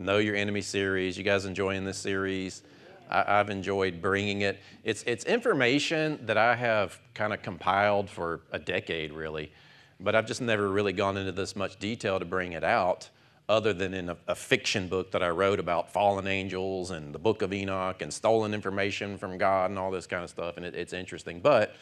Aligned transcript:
Know 0.00 0.18
Your 0.18 0.36
Enemy 0.36 0.60
series. 0.60 1.18
You 1.18 1.24
guys 1.24 1.44
enjoying 1.44 1.84
this 1.84 1.98
series? 1.98 2.62
I, 3.10 3.24
have 3.38 3.50
enjoyed 3.50 4.00
bringing 4.00 4.42
it. 4.42 4.60
It's, 4.84 5.02
it's 5.08 5.24
information 5.24 6.20
that 6.26 6.38
I 6.38 6.54
have 6.54 7.00
kind 7.14 7.32
of 7.32 7.42
compiled 7.42 8.08
for 8.08 8.42
a 8.52 8.60
decade, 8.60 9.12
really, 9.12 9.50
but 9.98 10.14
I've 10.14 10.26
just 10.26 10.40
never 10.40 10.68
really 10.68 10.92
gone 10.92 11.16
into 11.16 11.32
this 11.32 11.56
much 11.56 11.80
detail 11.80 12.20
to 12.20 12.24
bring 12.24 12.52
it 12.52 12.62
out, 12.62 13.08
other 13.48 13.72
than 13.72 13.92
in 13.92 14.10
a, 14.10 14.16
a 14.28 14.36
fiction 14.36 14.86
book 14.86 15.10
that 15.10 15.22
I 15.22 15.30
wrote 15.30 15.58
about 15.58 15.92
fallen 15.92 16.28
angels 16.28 16.92
and 16.92 17.12
the 17.12 17.18
book 17.18 17.42
of 17.42 17.52
Enoch 17.52 18.00
and 18.00 18.14
stolen 18.14 18.54
information 18.54 19.18
from 19.18 19.36
God 19.36 19.70
and 19.70 19.80
all 19.80 19.90
this 19.90 20.06
kind 20.06 20.22
of 20.22 20.30
stuff, 20.30 20.58
and 20.58 20.64
it, 20.64 20.76
it's 20.76 20.92
interesting. 20.92 21.40
But 21.40 21.74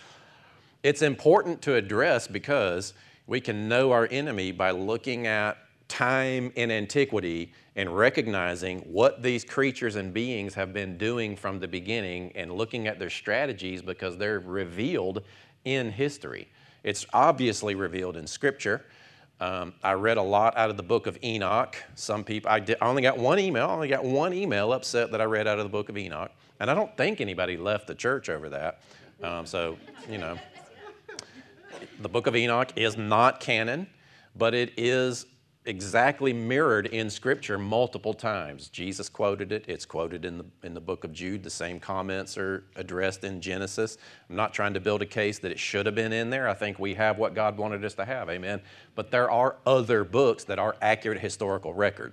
it's 0.82 1.02
important 1.02 1.60
to 1.62 1.74
address 1.74 2.26
because 2.28 2.94
we 3.26 3.42
can 3.42 3.68
know 3.68 3.92
our 3.92 4.08
enemy 4.10 4.52
by 4.52 4.70
looking 4.70 5.26
at 5.26 5.58
time 5.88 6.52
in 6.56 6.70
antiquity 6.70 7.52
and 7.76 7.96
recognizing 7.96 8.80
what 8.80 9.22
these 9.22 9.44
creatures 9.44 9.96
and 9.96 10.12
beings 10.12 10.54
have 10.54 10.72
been 10.72 10.96
doing 10.96 11.36
from 11.36 11.60
the 11.60 11.68
beginning 11.68 12.32
and 12.34 12.52
looking 12.52 12.86
at 12.86 12.98
their 12.98 13.10
strategies 13.10 13.82
because 13.82 14.16
they're 14.16 14.40
revealed 14.40 15.22
in 15.64 15.90
history. 15.90 16.48
It's 16.82 17.06
obviously 17.12 17.74
revealed 17.74 18.16
in 18.16 18.26
Scripture. 18.26 18.86
Um, 19.38 19.74
I 19.82 19.92
read 19.92 20.16
a 20.16 20.22
lot 20.22 20.56
out 20.56 20.70
of 20.70 20.78
the 20.78 20.82
book 20.82 21.06
of 21.06 21.18
Enoch. 21.22 21.76
Some 21.94 22.24
people, 22.24 22.50
I, 22.50 22.60
did, 22.60 22.78
I 22.80 22.86
only 22.86 23.02
got 23.02 23.18
one 23.18 23.38
email. 23.38 23.68
I 23.68 23.72
only 23.72 23.88
got 23.88 24.04
one 24.04 24.32
email 24.32 24.72
upset 24.72 25.10
that 25.12 25.20
I 25.20 25.24
read 25.24 25.46
out 25.46 25.58
of 25.58 25.64
the 25.64 25.70
book 25.70 25.90
of 25.90 25.98
Enoch. 25.98 26.30
And 26.58 26.70
I 26.70 26.74
don't 26.74 26.96
think 26.96 27.20
anybody 27.20 27.58
left 27.58 27.86
the 27.86 27.94
church 27.94 28.30
over 28.30 28.48
that. 28.48 28.80
Um, 29.22 29.44
so, 29.44 29.76
you 30.08 30.16
know, 30.16 30.38
the 32.00 32.08
book 32.08 32.26
of 32.26 32.34
Enoch 32.34 32.72
is 32.76 32.96
not 32.96 33.40
canon, 33.40 33.86
but 34.36 34.54
it 34.54 34.72
is 34.78 35.26
exactly 35.66 36.32
mirrored 36.32 36.86
in 36.86 37.10
Scripture 37.10 37.58
multiple 37.58 38.14
times. 38.14 38.68
Jesus 38.68 39.08
quoted 39.08 39.52
it, 39.52 39.64
it's 39.68 39.84
quoted 39.84 40.24
in 40.24 40.38
the, 40.38 40.44
in 40.62 40.74
the 40.74 40.80
book 40.80 41.04
of 41.04 41.12
Jude. 41.12 41.42
The 41.42 41.50
same 41.50 41.80
comments 41.80 42.38
are 42.38 42.64
addressed 42.76 43.24
in 43.24 43.40
Genesis. 43.40 43.98
I'm 44.30 44.36
not 44.36 44.54
trying 44.54 44.74
to 44.74 44.80
build 44.80 45.02
a 45.02 45.06
case 45.06 45.38
that 45.40 45.50
it 45.50 45.58
should 45.58 45.86
have 45.86 45.94
been 45.94 46.12
in 46.12 46.30
there. 46.30 46.48
I 46.48 46.54
think 46.54 46.78
we 46.78 46.94
have 46.94 47.18
what 47.18 47.34
God 47.34 47.58
wanted 47.58 47.84
us 47.84 47.94
to 47.94 48.04
have, 48.04 48.30
amen. 48.30 48.60
But 48.94 49.10
there 49.10 49.30
are 49.30 49.56
other 49.66 50.04
books 50.04 50.44
that 50.44 50.58
are 50.58 50.76
accurate 50.80 51.18
historical 51.18 51.74
record. 51.74 52.12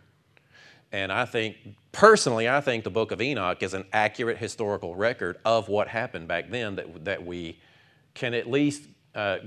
And 0.91 1.11
I 1.11 1.25
think, 1.25 1.57
personally, 1.91 2.47
I 2.47 2.61
think 2.61 2.83
the 2.83 2.91
book 2.91 3.11
of 3.11 3.21
Enoch 3.21 3.63
is 3.63 3.73
an 3.73 3.85
accurate 3.93 4.37
historical 4.37 4.95
record 4.95 5.37
of 5.43 5.67
what 5.67 5.87
happened 5.87 6.27
back 6.27 6.49
then 6.51 6.75
that, 6.75 7.05
that 7.05 7.25
we 7.25 7.59
can 8.13 8.33
at 8.35 8.49
least 8.49 8.83
uh, 9.15 9.37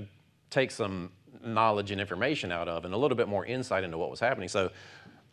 take 0.49 0.71
some 0.71 1.11
knowledge 1.45 1.91
and 1.91 2.01
information 2.01 2.51
out 2.51 2.67
of 2.67 2.85
and 2.85 2.93
a 2.93 2.97
little 2.97 3.17
bit 3.17 3.27
more 3.27 3.45
insight 3.45 3.83
into 3.83 3.97
what 3.97 4.09
was 4.09 4.19
happening. 4.19 4.49
So 4.49 4.71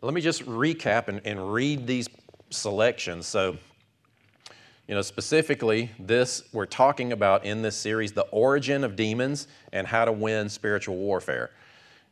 let 0.01 0.13
me 0.13 0.21
just 0.21 0.45
recap 0.45 1.07
and, 1.07 1.21
and 1.25 1.53
read 1.53 1.87
these 1.87 2.07
selections. 2.49 3.25
So, 3.25 3.57
you 4.87 4.93
know, 4.93 5.01
specifically, 5.01 5.89
this 5.99 6.43
we're 6.53 6.67
talking 6.67 7.11
about 7.11 7.43
in 7.43 7.61
this 7.61 7.75
series 7.75 8.11
the 8.11 8.27
origin 8.31 8.83
of 8.83 8.95
demons 8.95 9.47
and 9.73 9.87
how 9.87 10.05
to 10.05 10.11
win 10.11 10.47
spiritual 10.49 10.95
warfare, 10.95 11.51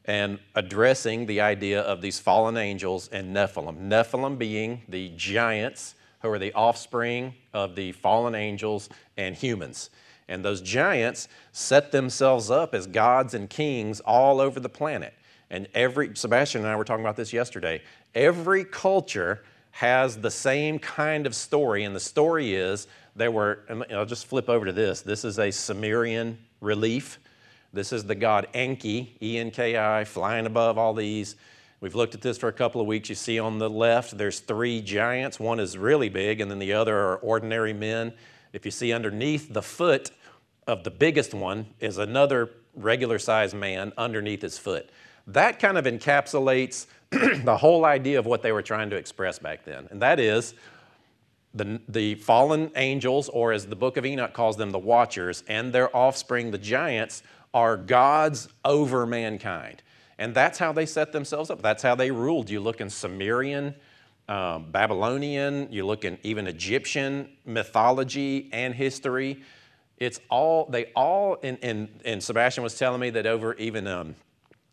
and 0.06 0.40
addressing 0.56 1.26
the 1.28 1.40
idea 1.40 1.82
of 1.82 2.02
these 2.02 2.20
fallen 2.20 2.58
angels 2.58 3.10
and 3.10 3.36
Nephilim. 3.36 3.88
Nephilim 3.88 4.38
being 4.38 4.82
the 4.90 5.10
giants 5.16 5.96
who 6.22 6.30
are 6.30 6.40
the 6.40 6.54
offspring 6.54 7.34
of 7.54 7.76
the 7.76 7.92
fallen 7.92 8.34
angels 8.34 8.90
and 9.18 9.36
humans. 9.36 9.90
And 10.28 10.44
those 10.44 10.62
giants 10.62 11.28
set 11.52 11.92
themselves 11.92 12.50
up 12.50 12.74
as 12.74 12.88
gods 12.88 13.34
and 13.34 13.50
kings 13.50 14.00
all 14.00 14.40
over 14.40 14.60
the 14.60 14.70
planet. 14.70 15.14
And 15.50 15.68
every, 15.74 16.16
Sebastian 16.16 16.62
and 16.62 16.70
I 16.70 16.76
were 16.76 16.86
talking 16.86 17.04
about 17.04 17.16
this 17.16 17.34
yesterday, 17.34 17.82
every 18.16 18.66
culture 18.66 19.44
has 19.72 20.18
the 20.18 20.32
same 20.32 20.80
kind 20.80 21.28
of 21.28 21.36
story. 21.36 21.84
And 21.84 21.96
the 21.96 22.00
story 22.00 22.56
is 22.56 22.88
there 23.16 23.32
were, 23.32 23.60
I'll 23.92 24.06
just 24.06 24.28
flip 24.28 24.50
over 24.50 24.66
to 24.66 24.72
this. 24.72 25.02
This 25.02 25.26
is 25.26 25.40
a 25.40 25.52
Sumerian 25.52 26.38
relief. 26.62 27.20
This 27.74 27.92
is 27.92 28.04
the 28.04 28.16
god 28.16 28.48
Enki, 28.54 29.16
E 29.22 29.38
N 29.38 29.52
K 29.52 29.78
I, 29.78 30.04
flying 30.04 30.46
above 30.46 30.78
all 30.78 30.94
these. 30.94 31.36
We've 31.82 31.96
looked 31.96 32.16
at 32.16 32.22
this 32.22 32.38
for 32.38 32.48
a 32.48 32.54
couple 32.54 32.80
of 32.80 32.88
weeks. 32.88 33.10
You 33.10 33.16
see 33.16 33.40
on 33.40 33.58
the 33.58 33.70
left, 33.70 34.18
there's 34.18 34.40
three 34.40 34.80
giants. 34.80 35.40
One 35.40 35.60
is 35.60 35.78
really 35.78 36.08
big, 36.08 36.40
and 36.40 36.50
then 36.50 36.60
the 36.60 36.74
other 36.74 36.96
are 36.96 37.18
ordinary 37.18 37.74
men. 37.74 38.14
If 38.54 38.66
you 38.66 38.72
see 38.72 38.94
underneath 38.94 39.52
the 39.52 39.64
foot 39.64 40.12
of 40.68 40.84
the 40.84 40.92
biggest 40.92 41.34
one 41.34 41.66
is 41.80 41.98
another 41.98 42.52
regular 42.76 43.20
sized 43.20 43.56
man 43.56 43.92
underneath 43.98 44.42
his 44.42 44.58
foot. 44.58 44.90
That 45.28 45.60
kind 45.60 45.78
of 45.78 45.86
encapsulates 45.86 46.86
the 47.10 47.58
whole 47.58 47.86
idea 47.86 48.20
of 48.20 48.26
what 48.26 48.42
they 48.42 48.52
were 48.52 48.62
trying 48.62 48.90
to 48.92 48.96
express 48.96 49.40
back 49.40 49.66
then. 49.66 49.88
And 49.92 50.02
that 50.02 50.20
is 50.20 50.54
the, 51.54 51.80
the 51.88 52.16
fallen 52.16 52.72
angels, 52.76 53.30
or 53.30 53.52
as 53.52 53.68
the 53.68 53.76
book 53.76 53.98
of 53.98 54.06
Enoch 54.06 54.34
calls 54.34 54.58
them, 54.58 54.72
the 54.72 54.80
watchers, 54.80 55.44
and 55.48 55.72
their 55.72 55.96
offspring, 55.96 56.52
the 56.52 56.58
giants, 56.58 57.22
are 57.54 57.78
gods 57.78 58.50
over 58.66 59.06
mankind. 59.06 59.84
And 60.18 60.34
that's 60.34 60.58
how 60.58 60.72
they 60.72 60.86
set 60.86 61.12
themselves 61.12 61.50
up. 61.50 61.62
That's 61.62 61.84
how 61.84 61.96
they 61.96 62.10
ruled. 62.10 62.50
You 62.50 62.60
look 62.60 62.82
in 62.82 62.90
Sumerian 62.90 63.76
um, 64.28 64.72
Babylonian, 64.72 65.68
you 65.72 65.86
look 65.86 66.06
in 66.06 66.18
even 66.24 66.48
Egyptian 66.48 67.30
mythology 67.46 68.50
and 68.54 68.74
history. 68.74 69.44
It's 69.98 70.20
all, 70.30 70.66
they 70.70 70.86
all, 70.96 71.38
and, 71.44 71.58
and, 71.62 71.88
and 72.06 72.24
Sebastian 72.24 72.64
was 72.64 72.78
telling 72.78 73.02
me 73.02 73.10
that 73.12 73.26
over 73.26 73.54
even, 73.56 73.88
um, 73.88 74.16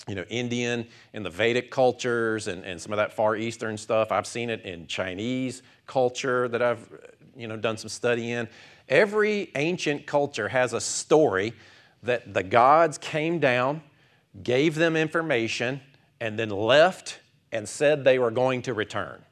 you 0.09 0.15
know, 0.15 0.25
Indian 0.29 0.87
and 1.13 1.25
the 1.25 1.31
Vedic 1.31 1.71
cultures 1.71 2.49
and, 2.49 2.65
and 2.65 2.81
some 2.81 2.93
of 2.93 2.97
that 2.97 3.13
Far 3.13 3.37
Eastern 3.37 3.77
stuff, 3.77 4.13
I've 4.13 4.27
seen 4.27 4.51
it 4.51 4.63
in 4.63 4.87
Chinese 4.87 5.63
culture 5.87 6.49
that 6.49 6.63
I've, 6.63 6.89
you 7.37 7.49
know, 7.49 7.57
done 7.57 7.77
some 7.77 7.89
study 7.89 8.31
in. 8.31 8.49
Every 8.89 9.51
ancient 9.57 10.07
culture 10.07 10.49
has 10.49 10.73
a 10.73 10.81
story 10.81 11.53
that 12.03 12.33
the 12.35 12.43
gods 12.43 12.99
came 12.99 13.39
down, 13.39 13.83
gave 14.43 14.75
them 14.75 14.97
information, 14.97 15.81
and 16.21 16.39
then 16.39 16.51
left 16.51 17.21
and 17.53 17.69
said 17.69 18.05
they 18.05 18.19
were 18.19 18.31
going 18.31 18.63
to 18.63 18.75
return. 18.75 19.25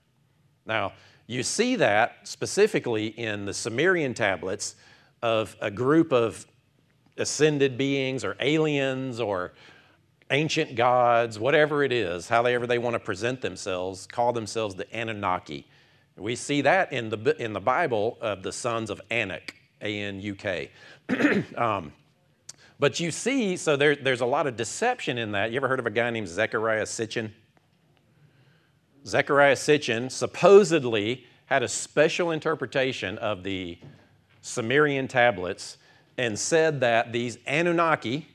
Now, 0.68 0.92
you 1.26 1.42
see 1.42 1.76
that 1.76 2.28
specifically 2.28 3.06
in 3.06 3.46
the 3.46 3.54
Sumerian 3.54 4.14
tablets 4.14 4.76
of 5.22 5.56
a 5.60 5.70
group 5.70 6.12
of 6.12 6.46
ascended 7.16 7.76
beings 7.76 8.22
or 8.22 8.36
aliens 8.38 9.18
or 9.18 9.54
ancient 10.30 10.76
gods, 10.76 11.38
whatever 11.38 11.82
it 11.82 11.92
is, 11.92 12.28
however 12.28 12.66
they 12.66 12.78
want 12.78 12.94
to 12.94 13.00
present 13.00 13.40
themselves, 13.40 14.06
call 14.06 14.32
themselves 14.32 14.74
the 14.74 14.86
Anunnaki. 14.94 15.66
We 16.16 16.36
see 16.36 16.60
that 16.62 16.92
in 16.92 17.08
the, 17.08 17.36
in 17.42 17.52
the 17.52 17.60
Bible 17.60 18.18
of 18.20 18.42
the 18.42 18.52
sons 18.52 18.90
of 18.90 19.00
Anak, 19.10 19.54
A 19.80 20.00
N 20.00 20.20
U 20.20 20.34
K. 20.34 20.70
um, 21.56 21.92
but 22.78 23.00
you 23.00 23.10
see, 23.10 23.56
so 23.56 23.76
there, 23.76 23.96
there's 23.96 24.20
a 24.20 24.26
lot 24.26 24.46
of 24.46 24.56
deception 24.56 25.18
in 25.18 25.32
that. 25.32 25.50
You 25.50 25.56
ever 25.56 25.68
heard 25.68 25.80
of 25.80 25.86
a 25.86 25.90
guy 25.90 26.10
named 26.10 26.28
Zecharia 26.28 26.82
Sitchin? 26.82 27.30
Zecharia 29.04 29.54
Sitchin 29.54 30.10
supposedly 30.10 31.24
had 31.46 31.62
a 31.62 31.68
special 31.68 32.30
interpretation 32.30 33.16
of 33.18 33.42
the 33.42 33.78
Sumerian 34.42 35.08
tablets 35.08 35.78
and 36.16 36.38
said 36.38 36.80
that 36.80 37.12
these 37.12 37.38
Anunnaki, 37.46 38.28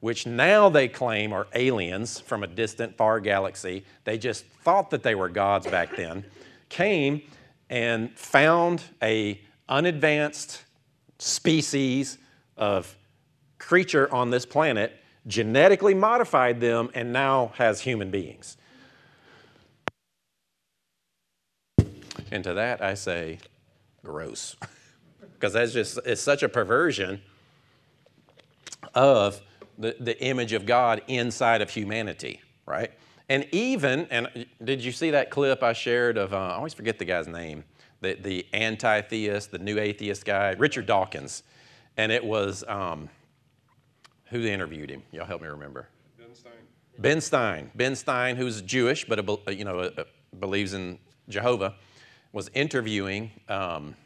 which 0.00 0.26
now 0.26 0.68
they 0.68 0.88
claim 0.88 1.32
are 1.32 1.46
aliens 1.54 2.20
from 2.20 2.42
a 2.42 2.46
distant 2.46 2.96
far 2.96 3.20
galaxy, 3.20 3.84
they 4.04 4.16
just 4.16 4.46
thought 4.46 4.90
that 4.90 5.02
they 5.02 5.14
were 5.14 5.28
gods 5.28 5.66
back 5.66 5.96
then, 5.96 6.24
came 6.68 7.20
and 7.68 8.16
found 8.16 8.82
a 9.02 9.40
unadvanced 9.68 10.62
species 11.18 12.18
of 12.56 12.96
creature 13.58 14.12
on 14.14 14.30
this 14.30 14.46
planet, 14.46 14.92
genetically 15.26 15.94
modified 15.94 16.60
them, 16.60 16.88
and 16.94 17.12
now 17.12 17.52
has 17.56 17.80
human 17.80 18.10
beings. 18.10 18.56
And 22.30 22.42
to 22.44 22.54
that 22.54 22.82
I 22.82 22.94
say, 22.94 23.38
gross. 24.04 24.56
Because 25.34 25.52
that's 25.52 25.74
just, 25.74 25.98
it's 26.06 26.22
such 26.22 26.42
a 26.42 26.48
perversion 26.48 27.20
of 28.94 29.42
the, 29.76 29.94
the 30.00 30.18
image 30.24 30.54
of 30.54 30.64
God 30.64 31.02
inside 31.08 31.60
of 31.60 31.68
humanity, 31.68 32.40
right? 32.64 32.90
And 33.28 33.46
even, 33.52 34.06
and 34.10 34.46
did 34.64 34.82
you 34.82 34.92
see 34.92 35.10
that 35.10 35.30
clip 35.30 35.62
I 35.62 35.74
shared 35.74 36.16
of, 36.16 36.32
uh, 36.32 36.38
I 36.38 36.54
always 36.54 36.72
forget 36.72 36.98
the 36.98 37.04
guy's 37.04 37.28
name, 37.28 37.64
the, 38.00 38.14
the 38.14 38.46
anti 38.54 39.02
theist, 39.02 39.50
the 39.50 39.58
new 39.58 39.78
atheist 39.78 40.24
guy, 40.24 40.52
Richard 40.52 40.86
Dawkins. 40.86 41.42
And 41.98 42.10
it 42.10 42.24
was, 42.24 42.64
um, 42.66 43.10
who 44.26 44.40
interviewed 44.40 44.90
him? 44.90 45.02
Y'all 45.12 45.26
help 45.26 45.42
me 45.42 45.48
remember. 45.48 45.88
Ben 46.18 46.34
Stein. 46.34 46.52
Ben 46.98 47.20
Stein. 47.20 47.70
Ben 47.74 47.94
Stein, 47.96 48.36
who's 48.36 48.62
Jewish 48.62 49.04
but 49.04 49.18
a, 49.18 49.54
you 49.54 49.64
know 49.64 49.80
a, 49.80 49.90
a 50.00 50.04
believes 50.38 50.74
in 50.74 50.98
Jehovah, 51.28 51.74
was 52.36 52.50
interviewing 52.52 53.30
um, 53.48 53.96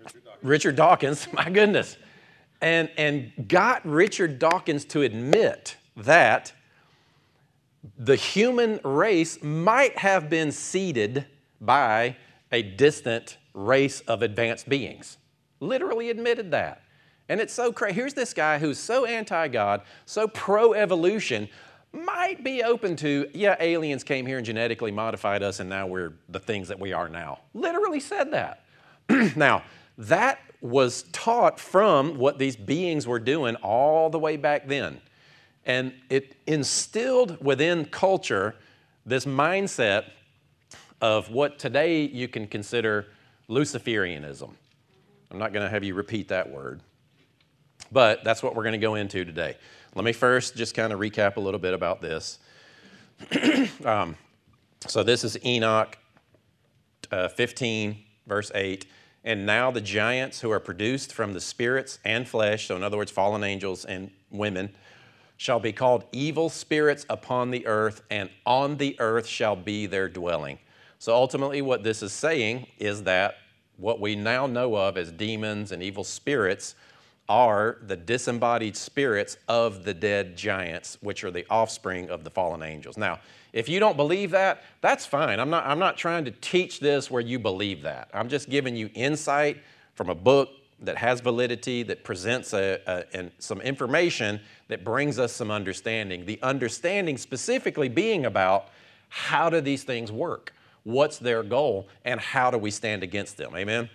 Richard 0.00 0.24
Dawkins. 0.24 0.42
Richard 0.42 0.76
Dawkins. 0.76 1.28
My 1.32 1.48
goodness, 1.48 1.96
and 2.60 2.90
and 2.96 3.30
got 3.46 3.86
Richard 3.86 4.40
Dawkins 4.40 4.84
to 4.86 5.02
admit 5.02 5.76
that 5.96 6.52
the 7.96 8.16
human 8.16 8.80
race 8.82 9.40
might 9.44 9.96
have 9.98 10.28
been 10.28 10.50
seeded 10.50 11.24
by 11.60 12.16
a 12.50 12.62
distant 12.62 13.38
race 13.54 14.00
of 14.08 14.22
advanced 14.22 14.68
beings. 14.68 15.18
Literally 15.60 16.10
admitted 16.10 16.50
that. 16.50 16.82
And 17.28 17.40
it's 17.40 17.54
so 17.54 17.72
crazy. 17.72 17.94
Here's 17.94 18.14
this 18.14 18.34
guy 18.34 18.58
who's 18.58 18.78
so 18.78 19.04
anti 19.04 19.46
God, 19.46 19.82
so 20.04 20.26
pro 20.26 20.72
evolution, 20.72 21.48
might 21.92 22.42
be 22.42 22.62
open 22.62 22.96
to, 22.96 23.28
yeah, 23.34 23.56
aliens 23.60 24.02
came 24.04 24.26
here 24.26 24.38
and 24.38 24.46
genetically 24.46 24.90
modified 24.90 25.42
us, 25.42 25.60
and 25.60 25.68
now 25.68 25.86
we're 25.86 26.14
the 26.28 26.40
things 26.40 26.68
that 26.68 26.78
we 26.78 26.92
are 26.92 27.08
now. 27.08 27.40
Literally 27.54 28.00
said 28.00 28.32
that. 28.32 28.64
now, 29.36 29.62
that 29.98 30.38
was 30.60 31.02
taught 31.12 31.58
from 31.58 32.16
what 32.18 32.38
these 32.38 32.56
beings 32.56 33.06
were 33.06 33.18
doing 33.18 33.56
all 33.56 34.08
the 34.08 34.18
way 34.18 34.36
back 34.36 34.68
then. 34.68 35.00
And 35.64 35.92
it 36.08 36.36
instilled 36.46 37.44
within 37.44 37.84
culture 37.84 38.54
this 39.04 39.24
mindset 39.26 40.04
of 41.00 41.30
what 41.30 41.58
today 41.58 42.02
you 42.02 42.28
can 42.28 42.46
consider 42.46 43.06
Luciferianism. 43.48 44.50
I'm 45.30 45.38
not 45.38 45.52
going 45.52 45.64
to 45.64 45.70
have 45.70 45.82
you 45.82 45.94
repeat 45.94 46.28
that 46.28 46.48
word, 46.50 46.80
but 47.90 48.22
that's 48.22 48.42
what 48.42 48.54
we're 48.54 48.62
going 48.62 48.72
to 48.72 48.78
go 48.78 48.94
into 48.94 49.24
today. 49.24 49.56
Let 49.94 50.04
me 50.06 50.12
first 50.12 50.56
just 50.56 50.74
kind 50.74 50.90
of 50.92 51.00
recap 51.00 51.36
a 51.36 51.40
little 51.40 51.60
bit 51.60 51.74
about 51.74 52.00
this. 52.00 52.38
um, 53.84 54.16
so, 54.86 55.02
this 55.02 55.22
is 55.22 55.36
Enoch 55.44 55.98
uh, 57.10 57.28
15, 57.28 57.98
verse 58.26 58.50
8. 58.54 58.86
And 59.24 59.44
now 59.44 59.70
the 59.70 59.82
giants 59.82 60.40
who 60.40 60.50
are 60.50 60.58
produced 60.58 61.12
from 61.12 61.34
the 61.34 61.40
spirits 61.40 61.98
and 62.04 62.26
flesh, 62.26 62.68
so 62.68 62.76
in 62.76 62.82
other 62.82 62.96
words, 62.96 63.10
fallen 63.10 63.44
angels 63.44 63.84
and 63.84 64.10
women, 64.30 64.74
shall 65.36 65.60
be 65.60 65.72
called 65.72 66.04
evil 66.10 66.48
spirits 66.48 67.04
upon 67.10 67.50
the 67.50 67.66
earth, 67.66 68.02
and 68.10 68.30
on 68.46 68.78
the 68.78 68.96
earth 68.98 69.26
shall 69.26 69.56
be 69.56 69.86
their 69.86 70.08
dwelling. 70.08 70.58
So 70.98 71.12
ultimately, 71.14 71.60
what 71.60 71.82
this 71.82 72.02
is 72.02 72.12
saying 72.12 72.66
is 72.78 73.02
that 73.02 73.36
what 73.76 74.00
we 74.00 74.16
now 74.16 74.46
know 74.46 74.74
of 74.74 74.96
as 74.96 75.12
demons 75.12 75.70
and 75.70 75.82
evil 75.82 76.04
spirits 76.04 76.76
are 77.28 77.78
the 77.86 77.96
disembodied 77.96 78.76
spirits 78.76 79.36
of 79.48 79.84
the 79.84 79.94
dead 79.94 80.36
giants, 80.36 80.98
which 81.00 81.24
are 81.24 81.30
the 81.30 81.46
offspring 81.48 82.10
of 82.10 82.24
the 82.24 82.30
fallen 82.30 82.62
angels. 82.62 82.96
Now, 82.96 83.20
if 83.52 83.68
you 83.68 83.80
don't 83.80 83.96
believe 83.96 84.30
that, 84.30 84.62
that's 84.80 85.06
fine. 85.06 85.38
I'm 85.38 85.50
not, 85.50 85.66
I'm 85.66 85.78
not 85.78 85.96
trying 85.96 86.24
to 86.24 86.30
teach 86.30 86.80
this 86.80 87.10
where 87.10 87.22
you 87.22 87.38
believe 87.38 87.82
that. 87.82 88.08
I'm 88.12 88.28
just 88.28 88.48
giving 88.48 88.76
you 88.76 88.90
insight 88.94 89.58
from 89.94 90.08
a 90.08 90.14
book 90.14 90.50
that 90.80 90.96
has 90.96 91.20
validity, 91.20 91.82
that 91.84 92.02
presents 92.02 92.52
a, 92.54 92.80
a, 92.86 93.30
some 93.38 93.60
information 93.60 94.40
that 94.68 94.84
brings 94.84 95.18
us 95.18 95.32
some 95.32 95.50
understanding. 95.50 96.26
The 96.26 96.40
understanding 96.42 97.16
specifically 97.18 97.88
being 97.88 98.26
about 98.26 98.68
how 99.08 99.48
do 99.50 99.60
these 99.60 99.84
things 99.84 100.10
work? 100.10 100.52
What's 100.84 101.18
their 101.18 101.42
goal? 101.42 101.88
And 102.04 102.18
how 102.18 102.50
do 102.50 102.58
we 102.58 102.70
stand 102.70 103.02
against 103.02 103.36
them? 103.36 103.54
Amen? 103.54 103.88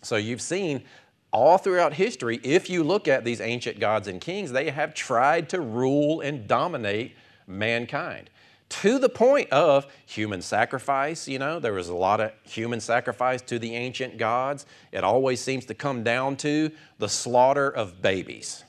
So 0.00 0.16
you've 0.16 0.40
seen 0.40 0.84
all 1.32 1.58
throughout 1.58 1.94
history, 1.94 2.40
if 2.42 2.68
you 2.68 2.84
look 2.84 3.08
at 3.08 3.24
these 3.24 3.40
ancient 3.40 3.80
gods 3.80 4.08
and 4.08 4.20
kings, 4.20 4.52
they 4.52 4.70
have 4.70 4.94
tried 4.94 5.48
to 5.50 5.60
rule 5.60 6.20
and 6.20 6.46
dominate 6.46 7.16
mankind 7.46 8.30
to 8.68 8.98
the 8.98 9.08
point 9.08 9.50
of 9.50 9.86
human 10.06 10.40
sacrifice. 10.40 11.28
You 11.28 11.38
know, 11.38 11.60
there 11.60 11.74
was 11.74 11.88
a 11.88 11.94
lot 11.94 12.20
of 12.20 12.32
human 12.44 12.80
sacrifice 12.80 13.42
to 13.42 13.58
the 13.58 13.74
ancient 13.74 14.16
gods. 14.16 14.64
It 14.92 15.04
always 15.04 15.40
seems 15.42 15.66
to 15.66 15.74
come 15.74 16.02
down 16.02 16.36
to 16.36 16.70
the 16.98 17.08
slaughter 17.08 17.68
of 17.68 18.00
babies. 18.00 18.64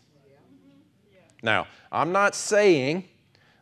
Now, 1.41 1.67
I'm 1.91 2.11
not 2.11 2.35
saying 2.35 3.05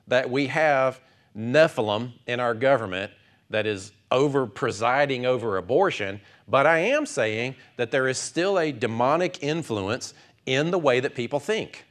that 0.08 0.30
we 0.30 0.48
have 0.48 1.00
Nephilim 1.38 2.14
in 2.26 2.40
our 2.40 2.56
government 2.56 3.12
that 3.52 3.68
is 3.68 3.92
over 4.10 4.48
presiding 4.48 5.26
over 5.26 5.58
abortion, 5.58 6.22
but 6.52 6.68
I 6.68 6.80
am 6.80 7.06
saying 7.06 7.56
that 7.78 7.92
there 7.92 8.10
is 8.10 8.18
still 8.18 8.60
a 8.60 8.74
demonic 8.74 9.42
influence 9.42 10.14
in 10.46 10.70
the 10.70 10.78
way 10.78 11.00
that 11.00 11.16
people 11.16 11.40
think. 11.40 11.86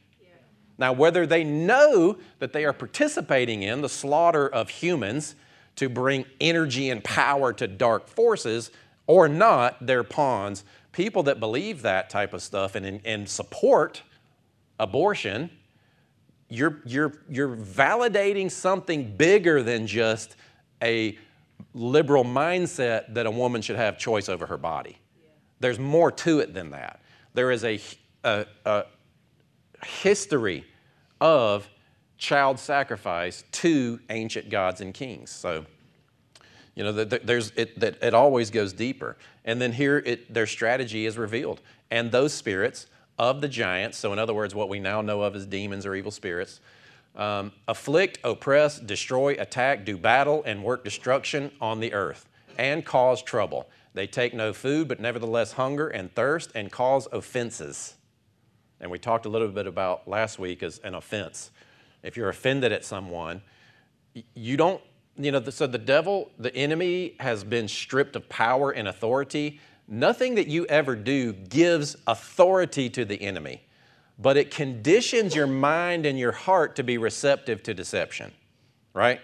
Now, 0.79 0.93
whether 0.93 1.27
they 1.27 1.45
know 1.45 2.19
that 2.39 2.53
they 2.53 2.65
are 2.65 2.73
participating 2.73 3.63
in 3.63 3.83
the 3.83 3.89
slaughter 3.89 4.49
of 4.49 4.69
humans 4.69 5.35
to 5.77 5.89
bring 5.89 6.25
energy 6.41 6.91
and 6.91 7.03
power 7.03 7.53
to 7.55 7.67
dark 7.67 8.09
forces 8.09 8.71
or 9.07 9.29
not, 9.29 9.87
they're 9.87 10.05
pawns. 10.05 10.65
People 10.93 11.23
that 11.25 11.41
believe 11.41 11.83
that 11.83 12.11
type 12.11 12.33
of 12.33 12.43
stuff 12.43 12.75
and, 12.75 13.01
and 13.05 13.29
support 13.29 14.03
abortion, 14.79 15.51
you're, 16.49 16.81
you're, 16.85 17.13
you're 17.29 17.57
validating 17.57 18.51
something 18.51 19.17
bigger 19.17 19.63
than 19.63 19.87
just 19.87 20.37
a 20.83 21.19
liberal 21.75 22.25
mindset 22.25 23.15
that 23.15 23.27
a 23.27 23.31
woman 23.31 23.63
should 23.63 23.77
have 23.77 23.99
choice 23.99 24.29
over 24.29 24.47
her 24.47 24.59
body. 24.59 24.99
There's 25.61 25.79
more 25.79 26.11
to 26.11 26.41
it 26.41 26.55
than 26.55 26.71
that. 26.71 27.01
There 27.35 27.51
is 27.51 27.65
a, 27.65 27.81
a, 28.25 28.47
a 28.65 28.85
history 29.85 30.65
of 31.21 31.69
child 32.19 32.59
sacrifice 32.59 33.45
to 33.53 34.01
ancient 34.11 34.51
gods 34.51 34.81
and 34.81 34.93
kings. 34.93 35.31
So, 35.31 35.65
you 36.75 36.85
know, 36.85 36.93
there's, 36.93 37.53
it, 37.57 37.79
that 37.81 38.03
it 38.03 38.15
always 38.15 38.51
goes 38.51 38.73
deeper. 38.73 39.17
And 39.45 39.61
then 39.61 39.73
here, 39.73 39.99
it, 39.99 40.33
their 40.33 40.47
strategy 40.47 41.07
is 41.07 41.19
revealed. 41.19 41.61
And 41.91 42.11
those 42.11 42.33
spirits 42.33 42.87
of 43.19 43.41
the 43.41 43.49
giants, 43.49 43.99
so 43.99 44.13
in 44.13 44.19
other 44.19 44.35
words, 44.35 44.55
what 44.55 44.69
we 44.69 44.81
now 44.81 45.03
know 45.03 45.23
of 45.23 45.37
as 45.37 45.47
demons 45.47 45.85
or 45.85 45.95
evil 45.95 46.11
spirits, 46.11 46.61
um, 47.17 47.53
afflict, 47.69 48.19
oppress, 48.25 48.79
destroy, 48.79 49.35
attack, 49.39 49.85
do 49.85 49.97
battle, 49.97 50.43
and 50.45 50.63
work 50.63 50.85
destruction 50.85 51.51
on 51.61 51.81
the 51.81 51.93
earth, 51.93 52.29
and 52.59 52.85
cause 52.85 53.23
trouble. 53.23 53.69
They 53.95 54.07
take 54.07 54.35
no 54.35 54.53
food, 54.53 54.89
but 54.89 55.01
nevertheless 55.01 55.53
hunger 55.53 55.89
and 55.89 56.15
thirst, 56.15 56.53
and 56.55 56.71
cause 56.71 57.09
offenses 57.13 57.95
and 58.81 58.91
we 58.91 58.99
talked 58.99 59.27
a 59.27 59.29
little 59.29 59.49
bit 59.49 59.67
about 59.67 60.09
last 60.09 60.39
week 60.39 60.63
as 60.63 60.79
an 60.79 60.95
offense. 60.95 61.51
If 62.03 62.17
you're 62.17 62.31
offended 62.31 62.73
at 62.73 62.85
someone, 62.85 63.43
you 64.35 64.57
don't, 64.57 64.81
you 65.17 65.31
know, 65.31 65.43
so 65.51 65.67
the 65.67 65.79
devil, 65.79 66.31
the 66.39 66.55
enemy 66.57 67.15
has 67.21 67.45
been 67.45 67.69
stripped 67.69 68.17
of 68.17 68.29
power 68.29 68.71
and 68.71 68.89
authority. 68.89 69.61
Nothing 69.87 70.35
that 70.37 70.47
you 70.47 70.65
ever 70.67 70.97
do 70.97 71.35
gives 71.35 71.95
authority 72.07 72.89
to 72.91 73.05
the 73.05 73.21
enemy, 73.21 73.63
but 74.21 74.37
it 74.37 74.51
conditions 74.51 75.35
your 75.35 75.47
mind 75.47 76.07
and 76.07 76.19
your 76.19 76.33
heart 76.33 76.77
to 76.77 76.83
be 76.83 76.99
receptive 76.99 77.63
to 77.65 77.75
deception, 77.75 78.33
right? 78.93 79.21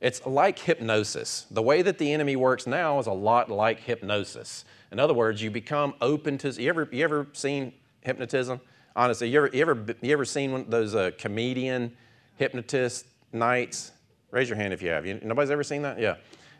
It's 0.00 0.24
like 0.24 0.58
hypnosis. 0.58 1.46
The 1.50 1.62
way 1.62 1.82
that 1.82 1.98
the 1.98 2.12
enemy 2.12 2.36
works 2.36 2.66
now 2.66 2.98
is 2.98 3.06
a 3.06 3.12
lot 3.12 3.50
like 3.50 3.80
hypnosis. 3.80 4.64
In 4.90 4.98
other 4.98 5.14
words, 5.14 5.42
you 5.42 5.50
become 5.50 5.94
open 6.00 6.38
to. 6.38 6.50
You 6.50 6.68
ever, 6.68 6.88
you 6.90 7.04
ever 7.04 7.26
seen 7.32 7.72
hypnotism? 8.00 8.60
honestly, 8.98 9.28
you 9.28 9.38
ever, 9.38 9.50
you 9.52 9.62
ever, 9.62 9.96
you 10.02 10.12
ever 10.12 10.24
seen 10.24 10.52
one, 10.52 10.66
those 10.68 10.94
uh, 10.94 11.12
comedian 11.16 11.96
hypnotist 12.36 13.06
nights? 13.32 13.92
Raise 14.30 14.48
your 14.48 14.56
hand 14.56 14.74
if 14.74 14.82
you 14.82 14.90
have. 14.90 15.06
You, 15.06 15.20
nobody's 15.22 15.50
ever 15.50 15.62
seen 15.62 15.82
that? 15.82 15.98
Yeah. 15.98 16.16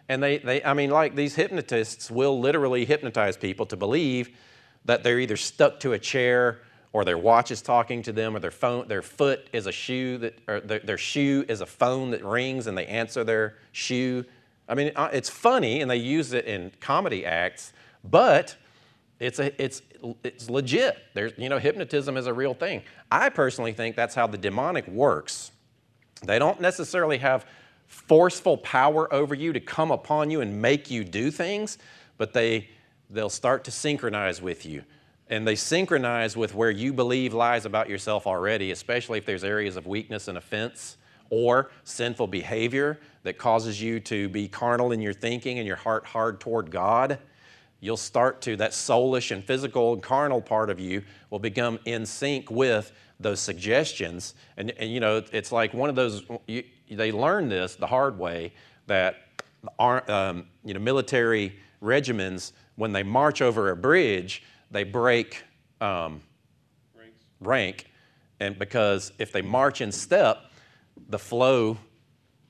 And 0.09 0.23
they, 0.23 0.39
they, 0.39 0.65
I 0.65 0.73
mean, 0.73 0.91
like 0.91 1.17
these 1.17 1.35
hypnotists 1.35 2.11
will 2.11 2.41
literally 2.41 2.87
hypnotize 2.87 3.37
people 3.37 3.67
to 3.67 3.77
believe 3.77 4.31
that 4.87 5.03
they're 5.03 5.19
either 5.19 5.37
stuck 5.37 5.81
to 5.81 5.93
a 5.93 5.99
chair 5.99 6.61
or 6.93 7.05
their 7.05 7.19
watch 7.19 7.51
is 7.51 7.61
talking 7.61 8.03
to 8.03 8.13
them 8.13 8.35
or 8.35 8.41
their 8.41 8.51
phone, 8.51 8.89
their 8.89 9.03
foot 9.03 9.49
is 9.53 9.67
a 9.67 9.73
shoe 9.73 10.19
that, 10.19 10.39
or 10.49 10.61
their, 10.61 10.79
their 10.79 10.99
shoe 10.99 11.45
is 11.49 11.61
a 11.61 11.67
phone 11.67 12.11
that 12.11 12.25
rings 12.25 12.67
and 12.67 12.77
they 12.77 12.87
answer 12.87 13.25
their 13.25 13.57
shoe. 13.73 14.25
I 14.69 14.75
mean, 14.75 14.93
uh, 14.97 15.11
it's 15.13 15.29
funny 15.29 15.81
and 15.81 15.91
they 15.91 15.97
use 15.97 16.33
it 16.33 16.47
in 16.47 16.73
comedy 16.81 17.27
acts, 17.27 17.73
but 18.05 18.57
it's, 19.21 19.39
a, 19.39 19.63
it's, 19.63 19.83
it's 20.25 20.49
legit. 20.49 20.99
There's, 21.15 21.33
you 21.37 21.49
know, 21.49 21.59
hypnotism 21.59 22.17
is 22.17 22.27
a 22.27 22.33
real 22.33 22.55
thing. 22.55 22.83
I 23.11 23.29
personally 23.29 23.73
think 23.73 23.97
that's 23.97 24.15
how 24.15 24.27
the 24.27 24.39
demonic 24.39 24.87
works. 24.89 25.51
They 26.23 26.39
don't 26.39 26.61
necessarily 26.61 27.19
have 27.19 27.47
forceful 27.87 28.57
power 28.59 29.13
over 29.13 29.35
you 29.35 29.53
to 29.53 29.61
come 29.61 29.91
upon 29.91 30.31
you 30.31 30.41
and 30.41 30.61
make 30.61 30.91
you 30.91 31.05
do 31.05 31.31
things, 31.31 31.79
but 32.17 32.33
they, 32.33 32.69
they'll 33.11 33.31
start 33.31 33.65
to 33.65 33.71
synchronize 33.71 34.41
with 34.41 34.67
you. 34.67 34.85
And 35.29 35.47
they 35.47 35.57
synchronize 35.57 36.37
with 36.37 36.55
where 36.55 36.71
you 36.71 36.93
believe 36.93 37.35
lies 37.35 37.67
about 37.67 37.89
yourself 37.89 38.27
already, 38.27 38.71
especially 38.71 39.19
if 39.19 39.27
there's 39.27 39.45
areas 39.45 39.77
of 39.77 39.87
weakness 39.87 40.29
and 40.29 40.39
offense 40.39 40.97
or 41.31 41.71
sinful 41.85 42.27
behavior 42.27 42.99
that 43.23 43.37
causes 43.37 43.81
you 43.81 44.01
to 44.01 44.29
be 44.31 44.49
carnal 44.49 44.93
in 44.93 45.03
your 45.03 45.13
thinking 45.13 45.59
and 45.59 45.67
your 45.67 45.77
heart 45.77 46.07
hard 46.07 46.41
toward 46.41 46.71
God, 46.71 47.19
you'll 47.81 47.97
start 47.97 48.41
to, 48.43 48.57
that 48.57 48.73
soulish 48.73 49.31
and 49.31 49.45
physical 49.45 49.93
and 49.93 50.03
carnal 50.03 50.41
part 50.41 50.71
of 50.71 50.81
you 50.81 51.03
will 51.31 51.39
become 51.39 51.79
in 51.85 52.07
sync 52.07 52.51
with 52.51 52.93
those 53.21 53.41
suggestions. 53.41 54.35
And, 54.57 54.71
and 54.79 54.91
you 54.91 55.01
know, 55.01 55.23
it's 55.33 55.53
like 55.53 55.75
one 55.75 55.91
of 55.91 55.97
those, 55.97 56.23
you, 56.47 56.65
they 56.91 57.13
learn 57.13 57.49
this 57.49 57.75
the 57.75 57.87
hard 57.87 58.19
way 58.19 58.53
that 58.87 59.17
um, 59.79 60.47
you 60.65 60.75
know, 60.75 60.81
military 60.81 61.57
regiments, 61.81 62.53
when 62.77 62.93
they 62.93 63.03
march 63.03 63.43
over 63.43 63.71
a 63.71 63.77
bridge, 63.77 64.43
they 64.71 64.85
break 64.85 65.43
um, 65.81 66.23
rank. 67.41 67.87
And 68.41 68.59
because 68.59 69.13
if 69.19 69.33
they 69.33 69.43
march 69.43 69.81
in 69.81 69.91
step, 69.91 70.51
the 71.09 71.19
flow, 71.19 71.79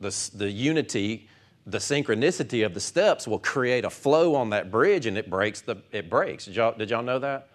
the, 0.01 0.31
the 0.35 0.51
unity, 0.51 1.29
the 1.67 1.79
synchronicity 1.79 2.65
of 2.65 2.75
the 2.75 2.81
steps 2.81 3.27
will 3.27 3.39
create 3.39 3.85
a 3.85 3.91
flow 3.91 4.35
on 4.35 4.51
that 4.51 4.71
bridge 4.71 5.07
and 5.07 5.19
it 5.19 5.29
breaks 5.29 5.61
the 5.61 5.77
it 5.93 6.09
breaks. 6.09 6.47
Did 6.47 6.57
y'all, 6.57 6.77
did 6.77 6.91
y'all 6.91 7.03
know 7.03 7.19
that? 7.19 7.49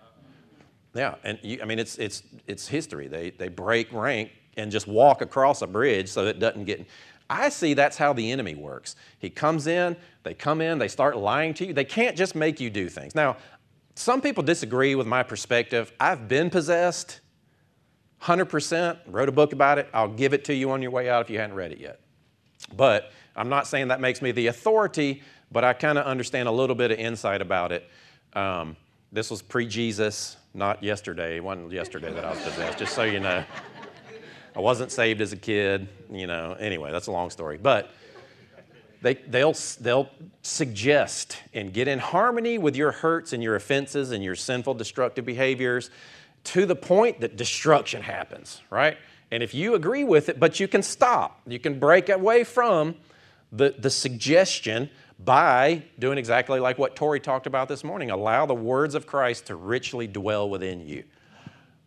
Yeah, 0.94 1.16
and 1.24 1.40
you, 1.42 1.60
I 1.62 1.66
mean 1.66 1.80
it's 1.80 1.98
it's 1.98 2.22
it's 2.46 2.68
history. 2.68 3.08
They 3.08 3.32
they 3.32 3.50
break 3.50 3.92
rank 3.92 4.32
and 4.56 4.72
just 4.72 4.88
walk 4.88 5.22
across 5.22 5.64
a 5.64 5.68
bridge 5.68 6.10
so 6.10 6.28
it 6.28 6.38
doesn't 6.40 6.66
get 6.66 6.86
I 7.30 7.50
see 7.50 7.74
that's 7.74 7.98
how 7.98 8.14
the 8.14 8.32
enemy 8.32 8.54
works. 8.54 8.96
He 9.18 9.30
comes 9.32 9.66
in, 9.66 9.96
they 10.22 10.36
come 10.36 10.62
in, 10.62 10.78
they 10.78 10.88
start 10.88 11.18
lying 11.18 11.56
to 11.56 11.66
you. 11.66 11.74
They 11.74 11.86
can't 11.86 12.16
just 12.16 12.36
make 12.36 12.60
you 12.60 12.70
do 12.70 12.90
things. 12.90 13.16
Now, 13.16 13.38
some 13.96 14.22
people 14.22 14.44
disagree 14.44 14.96
with 14.96 15.08
my 15.08 15.24
perspective. 15.24 15.92
I've 16.00 16.28
been 16.28 16.50
possessed 16.50 17.20
100%, 18.24 19.00
wrote 19.08 19.30
a 19.30 19.32
book 19.32 19.54
about 19.54 19.78
it. 19.78 19.90
I'll 19.94 20.08
give 20.08 20.34
it 20.34 20.46
to 20.46 20.54
you 20.54 20.72
on 20.72 20.82
your 20.82 20.92
way 20.92 21.10
out 21.10 21.22
if 21.22 21.30
you 21.30 21.40
hadn't 21.40 21.56
read 21.56 21.72
it 21.72 21.80
yet. 21.80 22.00
But 22.76 23.12
I'm 23.36 23.50
not 23.50 23.68
saying 23.68 23.90
that 23.90 24.00
makes 24.00 24.22
me 24.22 24.32
the 24.32 24.48
authority, 24.48 25.22
but 25.52 25.64
I 25.64 25.74
kind 25.74 25.98
of 25.98 26.06
understand 26.06 26.48
a 26.48 26.52
little 26.52 26.76
bit 26.76 26.92
of 26.92 27.00
insight 27.00 27.42
about 27.42 27.72
it. 27.72 27.90
Um, 28.34 28.76
this 29.12 29.30
was 29.30 29.42
pre 29.42 29.68
Jesus, 29.68 30.38
not 30.54 30.82
yesterday. 30.82 31.36
It 31.36 31.44
wasn't 31.44 31.72
yesterday 31.72 32.12
that 32.14 32.24
I 32.24 32.32
was 32.32 32.42
possessed, 32.42 32.80
just 32.80 32.94
so 32.94 33.04
you 33.04 33.20
know. 33.20 33.44
I 34.56 34.60
wasn't 34.60 34.92
saved 34.92 35.20
as 35.20 35.34
a 35.34 35.38
kid, 35.38 35.88
you 36.12 36.28
know. 36.28 36.56
Anyway, 36.60 36.92
that's 36.92 37.08
a 37.08 37.12
long 37.12 37.30
story. 37.30 37.58
But 37.58 37.92
they, 39.04 39.16
they'll, 39.16 39.56
they'll 39.82 40.10
suggest 40.42 41.38
and 41.54 41.72
get 41.74 41.88
in 41.88 42.00
harmony 42.00 42.58
with 42.58 42.76
your 42.76 42.92
hurts 42.92 43.34
and 43.34 43.44
your 43.44 43.56
offenses 43.56 44.12
and 44.12 44.24
your 44.24 44.36
sinful, 44.36 44.74
destructive 44.74 45.26
behaviors 45.26 45.92
to 46.46 46.66
the 46.66 46.76
point 46.76 47.20
that 47.22 47.36
destruction 47.38 48.02
happens, 48.02 48.62
right? 48.70 48.98
And 49.30 49.44
if 49.44 49.54
you 49.54 49.76
agree 49.76 50.04
with 50.04 50.30
it, 50.30 50.40
but 50.40 50.60
you 50.60 50.68
can 50.68 50.82
stop, 50.82 51.42
you 51.46 51.60
can 51.60 51.80
break 51.80 52.10
away 52.10 52.44
from 52.44 52.96
the, 53.52 53.76
the 53.78 53.90
suggestion 53.90 54.90
by 55.20 55.84
doing 56.00 56.18
exactly 56.18 56.60
like 56.60 56.78
what 56.78 56.96
Tori 56.96 57.20
talked 57.20 57.46
about 57.46 57.68
this 57.68 57.84
morning. 57.84 58.10
Allow 58.10 58.46
the 58.46 58.56
words 58.56 58.96
of 58.96 59.06
Christ 59.06 59.48
to 59.48 59.56
richly 59.56 60.08
dwell 60.08 60.50
within 60.50 60.88
you 60.88 61.04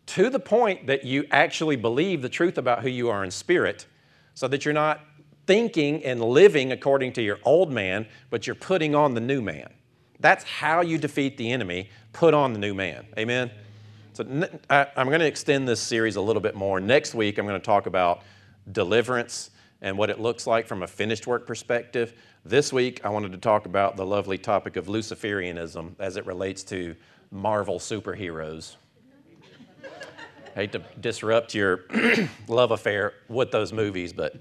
to 0.07 0.29
the 0.29 0.39
point 0.39 0.87
that 0.87 1.03
you 1.03 1.25
actually 1.31 1.75
believe 1.75 2.21
the 2.21 2.29
truth 2.29 2.57
about 2.57 2.81
who 2.81 2.89
you 2.89 3.09
are 3.09 3.23
in 3.23 3.31
spirit, 3.31 3.85
so 4.33 4.47
that 4.47 4.63
you're 4.63 4.73
not 4.73 5.01
thinking 5.47 6.03
and 6.03 6.21
living 6.21 6.71
according 6.71 7.13
to 7.13 7.21
your 7.21 7.39
old 7.43 7.71
man, 7.71 8.05
but 8.29 8.45
you're 8.45 8.55
putting 8.55 8.93
on 8.93 9.13
the 9.13 9.21
new 9.21 9.41
man. 9.41 9.69
That's 10.19 10.43
how 10.43 10.81
you 10.81 10.97
defeat 10.97 11.37
the 11.37 11.51
enemy. 11.51 11.89
Put 12.13 12.33
on 12.33 12.53
the 12.53 12.59
new 12.59 12.73
man. 12.73 13.05
Amen? 13.17 13.49
So 14.13 14.23
I'm 14.69 15.07
going 15.07 15.19
to 15.19 15.25
extend 15.25 15.67
this 15.67 15.79
series 15.79 16.15
a 16.15 16.21
little 16.21 16.41
bit 16.41 16.55
more. 16.55 16.79
Next 16.79 17.15
week, 17.15 17.37
I'm 17.37 17.45
going 17.47 17.59
to 17.59 17.65
talk 17.65 17.85
about 17.85 18.21
deliverance 18.71 19.51
and 19.81 19.97
what 19.97 20.09
it 20.09 20.19
looks 20.19 20.47
like 20.47 20.67
from 20.67 20.83
a 20.83 20.87
finished 20.87 21.27
work 21.27 21.47
perspective. 21.47 22.13
This 22.43 22.73
week, 22.73 23.05
I 23.05 23.09
wanted 23.09 23.31
to 23.31 23.37
talk 23.37 23.65
about 23.65 23.95
the 23.95 24.05
lovely 24.05 24.37
topic 24.37 24.75
of 24.75 24.87
Luciferianism 24.87 25.93
as 25.99 26.17
it 26.17 26.25
relates 26.25 26.63
to 26.65 26.95
Marvel 27.31 27.77
superheroes 27.77 28.75
hate 30.57 30.71
to 30.71 30.81
disrupt 30.99 31.53
your 31.53 31.85
love 32.47 32.71
affair 32.71 33.13
with 33.29 33.51
those 33.51 33.71
movies, 33.71 34.11
but. 34.11 34.35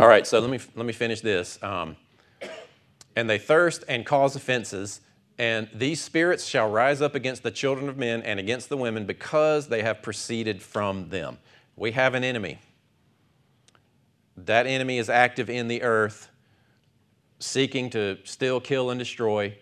All 0.00 0.08
right, 0.08 0.26
so 0.26 0.40
let 0.40 0.48
me, 0.48 0.58
let 0.76 0.86
me 0.86 0.94
finish 0.94 1.20
this. 1.20 1.62
Um, 1.62 1.94
and 3.16 3.28
they 3.28 3.36
thirst 3.36 3.84
and 3.86 4.06
cause 4.06 4.34
offenses, 4.34 5.02
and 5.36 5.68
these 5.74 6.00
spirits 6.00 6.46
shall 6.46 6.70
rise 6.70 7.02
up 7.02 7.14
against 7.14 7.42
the 7.42 7.50
children 7.50 7.86
of 7.86 7.98
men 7.98 8.22
and 8.22 8.40
against 8.40 8.70
the 8.70 8.78
women 8.78 9.04
because 9.04 9.68
they 9.68 9.82
have 9.82 10.00
proceeded 10.00 10.62
from 10.62 11.10
them. 11.10 11.36
We 11.76 11.92
have 11.92 12.14
an 12.14 12.24
enemy. 12.24 12.60
That 14.38 14.66
enemy 14.66 14.96
is 14.96 15.10
active 15.10 15.50
in 15.50 15.68
the 15.68 15.82
earth, 15.82 16.30
seeking 17.38 17.90
to 17.90 18.16
still 18.24 18.58
kill 18.58 18.88
and 18.88 18.98
destroy 18.98 19.54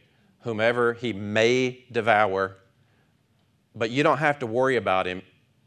whomever 0.43 0.93
he 0.93 1.13
may 1.13 1.85
devour, 1.91 2.59
but 3.75 3.91
you 3.91 4.05
don't 4.05 4.19
have 4.19 4.39
to 4.39 4.47
worry 4.47 4.77
about 4.77 5.05
him 5.05 5.23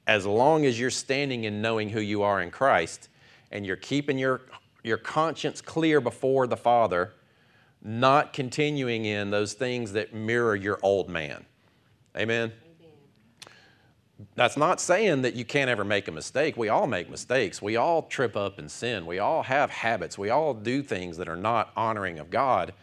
as 0.08 0.26
long 0.26 0.64
as 0.66 0.80
you're 0.80 0.90
standing 0.90 1.46
and 1.46 1.62
knowing 1.62 1.90
who 1.90 2.00
you 2.00 2.24
are 2.24 2.42
in 2.42 2.52
Christ 2.52 3.10
and 3.52 3.66
you're 3.66 3.76
keeping 3.76 4.18
your, 4.18 4.42
your 4.84 4.98
conscience 4.98 5.62
clear 5.62 6.02
before 6.02 6.48
the 6.48 6.58
Father, 6.58 7.14
not 7.84 8.34
continuing 8.34 9.06
in 9.06 9.32
those 9.32 9.54
things 9.54 9.94
that 9.94 10.14
mirror 10.14 10.56
your 10.56 10.80
old 10.84 11.10
man. 11.10 11.46
Amen? 12.16 12.52
That's 14.36 14.58
not 14.58 14.80
saying 14.80 15.24
that 15.24 15.36
you 15.36 15.46
can't 15.46 15.70
ever 15.70 15.84
make 15.84 16.08
a 16.08 16.12
mistake. 16.12 16.56
We 16.58 16.70
all 16.70 16.88
make 16.88 17.10
mistakes. 17.10 17.62
We 17.62 17.76
all 17.76 18.04
trip 18.04 18.36
up 18.36 18.60
and 18.60 18.70
sin. 18.70 19.06
We 19.06 19.20
all 19.20 19.44
have 19.44 19.72
habits. 19.72 20.18
We 20.18 20.30
all 20.30 20.54
do 20.54 20.84
things 20.84 21.18
that 21.18 21.28
are 21.28 21.36
not 21.36 21.72
honoring 21.76 22.20
of 22.20 22.30
God. 22.30 22.74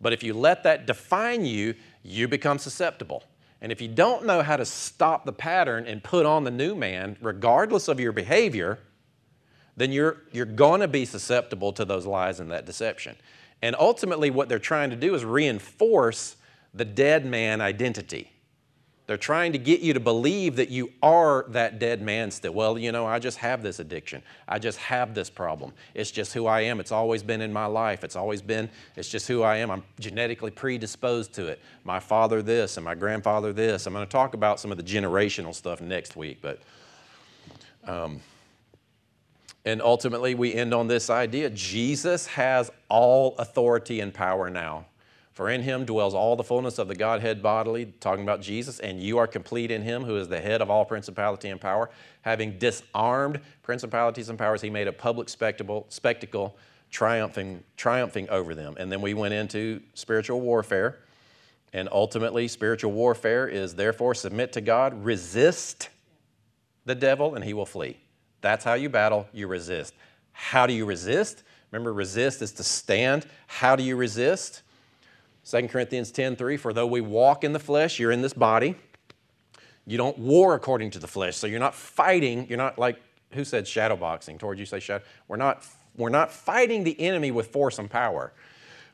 But 0.00 0.12
if 0.12 0.22
you 0.22 0.34
let 0.34 0.64
that 0.64 0.86
define 0.86 1.44
you, 1.44 1.74
you 2.02 2.26
become 2.26 2.58
susceptible. 2.58 3.22
And 3.60 3.70
if 3.70 3.80
you 3.80 3.86
don't 3.86 4.26
know 4.26 4.42
how 4.42 4.56
to 4.56 4.64
stop 4.64 5.24
the 5.24 5.32
pattern 5.32 5.86
and 5.86 6.02
put 6.02 6.26
on 6.26 6.42
the 6.42 6.50
new 6.50 6.74
man, 6.74 7.16
regardless 7.20 7.86
of 7.86 8.00
your 8.00 8.10
behavior, 8.10 8.80
then 9.76 9.92
you're, 9.92 10.18
you're 10.32 10.44
going 10.46 10.80
to 10.80 10.88
be 10.88 11.04
susceptible 11.04 11.72
to 11.72 11.84
those 11.84 12.06
lies 12.06 12.40
and 12.40 12.50
that 12.50 12.66
deception. 12.66 13.16
And 13.62 13.76
ultimately, 13.78 14.30
what 14.30 14.48
they're 14.48 14.58
trying 14.58 14.90
to 14.90 14.96
do 14.96 15.14
is 15.14 15.24
reinforce 15.24 16.36
the 16.74 16.84
dead 16.84 17.24
man 17.24 17.60
identity. 17.60 18.30
They're 19.06 19.16
trying 19.16 19.52
to 19.52 19.58
get 19.58 19.80
you 19.80 19.94
to 19.94 20.00
believe 20.00 20.56
that 20.56 20.70
you 20.70 20.92
are 21.02 21.44
that 21.48 21.78
dead 21.78 22.00
man 22.00 22.30
still. 22.30 22.54
Well, 22.54 22.78
you 22.78 22.92
know, 22.92 23.04
I 23.04 23.18
just 23.18 23.38
have 23.38 23.62
this 23.62 23.80
addiction. 23.80 24.22
I 24.46 24.58
just 24.58 24.78
have 24.78 25.14
this 25.14 25.28
problem. 25.28 25.72
It's 25.92 26.10
just 26.10 26.32
who 26.32 26.46
I 26.46 26.62
am. 26.62 26.78
It's 26.80 26.92
always 26.92 27.22
been 27.22 27.40
in 27.40 27.52
my 27.52 27.66
life. 27.66 28.04
It's 28.04 28.16
always 28.16 28.40
been, 28.40 28.70
it's 28.96 29.08
just 29.08 29.26
who 29.26 29.42
I 29.42 29.56
am. 29.56 29.70
I'm 29.70 29.82
genetically 29.98 30.50
predisposed 30.50 31.32
to 31.34 31.48
it. 31.48 31.60
My 31.84 31.98
father 31.98 32.42
this 32.42 32.76
and 32.76 32.84
my 32.84 32.94
grandfather 32.94 33.52
this. 33.52 33.86
I'm 33.86 33.92
going 33.92 34.06
to 34.06 34.10
talk 34.10 34.34
about 34.34 34.60
some 34.60 34.70
of 34.70 34.76
the 34.76 34.84
generational 34.84 35.54
stuff 35.54 35.80
next 35.80 36.16
week, 36.16 36.38
but. 36.40 36.60
Um, 37.84 38.20
and 39.64 39.80
ultimately, 39.80 40.34
we 40.34 40.54
end 40.54 40.74
on 40.74 40.88
this 40.88 41.08
idea 41.08 41.48
Jesus 41.50 42.26
has 42.26 42.70
all 42.88 43.36
authority 43.38 44.00
and 44.00 44.12
power 44.12 44.50
now. 44.50 44.86
For 45.32 45.48
in 45.48 45.62
him 45.62 45.86
dwells 45.86 46.14
all 46.14 46.36
the 46.36 46.44
fullness 46.44 46.78
of 46.78 46.88
the 46.88 46.94
Godhead 46.94 47.42
bodily, 47.42 47.86
talking 48.00 48.22
about 48.22 48.42
Jesus, 48.42 48.80
and 48.80 49.00
you 49.00 49.16
are 49.16 49.26
complete 49.26 49.70
in 49.70 49.80
him, 49.80 50.04
who 50.04 50.16
is 50.16 50.28
the 50.28 50.40
head 50.40 50.60
of 50.60 50.70
all 50.70 50.84
principality 50.84 51.48
and 51.48 51.60
power. 51.60 51.88
Having 52.20 52.58
disarmed 52.58 53.40
principalities 53.62 54.28
and 54.28 54.38
powers, 54.38 54.60
he 54.60 54.68
made 54.68 54.88
a 54.88 54.92
public 54.92 55.30
spectacle, 55.30 55.86
spectacle 55.88 56.56
triumphing, 56.90 57.64
triumphing 57.78 58.28
over 58.28 58.54
them. 58.54 58.74
And 58.78 58.92
then 58.92 59.00
we 59.00 59.14
went 59.14 59.32
into 59.32 59.80
spiritual 59.94 60.40
warfare. 60.42 60.98
And 61.72 61.88
ultimately, 61.90 62.46
spiritual 62.48 62.92
warfare 62.92 63.48
is 63.48 63.74
therefore 63.74 64.14
submit 64.14 64.52
to 64.52 64.60
God, 64.60 65.02
resist 65.02 65.88
the 66.84 66.94
devil, 66.94 67.34
and 67.34 67.42
he 67.42 67.54
will 67.54 67.64
flee. 67.64 68.01
That's 68.42 68.64
how 68.64 68.74
you 68.74 68.90
battle, 68.90 69.26
you 69.32 69.46
resist. 69.46 69.94
How 70.32 70.66
do 70.66 70.74
you 70.74 70.84
resist? 70.84 71.42
Remember, 71.70 71.92
resist 71.92 72.42
is 72.42 72.52
to 72.52 72.64
stand. 72.64 73.24
How 73.46 73.76
do 73.76 73.82
you 73.82 73.96
resist? 73.96 74.62
2 75.50 75.68
Corinthians 75.68 76.10
10 76.10 76.36
3, 76.36 76.56
for 76.56 76.72
though 76.72 76.86
we 76.86 77.00
walk 77.00 77.44
in 77.44 77.52
the 77.52 77.58
flesh, 77.58 77.98
you're 77.98 78.12
in 78.12 78.20
this 78.20 78.34
body. 78.34 78.76
You 79.86 79.96
don't 79.96 80.18
war 80.18 80.54
according 80.54 80.90
to 80.90 80.98
the 80.98 81.08
flesh. 81.08 81.36
So 81.36 81.46
you're 81.46 81.58
not 81.58 81.74
fighting, 81.74 82.46
you're 82.48 82.58
not 82.58 82.78
like, 82.78 83.00
who 83.32 83.44
said 83.44 83.66
shadow 83.66 83.96
boxing? 83.96 84.38
You 84.40 84.66
say 84.66 84.78
shadow? 84.78 85.04
We're 85.26 85.36
not, 85.36 85.64
we're 85.96 86.10
not 86.10 86.30
fighting 86.30 86.84
the 86.84 87.00
enemy 87.00 87.30
with 87.30 87.48
force 87.48 87.78
and 87.78 87.90
power. 87.90 88.32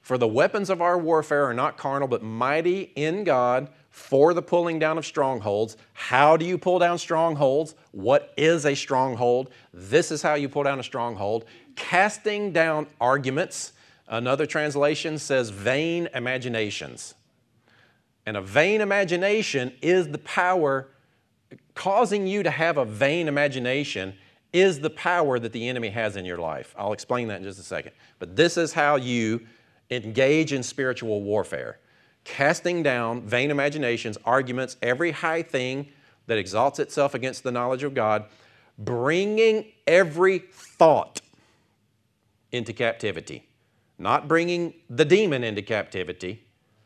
For 0.00 0.16
the 0.16 0.28
weapons 0.28 0.70
of 0.70 0.80
our 0.80 0.96
warfare 0.96 1.44
are 1.44 1.54
not 1.54 1.76
carnal, 1.76 2.08
but 2.08 2.22
mighty 2.22 2.92
in 2.94 3.24
God 3.24 3.68
for 3.98 4.32
the 4.32 4.42
pulling 4.42 4.78
down 4.78 4.96
of 4.98 5.04
strongholds. 5.04 5.76
How 5.92 6.36
do 6.36 6.44
you 6.44 6.56
pull 6.56 6.78
down 6.78 6.98
strongholds? 6.98 7.74
What 7.92 8.32
is 8.36 8.64
a 8.64 8.74
stronghold? 8.74 9.50
This 9.72 10.10
is 10.10 10.22
how 10.22 10.34
you 10.34 10.48
pull 10.48 10.62
down 10.62 10.80
a 10.80 10.84
stronghold. 10.84 11.44
Casting 11.76 12.52
down 12.52 12.86
arguments 13.00 13.72
Another 14.08 14.46
translation 14.46 15.18
says 15.18 15.50
vain 15.50 16.08
imaginations. 16.14 17.14
And 18.24 18.36
a 18.36 18.40
vain 18.40 18.80
imagination 18.80 19.74
is 19.82 20.08
the 20.08 20.18
power 20.18 20.88
causing 21.74 22.26
you 22.26 22.42
to 22.42 22.50
have 22.50 22.78
a 22.78 22.84
vain 22.84 23.28
imagination 23.28 24.14
is 24.52 24.80
the 24.80 24.90
power 24.90 25.38
that 25.38 25.52
the 25.52 25.68
enemy 25.68 25.90
has 25.90 26.16
in 26.16 26.24
your 26.24 26.38
life. 26.38 26.74
I'll 26.78 26.94
explain 26.94 27.28
that 27.28 27.36
in 27.36 27.44
just 27.44 27.60
a 27.60 27.62
second. 27.62 27.92
But 28.18 28.34
this 28.34 28.56
is 28.56 28.72
how 28.72 28.96
you 28.96 29.46
engage 29.90 30.52
in 30.52 30.62
spiritual 30.62 31.22
warfare 31.22 31.78
casting 32.28 32.82
down 32.82 33.22
vain 33.22 33.50
imaginations, 33.50 34.18
arguments, 34.24 34.76
every 34.82 35.12
high 35.12 35.42
thing 35.42 35.88
that 36.26 36.36
exalts 36.36 36.78
itself 36.78 37.14
against 37.14 37.42
the 37.42 37.50
knowledge 37.50 37.82
of 37.82 37.94
God, 37.94 38.26
bringing 38.78 39.64
every 39.86 40.38
thought 40.38 41.22
into 42.52 42.72
captivity. 42.74 43.48
Not 43.98 44.28
bringing 44.28 44.74
the 44.90 45.06
demon 45.06 45.42
into 45.42 45.62
captivity, 45.62 46.44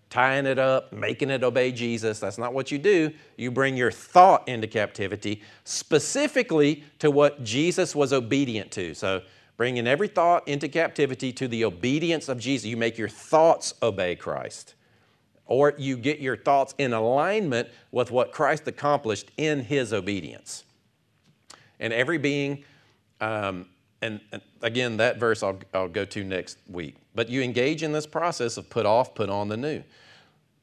tying 0.08 0.46
it 0.46 0.58
up, 0.58 0.92
making 0.92 1.28
it 1.28 1.42
obey 1.42 1.72
Jesus. 1.72 2.20
That's 2.20 2.38
not 2.38 2.54
what 2.54 2.70
you 2.70 2.78
do. 2.78 3.12
You 3.36 3.50
bring 3.50 3.76
your 3.76 3.90
thought 3.90 4.48
into 4.48 4.68
captivity, 4.68 5.42
specifically 5.64 6.84
to 7.00 7.10
what 7.10 7.42
Jesus 7.42 7.94
was 7.94 8.12
obedient 8.12 8.70
to. 8.72 8.94
So, 8.94 9.22
bringing 9.56 9.86
every 9.86 10.08
thought 10.08 10.46
into 10.48 10.68
captivity 10.68 11.32
to 11.32 11.46
the 11.48 11.64
obedience 11.64 12.28
of 12.28 12.38
Jesus. 12.38 12.66
You 12.66 12.76
make 12.76 12.96
your 12.96 13.08
thoughts 13.08 13.74
obey 13.82 14.16
Christ. 14.16 14.74
Or 15.52 15.74
you 15.76 15.98
get 15.98 16.18
your 16.18 16.34
thoughts 16.34 16.74
in 16.78 16.94
alignment 16.94 17.68
with 17.90 18.10
what 18.10 18.32
Christ 18.32 18.66
accomplished 18.68 19.30
in 19.36 19.60
his 19.60 19.92
obedience. 19.92 20.64
And 21.78 21.92
every 21.92 22.16
being, 22.16 22.64
um, 23.20 23.66
and, 24.00 24.20
and, 24.32 24.40
again, 24.62 24.96
that 24.96 25.20
verse 25.20 25.42
I'll, 25.42 25.58
I'll 25.74 25.90
go 25.90 26.06
to 26.06 26.24
next 26.24 26.56
week. 26.70 26.96
But 27.14 27.28
you 27.28 27.42
engage 27.42 27.82
in 27.82 27.92
this 27.92 28.06
process 28.06 28.56
of 28.56 28.70
put 28.70 28.86
off, 28.86 29.14
put 29.14 29.28
on 29.28 29.48
the 29.48 29.58
new. 29.58 29.82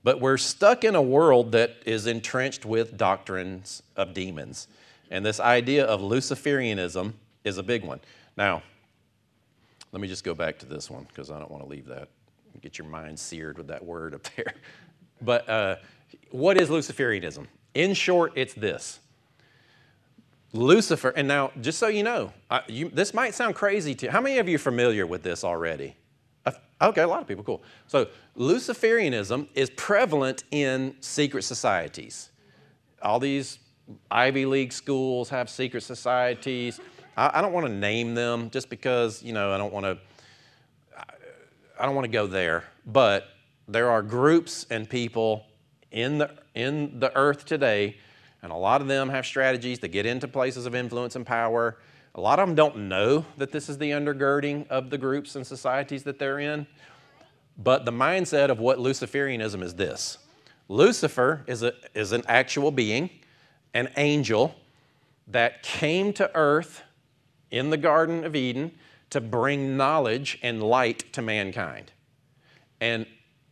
But 0.04 0.22
we're 0.22 0.38
stuck 0.38 0.84
in 0.84 0.96
a 0.96 1.04
world 1.04 1.52
that 1.52 1.76
is 1.86 2.08
entrenched 2.08 2.66
with 2.66 2.98
doctrines 2.98 3.84
of 3.96 4.16
demons. 4.16 4.68
And 5.12 5.24
this 5.24 5.40
idea 5.40 5.86
of 5.86 6.02
Luciferianism 6.02 7.14
is 7.44 7.60
a 7.60 7.64
big 7.64 7.86
one. 7.86 8.00
Now, 8.36 8.64
let 9.92 10.02
me 10.02 10.08
just 10.08 10.24
go 10.24 10.34
back 10.34 10.58
to 10.60 10.66
this 10.66 10.90
one 10.90 11.04
because 11.04 11.30
I 11.30 11.38
don't 11.38 11.52
want 11.52 11.62
to 11.62 11.70
leave 11.70 11.86
that. 11.86 12.10
Get 12.62 12.78
your 12.78 12.88
mind 12.88 13.20
seared 13.20 13.58
with 13.58 13.68
that 13.68 13.84
word 13.84 14.14
up 14.14 14.24
there. 14.36 14.54
But 15.22 15.50
uh, 15.50 15.76
what 16.32 16.56
is 16.56 16.70
Luciferianism? 16.70 17.48
In 17.74 17.94
short, 17.94 18.32
it's 18.38 18.54
this 18.54 19.02
Lucifer, 20.54 21.10
and 21.10 21.28
now 21.28 21.52
just 21.60 21.78
so 21.78 21.90
you 21.90 22.04
know, 22.04 22.32
I, 22.50 22.62
you, 22.70 22.88
this 22.88 23.14
might 23.14 23.36
sound 23.36 23.56
crazy 23.56 23.94
to 23.96 24.06
you. 24.06 24.12
How 24.14 24.22
many 24.22 24.38
of 24.38 24.48
you 24.48 24.56
are 24.56 24.60
familiar 24.60 25.06
with 25.06 25.22
this 25.22 25.44
already? 25.44 25.98
Okay, 26.82 27.02
a 27.02 27.08
lot 27.08 27.22
of 27.22 27.28
people, 27.28 27.44
cool. 27.44 27.62
So, 27.88 28.08
Luciferianism 28.38 29.50
is 29.54 29.70
prevalent 29.72 30.46
in 30.52 30.96
secret 31.02 31.44
societies. 31.44 32.30
All 33.02 33.20
these 33.20 33.60
Ivy 34.10 34.46
League 34.46 34.72
schools 34.72 35.28
have 35.30 35.50
secret 35.50 35.84
societies. 35.84 36.80
I, 37.18 37.32
I 37.40 37.42
don't 37.42 37.52
want 37.52 37.68
to 37.68 37.74
name 37.74 38.16
them 38.16 38.50
just 38.50 38.70
because, 38.70 39.22
you 39.22 39.34
know, 39.34 39.52
I 39.52 39.58
don't 39.58 39.74
want 39.74 39.86
to. 39.86 39.98
I 41.80 41.86
don't 41.86 41.96
want 41.96 42.06
to 42.06 42.12
go 42.12 42.28
there, 42.28 42.66
but 42.86 43.30
there 43.68 43.90
are 43.90 44.02
groups 44.02 44.66
and 44.70 44.90
people 44.90 45.46
in 45.92 46.18
the, 46.18 46.32
in 46.54 47.00
the 47.00 47.16
earth 47.16 47.46
today 47.46 47.98
and 48.42 48.52
a 48.52 48.56
lot 48.56 48.82
of 48.82 48.88
them 48.88 49.10
have 49.10 49.26
strategies 49.26 49.80
to 49.80 49.88
get 49.88 50.06
into 50.06 50.28
places 50.28 50.66
of 50.66 50.74
influence 50.74 51.16
and 51.16 51.26
power. 51.26 51.78
A 52.16 52.22
lot 52.22 52.40
of 52.40 52.48
them 52.48 52.56
don't 52.56 52.78
know 52.88 53.26
that 53.38 53.52
this 53.52 53.70
is 53.70 53.78
the 53.78 53.92
undergirding 53.92 54.68
of 54.68 54.90
the 54.90 54.98
groups 54.98 55.36
and 55.36 55.46
societies 55.46 56.04
that 56.04 56.20
they're 56.20 56.40
in. 56.40 56.66
But 57.58 57.86
the 57.86 57.92
mindset 57.92 58.50
of 58.50 58.60
what 58.60 58.78
Luciferianism 58.78 59.62
is 59.62 59.76
this 59.76 60.18
Lucifer 60.70 61.44
is, 61.48 61.64
a, 61.64 61.74
is 61.94 62.12
an 62.12 62.24
actual 62.28 62.72
being, 62.72 63.10
an 63.74 63.90
angel 63.98 64.56
that 65.28 65.62
came 65.62 66.14
to 66.14 66.32
earth 66.36 66.84
in 67.52 67.70
the 67.70 67.78
Garden 67.78 68.24
of 68.24 68.36
Eden 68.36 68.72
to 69.10 69.22
bring 69.22 69.76
knowledge 69.76 70.38
and 70.42 70.62
light 70.62 71.12
to 71.14 71.22
mankind. 71.22 71.92
And 72.80 73.06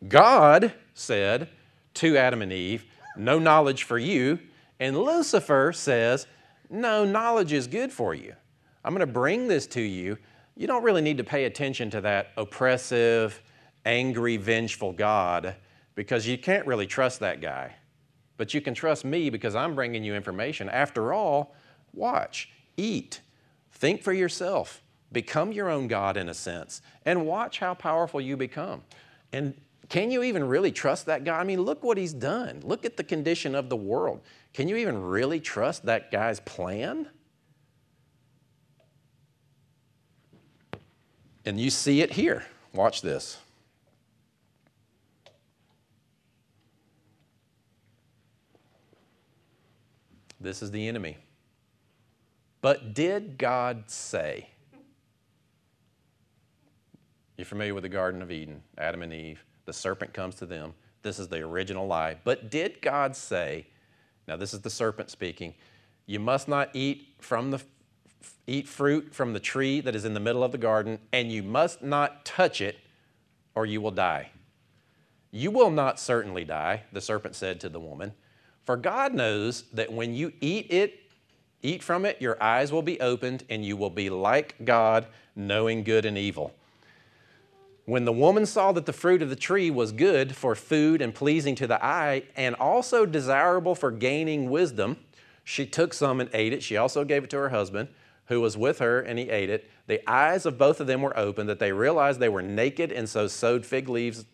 God 0.08 0.74
said 0.94 1.50
to 1.96 2.18
Adam 2.18 2.42
and 2.42 2.54
Eve, 2.54 2.86
No 3.16 3.40
knowledge 3.40 3.84
for 3.84 3.98
you, 3.98 4.40
and 4.80 4.98
Lucifer 4.98 5.72
says, 5.74 6.28
No, 6.70 7.04
knowledge 7.04 7.54
is 7.54 7.68
good 7.68 7.92
for 7.92 8.14
you. 8.14 8.36
I'm 8.84 8.94
going 8.94 9.06
to 9.06 9.12
bring 9.12 9.48
this 9.48 9.68
to 9.68 9.82
you. 9.82 10.18
You 10.56 10.68
don't 10.68 10.84
really 10.84 11.02
need 11.02 11.18
to 11.18 11.24
pay 11.24 11.46
attention 11.46 11.90
to 11.92 12.02
that 12.02 12.32
oppressive, 12.38 13.42
angry, 13.86 14.38
vengeful 14.38 14.94
God 14.94 15.56
because 15.96 16.28
you 16.28 16.38
can't 16.38 16.66
really 16.68 16.88
trust 16.88 17.20
that 17.22 17.42
guy. 17.42 17.76
But 18.38 18.54
you 18.54 18.62
can 18.62 18.74
trust 18.76 19.04
me 19.04 19.30
because 19.30 19.56
I'm 19.56 19.74
bringing 19.74 20.04
you 20.04 20.14
information. 20.14 20.70
After 20.70 21.12
all, 21.12 21.56
watch, 21.94 22.50
eat, 22.78 23.22
think 23.72 24.04
for 24.04 24.14
yourself, 24.14 24.82
become 25.12 25.52
your 25.52 25.70
own 25.70 25.88
God 25.88 26.18
in 26.18 26.30
a 26.30 26.34
sense, 26.34 26.82
and 27.06 27.26
watch 27.26 27.60
how 27.60 27.74
powerful 27.74 28.20
you 28.20 28.38
become. 28.38 28.84
And 29.32 29.54
can 29.90 30.12
you 30.12 30.24
even 30.24 30.44
really 30.44 30.72
trust 30.72 31.06
that 31.06 31.24
guy? 31.24 31.40
I 31.40 31.44
mean, 31.44 31.62
look 31.62 31.84
what 31.84 31.98
he's 31.98 32.14
done. 32.14 32.62
Look 32.64 32.86
at 32.86 32.98
the 32.98 33.04
condition 33.04 33.56
of 33.56 33.70
the 33.70 33.78
world. 33.78 34.22
Can 34.54 34.68
you 34.68 34.76
even 34.76 35.02
really 35.02 35.40
trust 35.40 35.86
that 35.86 36.12
guy's 36.12 36.40
plan? 36.42 37.08
And 41.46 41.60
you 41.60 41.70
see 41.70 42.02
it 42.02 42.12
here. 42.12 42.46
Watch 42.74 43.02
this. 43.02 43.38
This 50.40 50.62
is 50.62 50.72
the 50.72 50.88
enemy. 50.88 51.18
But 52.62 52.94
did 52.94 53.38
God 53.38 53.90
say? 53.90 54.50
You're 57.38 57.46
familiar 57.46 57.76
with 57.76 57.84
the 57.84 57.90
Garden 57.90 58.22
of 58.24 58.32
Eden, 58.32 58.64
Adam 58.78 59.04
and 59.04 59.14
Eve. 59.14 59.46
The 59.66 59.74
serpent 59.74 60.14
comes 60.14 60.36
to 60.36 60.46
them. 60.48 60.74
This 61.04 61.20
is 61.20 61.28
the 61.28 61.42
original 61.42 61.86
lie. 61.86 62.18
But 62.24 62.50
did 62.50 62.82
God 62.82 63.16
say, 63.16 63.68
now 64.28 64.36
this 64.36 64.54
is 64.54 64.62
the 64.62 64.70
serpent 64.72 65.12
speaking, 65.12 65.54
you 66.08 66.20
must 66.20 66.48
not 66.48 66.70
eat 66.74 67.16
from 67.20 67.52
the 67.52 67.62
eat 68.48 68.68
fruit 68.68 69.14
from 69.14 69.34
the 69.34 69.40
tree 69.40 69.80
that 69.82 69.96
is 69.96 70.04
in 70.04 70.14
the 70.14 70.20
middle 70.20 70.44
of 70.44 70.52
the 70.52 70.58
garden, 70.58 71.00
and 71.14 71.32
you 71.32 71.44
must 71.44 71.84
not 71.84 72.26
touch 72.26 72.60
it, 72.62 72.78
or 73.54 73.66
you 73.66 73.80
will 73.80 73.92
die. 73.92 74.32
You 75.32 75.52
will 75.52 75.70
not 75.70 76.00
certainly 76.00 76.44
die, 76.44 76.84
the 76.92 77.02
serpent 77.02 77.36
said 77.36 77.60
to 77.60 77.70
the 77.70 77.80
woman, 77.80 78.14
for 78.66 78.76
God 78.76 79.14
knows 79.14 79.64
that 79.74 79.92
when 79.94 80.14
you 80.14 80.34
eat 80.42 80.72
it, 80.72 81.00
eat 81.62 81.84
from 81.84 82.06
it, 82.06 82.22
your 82.22 82.42
eyes 82.42 82.72
will 82.72 82.82
be 82.82 83.00
opened, 83.00 83.44
and 83.50 83.64
you 83.64 83.78
will 83.78 83.90
be 83.90 84.10
like 84.10 84.56
God, 84.66 85.08
knowing 85.36 85.84
good 85.84 86.06
and 86.06 86.18
evil. 86.18 86.54
When 87.88 88.04
the 88.04 88.12
woman 88.12 88.46
saw 88.46 88.74
that 88.74 88.86
the 88.86 88.92
fruit 88.92 89.22
of 89.22 89.30
the 89.30 89.36
tree 89.38 89.72
was 89.72 89.94
good 89.94 90.36
for 90.36 90.56
food 90.56 91.02
and 91.02 91.16
pleasing 91.16 91.56
to 91.56 91.68
the 91.68 91.82
eye, 91.82 92.24
and 92.36 92.54
also 92.56 93.06
desirable 93.06 93.76
for 93.76 93.92
gaining 93.92 94.50
wisdom, 94.50 94.98
she 95.46 95.66
took 95.66 95.94
some 95.94 96.20
and 96.20 96.30
ate 96.34 96.52
it. 96.52 96.62
She 96.62 96.76
also 96.76 97.06
gave 97.06 97.24
it 97.24 97.30
to 97.30 97.38
her 97.38 97.48
husband, 97.48 97.88
who 98.26 98.42
was 98.42 98.58
with 98.58 98.80
her, 98.80 99.00
and 99.00 99.18
he 99.18 99.30
ate 99.30 99.50
it. 99.50 99.72
The 99.88 100.02
eyes 100.06 100.46
of 100.46 100.58
both 100.58 100.82
of 100.82 100.88
them 100.88 101.02
were 101.02 101.18
open, 101.18 101.48
that 101.48 101.60
they 101.60 101.72
realized 101.72 102.20
they 102.20 102.28
were 102.28 102.42
naked, 102.42 102.92
and 102.92 103.08
so 103.08 103.26
sewed 103.28 103.66
fig 103.66 103.88
leaves 103.88 104.26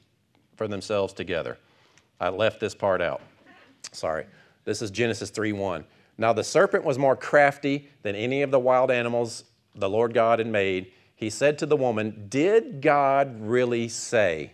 for 0.55 0.67
themselves 0.67 1.13
together. 1.13 1.59
I 2.19 2.29
left 2.29 2.59
this 2.59 2.73
part 2.73 3.01
out. 3.03 3.21
Sorry. 3.91 4.25
This 4.65 4.81
is 4.81 4.89
Genesis 4.89 5.29
3 5.29 5.51
1. 5.51 5.85
Now 6.17 6.33
the 6.33 6.43
serpent 6.43 6.85
was 6.85 6.97
more 6.97 7.15
crafty 7.15 7.87
than 8.01 8.15
any 8.15 8.41
of 8.41 8.49
the 8.49 8.59
wild 8.59 8.89
animals 8.89 9.43
the 9.75 9.89
Lord 9.89 10.15
God 10.15 10.39
had 10.39 10.47
made 10.47 10.91
he 11.15 11.29
said 11.29 11.57
to 11.59 11.65
the 11.65 11.77
woman, 11.77 12.27
Did 12.29 12.81
God 12.81 13.39
really 13.39 13.87
say, 13.87 14.51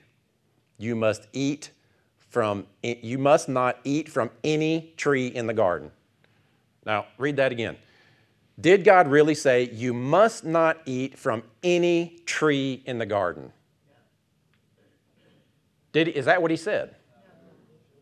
You 0.78 0.96
must 0.96 1.28
eat 1.34 1.72
from, 2.18 2.68
you 2.84 3.18
must 3.18 3.50
not 3.50 3.80
eat 3.84 4.10
from 4.10 4.30
any 4.44 4.94
tree 4.98 5.28
in 5.28 5.48
the 5.48 5.54
garden? 5.54 5.92
Now, 6.86 7.06
read 7.18 7.38
that 7.38 7.52
again. 7.52 7.78
Did 8.60 8.84
God 8.84 9.08
really 9.08 9.36
say, 9.36 9.70
You 9.72 9.94
must 9.94 10.44
not 10.44 10.82
eat 10.86 11.18
from 11.18 11.44
any 11.64 12.20
tree 12.26 12.84
in 12.86 12.98
the 12.98 13.06
garden? 13.06 13.54
Did, 15.92 16.10
is 16.10 16.26
that 16.26 16.42
what 16.42 16.52
he 16.52 16.58
said? 16.58 16.96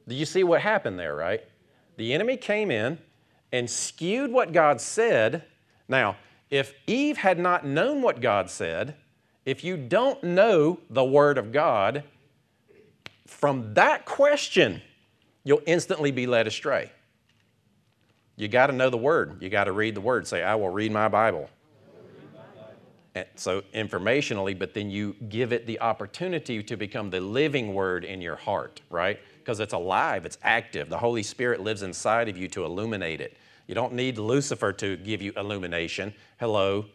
Do 0.08 0.16
you 0.16 0.26
see 0.26 0.44
what 0.44 0.62
happened 0.62 1.00
there, 1.00 1.16
right? 1.16 1.42
The 1.98 2.14
enemy 2.14 2.38
came 2.38 2.72
in 2.72 2.98
and 3.52 3.70
skewed 3.70 4.32
what 4.32 4.52
God 4.52 4.82
said. 4.82 5.44
Now, 5.88 6.16
if 6.50 6.74
Eve 6.86 7.18
had 7.18 7.40
not 7.40 7.66
known 7.66 8.02
what 8.02 8.22
God 8.22 8.50
said, 8.50 8.96
if 9.46 9.64
you 9.64 9.78
don't 9.78 10.24
know 10.24 10.80
the 10.90 11.04
Word 11.04 11.38
of 11.38 11.52
God, 11.52 12.04
from 13.26 13.74
that 13.74 14.06
question, 14.06 14.82
you'll 15.44 15.62
instantly 15.66 16.12
be 16.12 16.28
led 16.28 16.48
astray. 16.48 16.92
You 18.36 18.48
got 18.48 18.68
to 18.68 18.74
know 18.74 18.90
the 18.90 18.98
Word. 18.98 19.42
You 19.42 19.50
got 19.50 19.66
to 19.66 19.72
read 19.72 19.96
the 19.96 20.02
Word. 20.02 20.28
Say, 20.28 20.44
I 20.44 20.56
will 20.56 20.70
read 20.70 20.92
my 20.92 21.08
Bible. 21.08 21.50
And 23.16 23.26
so, 23.36 23.62
informationally, 23.74 24.58
but 24.58 24.76
then 24.76 24.92
you 24.92 25.16
give 25.28 25.52
it 25.52 25.66
the 25.66 25.80
opportunity 25.80 26.62
to 26.62 26.78
become 26.78 27.10
the 27.10 27.20
living 27.20 27.74
Word 27.74 28.06
in 28.06 28.22
your 28.22 28.36
heart, 28.36 28.82
right? 28.92 29.20
Because 29.40 29.60
it's 29.60 29.74
alive, 29.74 30.26
it's 30.26 30.38
active. 30.44 30.88
The 30.88 31.00
Holy 31.00 31.24
Spirit 31.24 31.62
lives 31.62 31.82
inside 31.82 32.30
of 32.30 32.38
you 32.38 32.48
to 32.50 32.64
illuminate 32.64 33.20
it. 33.20 33.38
You 33.68 33.76
don't 33.76 33.94
need 33.94 34.18
Lucifer 34.18 34.74
to 34.74 34.98
give 34.98 35.22
you 35.22 35.34
illumination. 35.36 36.14
Hello. 36.40 36.86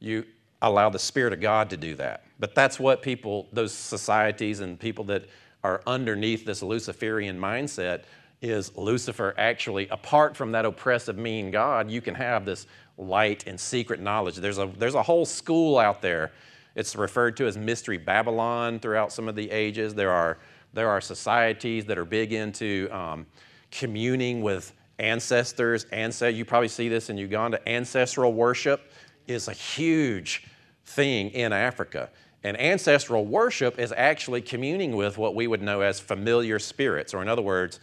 You 0.00 0.24
allow 0.62 0.90
the 0.90 0.98
Spirit 0.98 1.32
of 1.32 1.40
God 1.40 1.70
to 1.70 1.76
do 1.76 1.94
that. 1.96 2.24
But 2.38 2.54
that's 2.54 2.80
what 2.80 3.02
people, 3.02 3.46
those 3.52 3.72
societies 3.72 4.60
and 4.60 4.78
people 4.78 5.04
that 5.04 5.26
are 5.62 5.82
underneath 5.86 6.44
this 6.44 6.62
Luciferian 6.62 7.38
mindset, 7.38 8.04
is 8.42 8.76
Lucifer 8.76 9.34
actually, 9.38 9.88
apart 9.88 10.36
from 10.36 10.52
that 10.52 10.64
oppressive, 10.64 11.16
mean 11.16 11.50
God, 11.50 11.90
you 11.90 12.00
can 12.00 12.14
have 12.14 12.44
this 12.44 12.66
light 12.98 13.46
and 13.46 13.58
secret 13.58 14.00
knowledge. 14.00 14.36
There's 14.36 14.58
a, 14.58 14.70
there's 14.78 14.94
a 14.94 15.02
whole 15.02 15.24
school 15.24 15.78
out 15.78 16.02
there. 16.02 16.32
It's 16.74 16.94
referred 16.94 17.36
to 17.38 17.46
as 17.46 17.56
Mystery 17.56 17.96
Babylon 17.96 18.78
throughout 18.78 19.12
some 19.12 19.28
of 19.28 19.34
the 19.34 19.50
ages. 19.50 19.94
There 19.94 20.10
are, 20.10 20.38
there 20.74 20.88
are 20.90 21.00
societies 21.00 21.86
that 21.86 21.96
are 21.96 22.04
big 22.04 22.32
into 22.32 22.88
um, 22.92 23.26
communing 23.70 24.42
with 24.42 24.72
ancestors. 24.98 25.86
Ancest- 25.92 26.34
you 26.34 26.44
probably 26.44 26.68
see 26.68 26.88
this 26.88 27.10
in 27.10 27.18
Uganda. 27.18 27.66
Ancestral 27.68 28.32
worship 28.32 28.92
is 29.26 29.48
a 29.48 29.52
huge 29.52 30.46
thing 30.84 31.30
in 31.30 31.52
Africa. 31.52 32.10
And 32.44 32.58
ancestral 32.60 33.24
worship 33.24 33.78
is 33.78 33.92
actually 33.96 34.40
communing 34.40 34.94
with 34.94 35.18
what 35.18 35.34
we 35.34 35.46
would 35.46 35.62
know 35.62 35.80
as 35.80 35.98
familiar 35.98 36.58
spirits, 36.58 37.12
or 37.12 37.22
in 37.22 37.28
other 37.28 37.42
words, 37.42 37.80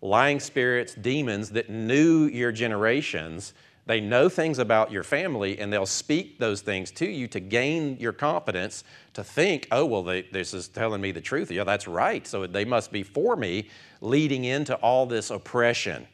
lying 0.00 0.40
spirits, 0.40 0.94
demons 0.94 1.50
that 1.50 1.68
knew 1.68 2.24
your 2.24 2.52
generations. 2.52 3.52
They 3.84 4.00
know 4.00 4.28
things 4.28 4.58
about 4.58 4.90
your 4.90 5.04
family 5.04 5.58
and 5.58 5.72
they'll 5.72 5.86
speak 5.86 6.38
those 6.38 6.60
things 6.60 6.90
to 6.92 7.06
you 7.06 7.28
to 7.28 7.40
gain 7.40 7.98
your 8.00 8.12
confidence 8.12 8.84
to 9.12 9.22
think, 9.22 9.68
oh, 9.70 9.84
well, 9.84 10.02
they, 10.02 10.22
this 10.22 10.54
is 10.54 10.66
telling 10.68 11.00
me 11.00 11.12
the 11.12 11.20
truth. 11.20 11.50
Yeah, 11.50 11.64
that's 11.64 11.86
right. 11.86 12.26
So 12.26 12.46
they 12.46 12.64
must 12.64 12.90
be 12.90 13.02
for 13.02 13.36
me, 13.36 13.68
leading 14.00 14.44
into 14.44 14.74
all 14.76 15.06
this 15.06 15.30
oppression. 15.30 16.06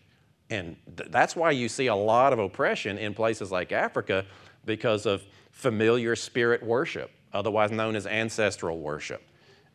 And 0.50 0.76
th- 0.96 1.10
that's 1.10 1.34
why 1.34 1.50
you 1.52 1.68
see 1.68 1.86
a 1.86 1.94
lot 1.94 2.32
of 2.32 2.38
oppression 2.38 2.98
in 2.98 3.14
places 3.14 3.50
like 3.50 3.72
Africa 3.72 4.26
because 4.64 5.06
of 5.06 5.22
familiar 5.50 6.14
spirit 6.16 6.62
worship, 6.62 7.10
otherwise 7.32 7.70
known 7.70 7.96
as 7.96 8.06
ancestral 8.06 8.78
worship 8.78 9.22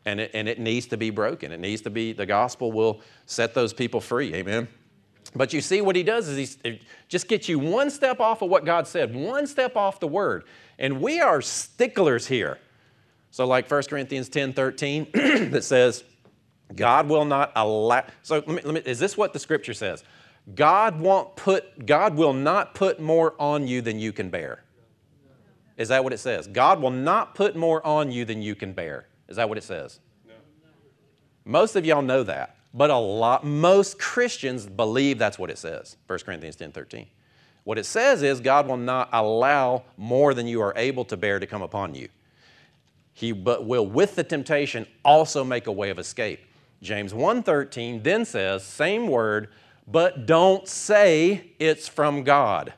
and 0.08 0.20
it, 0.20 0.30
and 0.34 0.48
it 0.48 0.58
needs 0.58 0.86
to 0.86 0.96
be 0.96 1.10
broken. 1.10 1.52
It 1.52 1.60
needs 1.60 1.82
to 1.82 1.90
be, 1.90 2.12
the 2.12 2.26
gospel 2.26 2.72
will 2.72 3.00
set 3.26 3.54
those 3.54 3.72
people 3.72 4.00
free. 4.00 4.34
Amen. 4.34 4.68
But 5.34 5.52
you 5.52 5.60
see, 5.60 5.82
what 5.82 5.94
he 5.94 6.02
does 6.02 6.28
is 6.28 6.58
he 6.62 6.80
just 7.08 7.28
gets 7.28 7.48
you 7.48 7.58
one 7.58 7.90
step 7.90 8.18
off 8.18 8.40
of 8.40 8.48
what 8.48 8.64
God 8.64 8.86
said, 8.86 9.14
one 9.14 9.46
step 9.46 9.76
off 9.76 10.00
the 10.00 10.08
word. 10.08 10.44
And 10.78 11.02
we 11.02 11.20
are 11.20 11.42
sticklers 11.42 12.26
here. 12.26 12.58
So, 13.30 13.46
like 13.46 13.70
1 13.70 13.82
Corinthians 13.84 14.30
10 14.30 14.54
13, 14.54 15.08
that 15.50 15.64
says, 15.64 16.02
God 16.74 17.08
will 17.08 17.26
not 17.26 17.52
allow. 17.54 18.04
So, 18.22 18.36
let 18.36 18.48
me, 18.48 18.62
let 18.64 18.74
me, 18.74 18.80
is 18.90 18.98
this 18.98 19.18
what 19.18 19.34
the 19.34 19.38
scripture 19.38 19.74
says? 19.74 20.02
God 20.54 21.00
won't 21.00 21.36
put, 21.36 21.86
God 21.86 22.14
will 22.16 22.32
not 22.32 22.74
put 22.74 23.00
more 23.00 23.34
on 23.38 23.66
you 23.66 23.80
than 23.82 23.98
you 23.98 24.12
can 24.12 24.30
bear. 24.30 24.64
Is 25.76 25.88
that 25.88 26.02
what 26.02 26.12
it 26.12 26.18
says? 26.18 26.46
God 26.46 26.80
will 26.80 26.90
not 26.90 27.34
put 27.34 27.54
more 27.54 27.84
on 27.86 28.10
you 28.10 28.24
than 28.24 28.42
you 28.42 28.54
can 28.54 28.72
bear. 28.72 29.06
Is 29.28 29.36
that 29.36 29.48
what 29.48 29.58
it 29.58 29.64
says? 29.64 30.00
No. 30.26 30.34
Most 31.44 31.76
of 31.76 31.86
y'all 31.86 32.02
know 32.02 32.24
that, 32.24 32.56
but 32.74 32.90
a 32.90 32.96
lot, 32.96 33.44
most 33.44 33.98
Christians 33.98 34.66
believe 34.66 35.18
that's 35.18 35.38
what 35.38 35.50
it 35.50 35.58
says. 35.58 35.96
1 36.06 36.18
Corinthians 36.20 36.56
10 36.56 36.72
13. 36.72 37.06
What 37.64 37.78
it 37.78 37.84
says 37.84 38.22
is 38.22 38.40
God 38.40 38.66
will 38.66 38.78
not 38.78 39.10
allow 39.12 39.84
more 39.96 40.34
than 40.34 40.46
you 40.46 40.62
are 40.62 40.72
able 40.74 41.04
to 41.04 41.16
bear 41.16 41.38
to 41.38 41.46
come 41.46 41.62
upon 41.62 41.94
you. 41.94 42.08
He 43.12 43.32
but 43.32 43.66
will 43.66 43.86
with 43.86 44.14
the 44.14 44.24
temptation 44.24 44.86
also 45.04 45.44
make 45.44 45.66
a 45.66 45.72
way 45.72 45.90
of 45.90 45.98
escape. 45.98 46.40
James 46.82 47.12
1:13 47.12 48.02
then 48.02 48.24
says, 48.24 48.64
same 48.64 49.08
word, 49.08 49.48
but 49.90 50.26
don't 50.26 50.68
say 50.68 51.52
it's 51.58 51.88
from 51.88 52.22
God. 52.22 52.74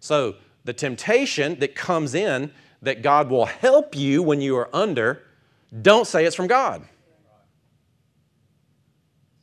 So 0.00 0.34
the 0.64 0.72
temptation 0.72 1.58
that 1.60 1.74
comes 1.74 2.14
in 2.14 2.52
that 2.82 3.02
God 3.02 3.30
will 3.30 3.46
help 3.46 3.94
you 3.94 4.22
when 4.22 4.40
you 4.40 4.56
are 4.56 4.68
under, 4.74 5.22
don't 5.82 6.06
say 6.06 6.24
it's 6.24 6.36
from 6.36 6.48
God. 6.48 6.84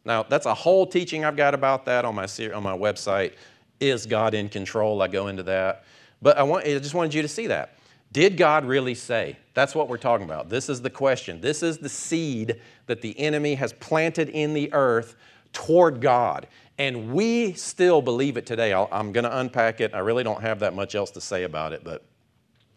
Now, 0.04 0.24
that's 0.24 0.46
a 0.46 0.54
whole 0.54 0.86
teaching 0.86 1.24
I've 1.24 1.36
got 1.36 1.54
about 1.54 1.86
that 1.86 2.06
on 2.06 2.16
my, 2.16 2.24
on 2.54 2.64
my 2.64 2.78
website. 2.78 3.34
Is 3.80 4.06
God 4.06 4.34
in 4.34 4.50
control? 4.50 5.02
I 5.02 5.08
go 5.08 5.28
into 5.28 5.44
that. 5.44 5.86
But 6.22 6.38
I, 6.38 6.44
want, 6.44 6.66
I 6.66 6.78
just 6.80 6.94
wanted 6.94 7.14
you 7.14 7.22
to 7.22 7.28
see 7.28 7.48
that. 7.48 7.78
Did 8.12 8.36
God 8.36 8.66
really 8.66 8.96
say? 8.96 9.38
That's 9.54 9.74
what 9.74 9.88
we're 9.88 9.98
talking 9.98 10.26
about. 10.26 10.50
This 10.50 10.70
is 10.70 10.82
the 10.82 10.90
question. 10.90 11.40
This 11.40 11.64
is 11.64 11.78
the 11.78 11.90
seed 11.90 12.60
that 12.88 13.02
the 13.02 13.18
enemy 13.20 13.56
has 13.56 13.74
planted 13.74 14.30
in 14.30 14.54
the 14.54 14.72
earth 14.74 15.16
toward 15.54 16.02
God. 16.02 16.48
And 16.78 17.14
we 17.14 17.54
still 17.54 18.02
believe 18.02 18.38
it 18.38 18.46
today. 18.46 18.74
i 18.74 19.00
am 19.00 19.12
going 19.12 19.24
to 19.24 19.38
unpack 19.38 19.82
it. 19.82 19.94
I 19.94 20.00
really 20.00 20.24
don't 20.24 20.42
have 20.42 20.60
that 20.60 20.74
much 20.74 20.96
else 20.96 21.12
to 21.12 21.22
say 21.22 21.44
about 21.44 21.74
it, 21.74 21.84
but 21.84 22.04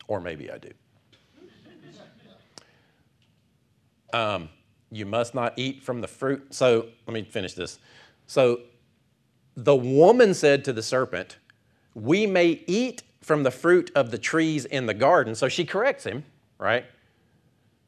or 0.09 0.21
maybe 0.21 0.51
I 0.51 0.59
do. 0.59 0.71
Um, 4.13 4.49
you 4.93 5.07
must 5.07 5.35
not 5.35 5.55
eat 5.57 5.83
from 5.83 6.01
the 6.01 6.07
fruit. 6.07 6.55
So 6.55 6.87
let 7.09 7.15
me 7.15 7.25
finish 7.25 7.55
this. 7.55 7.81
So 8.29 8.61
the 9.57 9.75
woman 9.75 10.35
said 10.35 10.65
to 10.67 10.73
the 10.73 10.85
serpent, 10.85 11.39
We 11.95 12.25
may 12.27 12.63
eat 12.69 13.03
from 13.21 13.43
the 13.43 13.51
fruit 13.51 13.91
of 13.97 14.13
the 14.13 14.19
trees 14.19 14.67
in 14.67 14.87
the 14.87 14.95
garden. 14.95 15.35
So 15.35 15.49
she 15.49 15.65
corrects 15.65 16.05
him, 16.05 16.25
right? 16.59 16.85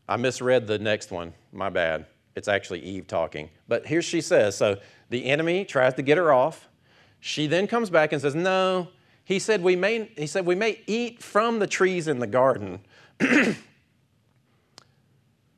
I 0.08 0.16
misread 0.16 0.66
the 0.66 0.78
next 0.78 1.12
one. 1.12 1.34
My 1.52 1.68
bad. 1.68 2.06
It's 2.36 2.48
actually 2.48 2.80
Eve 2.80 3.06
talking. 3.06 3.48
But 3.66 3.86
here 3.86 4.02
she 4.02 4.20
says 4.20 4.56
so 4.56 4.78
the 5.08 5.24
enemy 5.24 5.64
tries 5.64 5.94
to 5.94 6.02
get 6.02 6.18
her 6.18 6.32
off. 6.32 6.68
She 7.18 7.46
then 7.46 7.66
comes 7.66 7.90
back 7.90 8.12
and 8.12 8.20
says, 8.20 8.34
No, 8.34 8.88
he 9.24 9.38
said, 9.38 9.62
we 9.62 9.74
may, 9.74 10.10
he 10.16 10.26
said, 10.26 10.46
we 10.46 10.54
may 10.54 10.82
eat 10.86 11.22
from 11.22 11.58
the 11.58 11.66
trees 11.66 12.06
in 12.06 12.18
the 12.18 12.26
garden. 12.26 12.80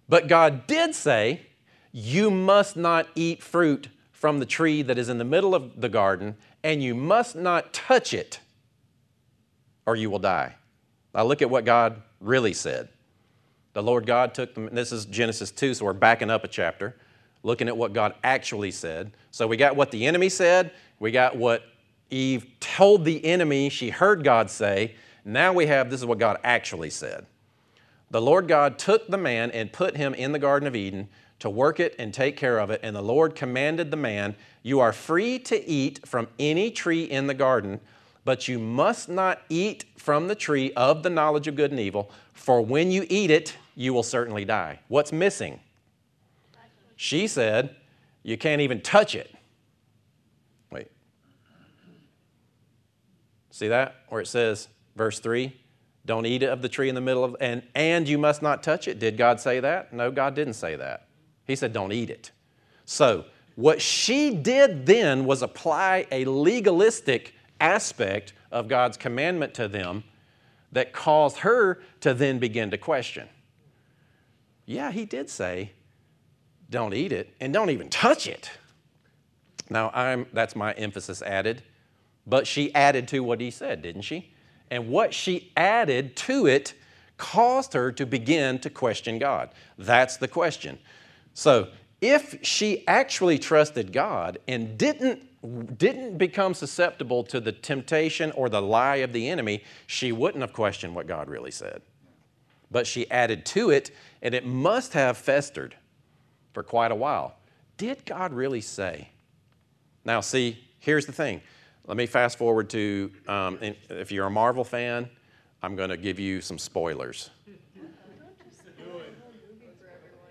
but 0.09 0.29
God 0.29 0.67
did 0.67 0.95
say, 0.95 1.43
You 1.93 2.31
must 2.31 2.77
not 2.77 3.09
eat 3.15 3.43
fruit 3.43 3.89
from 4.13 4.39
the 4.39 4.47
tree 4.47 4.83
that 4.83 4.99
is 4.99 5.09
in 5.09 5.19
the 5.19 5.25
middle 5.25 5.55
of 5.55 5.81
the 5.81 5.89
garden, 5.89 6.37
and 6.63 6.83
you 6.83 6.95
must 6.95 7.37
not 7.37 7.73
touch 7.73 8.15
it, 8.15 8.41
or 9.85 9.97
you 9.97 10.11
will 10.11 10.19
die. 10.19 10.55
Now 11.15 11.25
look 11.25 11.43
at 11.43 11.51
what 11.51 11.65
God 11.65 12.03
really 12.21 12.53
said. 12.53 12.89
The 13.79 13.85
Lord 13.85 14.07
God 14.07 14.35
took 14.35 14.57
them, 14.57 14.69
this 14.73 14.91
is 14.91 15.05
Genesis 15.05 15.53
2, 15.53 15.75
so 15.75 15.85
we're 15.85 15.93
backing 15.93 16.31
up 16.31 16.43
a 16.43 16.49
chapter, 16.49 16.97
looking 17.45 17.69
at 17.69 17.77
what 17.77 17.93
God 17.93 18.13
actually 18.25 18.73
said. 18.73 19.13
So 19.31 19.47
we 19.47 19.57
got 19.57 19.77
what 19.77 19.93
the 19.93 20.05
enemy 20.05 20.31
said, 20.31 20.73
we 20.99 21.13
got 21.13 21.37
what 21.37 21.63
Eve 22.11 22.45
told 22.59 23.05
the 23.05 23.25
enemy, 23.25 23.69
she 23.69 23.91
heard 23.91 24.25
God 24.25 24.51
say, 24.51 24.97
now 25.25 25.53
we 25.53 25.67
have 25.67 25.91
this 25.91 26.01
is 26.01 26.07
what 26.07 26.19
God 26.19 26.41
actually 26.43 26.91
said. 26.91 27.25
The 28.11 28.21
Lord 28.21 28.49
God 28.49 28.81
took 28.81 29.07
the 29.07 29.17
man 29.17 29.53
and 29.53 29.73
put 29.73 29.97
him 29.97 30.13
in 30.13 30.33
the 30.33 30.41
Garden 30.41 30.67
of 30.67 30.75
Eden 30.75 31.07
to 31.39 31.49
work 31.49 31.79
it 31.79 31.95
and 32.01 32.13
take 32.13 32.37
care 32.37 32.59
of 32.59 32.71
it. 32.71 32.81
And 32.83 32.97
the 32.97 33.01
Lord 33.01 33.37
commanded 33.37 33.93
the 33.93 33.97
man, 33.97 34.35
You 34.65 34.81
are 34.81 34.93
free 34.93 35.39
to 35.39 35.69
eat 35.71 36.05
from 36.05 36.27
any 36.41 36.73
tree 36.73 37.05
in 37.05 37.29
the 37.29 37.35
garden, 37.35 37.79
but 38.25 38.49
you 38.49 38.59
must 38.59 39.09
not 39.09 39.43
eat 39.49 39.85
from 39.97 40.27
the 40.27 40.35
tree 40.35 40.73
of 40.73 41.05
the 41.05 41.11
knowledge 41.11 41.47
of 41.47 41.55
good 41.55 41.71
and 41.71 41.79
evil, 41.79 42.11
for 42.35 42.61
when 42.61 42.91
you 42.91 43.07
eat 43.09 43.31
it, 43.31 43.55
you 43.79 43.95
will 43.95 44.03
certainly 44.03 44.45
die. 44.45 44.81
What's 44.89 45.13
missing? 45.13 45.61
She 46.97 47.29
said, 47.29 47.77
You 48.25 48.37
can't 48.37 48.61
even 48.61 48.81
touch 48.81 49.15
it. 49.15 49.33
Wait. 50.73 50.91
See 53.51 53.69
that? 53.69 53.95
Where 54.09 54.21
it 54.21 54.27
says, 54.27 54.67
verse 54.97 55.21
3, 55.21 55.57
don't 56.05 56.27
eat 56.27 56.43
of 56.43 56.61
the 56.61 56.69
tree 56.69 56.89
in 56.89 56.97
the 56.97 57.01
middle 57.01 57.23
of, 57.23 57.37
and, 57.41 57.63
and 57.77 58.09
you 58.09 58.19
must 58.19 58.43
not 58.43 58.65
touch 58.65 58.89
it. 58.89 58.99
Did 58.99 59.17
God 59.17 59.39
say 59.39 59.61
that? 59.61 59.93
No, 59.93 60.11
God 60.11 60.35
didn't 60.35 60.55
say 60.55 60.75
that. 60.75 61.07
He 61.47 61.55
said, 61.55 61.73
don't 61.73 61.93
eat 61.93 62.11
it. 62.11 62.33
So, 62.85 63.27
what 63.55 63.81
she 63.81 64.35
did 64.35 64.87
then 64.87 65.25
was 65.25 65.43
apply 65.43 66.09
a 66.11 66.25
legalistic 66.25 67.33
aspect 67.61 68.33
of 68.51 68.67
God's 68.67 68.97
commandment 68.97 69.55
to 69.55 69.69
them 69.69 70.03
that 70.73 70.93
caused 70.93 71.39
her 71.39 71.81
to 72.01 72.13
then 72.13 72.41
begin 72.41 72.73
to 72.73 72.79
question. 72.79 73.29
Yeah, 74.69 74.93
he 74.93 75.07
did 75.07 75.31
say, 75.31 75.73
don't 76.69 76.93
eat 76.93 77.11
it 77.11 77.35
and 77.41 77.55
don't 77.55 77.71
even 77.71 77.89
touch 77.89 78.27
it. 78.27 78.51
Now, 79.71 79.91
I'm, 79.95 80.27
that's 80.35 80.55
my 80.55 80.73
emphasis 80.73 81.23
added. 81.23 81.63
But 82.27 82.47
she 82.47 82.75
added 82.75 83.09
to 83.09 83.21
what 83.21 83.41
he 83.41 83.51
said, 83.51 83.81
didn't 83.81 84.03
she? 84.03 84.35
And 84.71 84.91
what 84.91 85.15
she 85.15 85.53
added 85.57 86.17
to 86.17 86.47
it 86.47 86.75
caused 87.17 87.73
her 87.73 87.91
to 87.93 88.05
begin 88.05 88.59
to 88.59 88.69
question 88.69 89.19
God. 89.19 89.49
That's 89.79 90.19
the 90.19 90.29
question. 90.29 90.79
So, 91.33 91.69
if 92.03 92.45
she 92.45 92.87
actually 92.87 93.39
trusted 93.39 93.91
God 93.91 94.37
and 94.47 94.77
didn't 94.77 95.23
didn't 95.79 96.19
become 96.19 96.53
susceptible 96.53 97.23
to 97.23 97.41
the 97.41 97.53
temptation 97.53 98.33
or 98.33 98.49
the 98.49 98.61
lie 98.61 98.97
of 98.97 99.13
the 99.13 99.29
enemy, 99.29 99.63
she 99.87 100.11
wouldn't 100.13 100.43
have 100.43 100.53
questioned 100.53 100.95
what 100.95 101.07
God 101.07 101.29
really 101.29 101.53
said. 101.53 101.81
But 102.71 102.87
she 102.87 103.11
added 103.11 103.47
to 103.47 103.71
it, 103.71 103.91
and 104.23 104.35
it 104.35 104.45
must 104.45 104.93
have 104.93 105.17
festered 105.17 105.75
for 106.53 106.63
quite 106.63 106.91
a 106.91 106.95
while. 106.95 107.37
Did 107.77 108.05
God 108.05 108.33
really 108.33 108.61
say? 108.61 109.09
Now, 110.05 110.21
see, 110.21 110.59
here's 110.79 111.07
the 111.07 111.13
thing. 111.13 111.41
Let 111.87 111.97
me 111.97 112.07
fast 112.07 112.37
forward 112.37 112.69
to 112.71 113.11
um, 113.27 113.59
if 113.63 114.13
you're 114.13 114.27
a 114.27 114.31
Marvel 114.31 114.65
fan, 114.65 115.09
I'm 115.63 115.77
going 115.77 115.91
to 115.91 115.97
give 115.97 116.19
you 116.19 116.41
some 116.41 116.59
spoilers. 116.59 117.31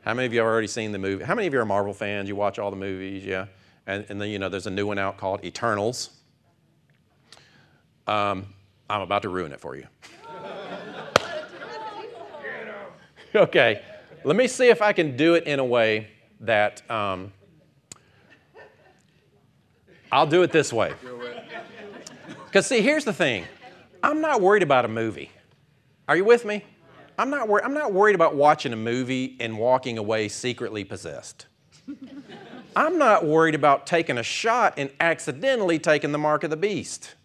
How 0.03 0.13
many 0.13 0.25
of 0.25 0.33
you 0.33 0.39
have 0.39 0.47
already 0.47 0.67
seen 0.67 0.93
the 0.93 0.97
movie? 0.99 1.25
How 1.25 1.35
many 1.35 1.47
of 1.47 1.53
you 1.53 1.59
are 1.59 1.65
Marvel 1.65 1.93
fans? 1.93 2.29
You 2.29 2.35
watch 2.37 2.59
all 2.59 2.71
the 2.71 2.77
movies, 2.77 3.25
yeah? 3.25 3.47
And, 3.87 4.05
and 4.07 4.21
then, 4.21 4.29
you 4.29 4.39
know, 4.39 4.47
there's 4.47 4.67
a 4.67 4.71
new 4.71 4.87
one 4.87 4.97
out 4.97 5.17
called 5.17 5.43
Eternals. 5.43 6.11
Um, 8.07 8.53
I'm 8.89 9.01
about 9.01 9.23
to 9.23 9.29
ruin 9.29 9.51
it 9.51 9.59
for 9.59 9.75
you. 9.75 9.85
okay, 13.41 13.81
let 14.23 14.35
me 14.35 14.47
see 14.47 14.69
if 14.69 14.81
I 14.81 14.93
can 14.93 15.15
do 15.15 15.35
it 15.35 15.45
in 15.45 15.59
a 15.59 15.65
way 15.65 16.07
that 16.41 16.89
um, 16.89 17.31
I'll 20.11 20.27
do 20.27 20.41
it 20.41 20.51
this 20.51 20.73
way. 20.73 20.93
Because, 22.45 22.65
see, 22.65 22.81
here's 22.81 23.05
the 23.05 23.13
thing 23.13 23.45
I'm 24.01 24.21
not 24.21 24.41
worried 24.41 24.63
about 24.63 24.85
a 24.85 24.87
movie. 24.87 25.31
Are 26.07 26.15
you 26.15 26.25
with 26.25 26.45
me? 26.45 26.63
I'm 27.19 27.29
not, 27.29 27.47
wor- 27.47 27.63
I'm 27.63 27.73
not 27.73 27.93
worried 27.93 28.15
about 28.15 28.35
watching 28.35 28.73
a 28.73 28.77
movie 28.77 29.35
and 29.39 29.57
walking 29.57 29.97
away 29.97 30.29
secretly 30.29 30.83
possessed. 30.83 31.47
I'm 32.75 32.97
not 32.97 33.25
worried 33.25 33.55
about 33.55 33.87
taking 33.87 34.17
a 34.17 34.23
shot 34.23 34.75
and 34.77 34.91
accidentally 34.99 35.79
taking 35.79 36.11
the 36.11 36.19
mark 36.19 36.43
of 36.43 36.49
the 36.49 36.57
beast. 36.57 37.15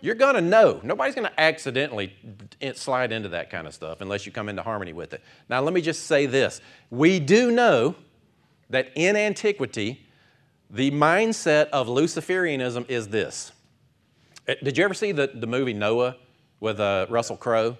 You're 0.00 0.16
going 0.16 0.34
to 0.34 0.40
know. 0.40 0.80
Nobody's 0.82 1.14
going 1.14 1.28
to 1.28 1.40
accidentally 1.40 2.12
slide 2.74 3.12
into 3.12 3.28
that 3.30 3.50
kind 3.50 3.66
of 3.66 3.74
stuff 3.74 4.00
unless 4.00 4.26
you 4.26 4.32
come 4.32 4.48
into 4.48 4.62
harmony 4.62 4.92
with 4.92 5.12
it. 5.12 5.22
Now, 5.48 5.60
let 5.60 5.72
me 5.72 5.80
just 5.80 6.06
say 6.06 6.26
this. 6.26 6.60
We 6.90 7.20
do 7.20 7.50
know 7.50 7.94
that 8.70 8.90
in 8.94 9.16
antiquity, 9.16 10.06
the 10.70 10.90
mindset 10.90 11.68
of 11.68 11.88
Luciferianism 11.88 12.88
is 12.88 13.08
this. 13.08 13.52
Eh, 14.48 14.54
did 14.62 14.78
you 14.78 14.84
ever 14.84 14.94
see 14.94 15.12
the, 15.12 15.30
the 15.34 15.46
movie 15.46 15.74
Noah 15.74 16.16
with 16.60 16.80
uh, 16.80 17.06
Russell 17.10 17.36
Crowe? 17.36 17.76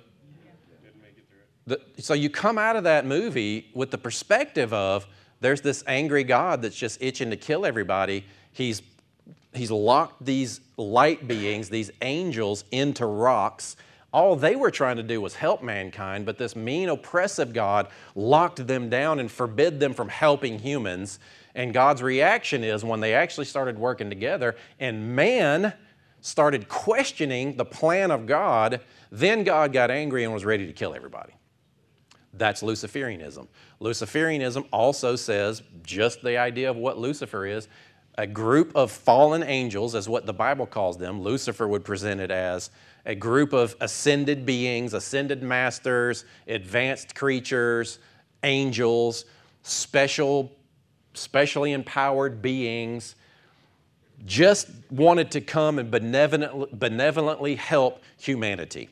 So 1.99 2.15
you 2.15 2.29
come 2.29 2.59
out 2.59 2.75
of 2.75 2.85
that 2.85 3.07
movie 3.07 3.71
with 3.73 3.93
the 3.93 3.99
perspective 3.99 4.73
of 4.73 5.07
there's 5.41 5.61
this 5.61 5.85
angry 5.87 6.25
God 6.25 6.63
that's 6.63 6.77
just 6.77 7.01
itching 7.01 7.31
to 7.31 7.37
kill 7.37 7.65
everybody. 7.65 8.25
He's, 8.53 8.83
he's 9.53 9.71
locked 9.71 10.25
these 10.25 10.61
light 10.77 11.27
beings, 11.29 11.69
these 11.69 11.91
angels, 12.03 12.65
into 12.73 13.07
rocks. 13.07 13.77
All 14.13 14.37
they 14.37 14.57
were 14.57 14.71
trying 14.71 14.97
to 14.97 15.03
do 15.03 15.21
was 15.21 15.35
help 15.35 15.63
mankind, 15.63 16.27
but 16.27 16.37
this 16.37 16.55
mean, 16.55 16.91
oppressive 16.91 17.53
God 17.53 17.89
locked 18.15 18.67
them 18.67 18.91
down 18.91 19.19
and 19.19 19.31
forbid 19.31 19.81
them 19.81 19.95
from 19.95 20.09
helping 20.09 20.59
humans. 20.59 21.19
And 21.55 21.73
God's 21.73 22.03
reaction 22.03 22.63
is 22.63 22.85
when 22.85 23.01
they 23.01 23.15
actually 23.15 23.47
started 23.47 23.79
working 23.79 24.11
together 24.11 24.55
and 24.79 25.17
man 25.17 25.73
started 26.21 26.69
questioning 26.69 27.57
the 27.57 27.65
plan 27.65 28.11
of 28.11 28.27
God, 28.27 28.81
then 29.11 29.45
God 29.45 29.73
got 29.73 29.91
angry 29.91 30.25
and 30.25 30.33
was 30.33 30.45
ready 30.45 30.67
to 30.67 30.73
kill 30.73 30.95
everybody. 30.95 31.33
That's 32.35 32.63
Luciferianism. 32.63 33.49
Luciferianism 33.81 34.67
also 34.73 35.17
says 35.17 35.63
just 35.83 36.23
the 36.23 36.37
idea 36.37 36.71
of 36.71 36.77
what 36.77 36.99
Lucifer 36.99 37.47
is 37.47 37.69
a 38.19 38.27
group 38.27 38.73
of 38.77 38.91
fallen 38.91 39.43
angels, 39.43 39.95
is 39.95 40.09
what 40.09 40.27
the 40.27 40.33
Bible 40.33 40.67
calls 40.67 40.99
them. 40.99 41.23
Lucifer 41.23 41.67
would 41.67 41.85
present 41.85 42.21
it 42.21 42.31
as 42.31 42.71
a 43.05 43.15
group 43.15 43.53
of 43.53 43.75
ascended 43.81 44.47
beings, 44.47 44.95
ascended 44.95 45.43
masters, 45.43 46.25
advanced 46.47 47.15
creatures, 47.15 47.99
angels, 48.43 49.25
special, 49.63 50.53
specially 51.15 51.73
empowered 51.73 52.41
beings, 52.41 53.17
just 54.25 54.69
wanted 54.91 55.31
to 55.33 55.41
come 55.41 55.79
and 55.81 55.91
benevolently 55.91 57.57
help 57.57 58.03
humanity. 58.19 58.89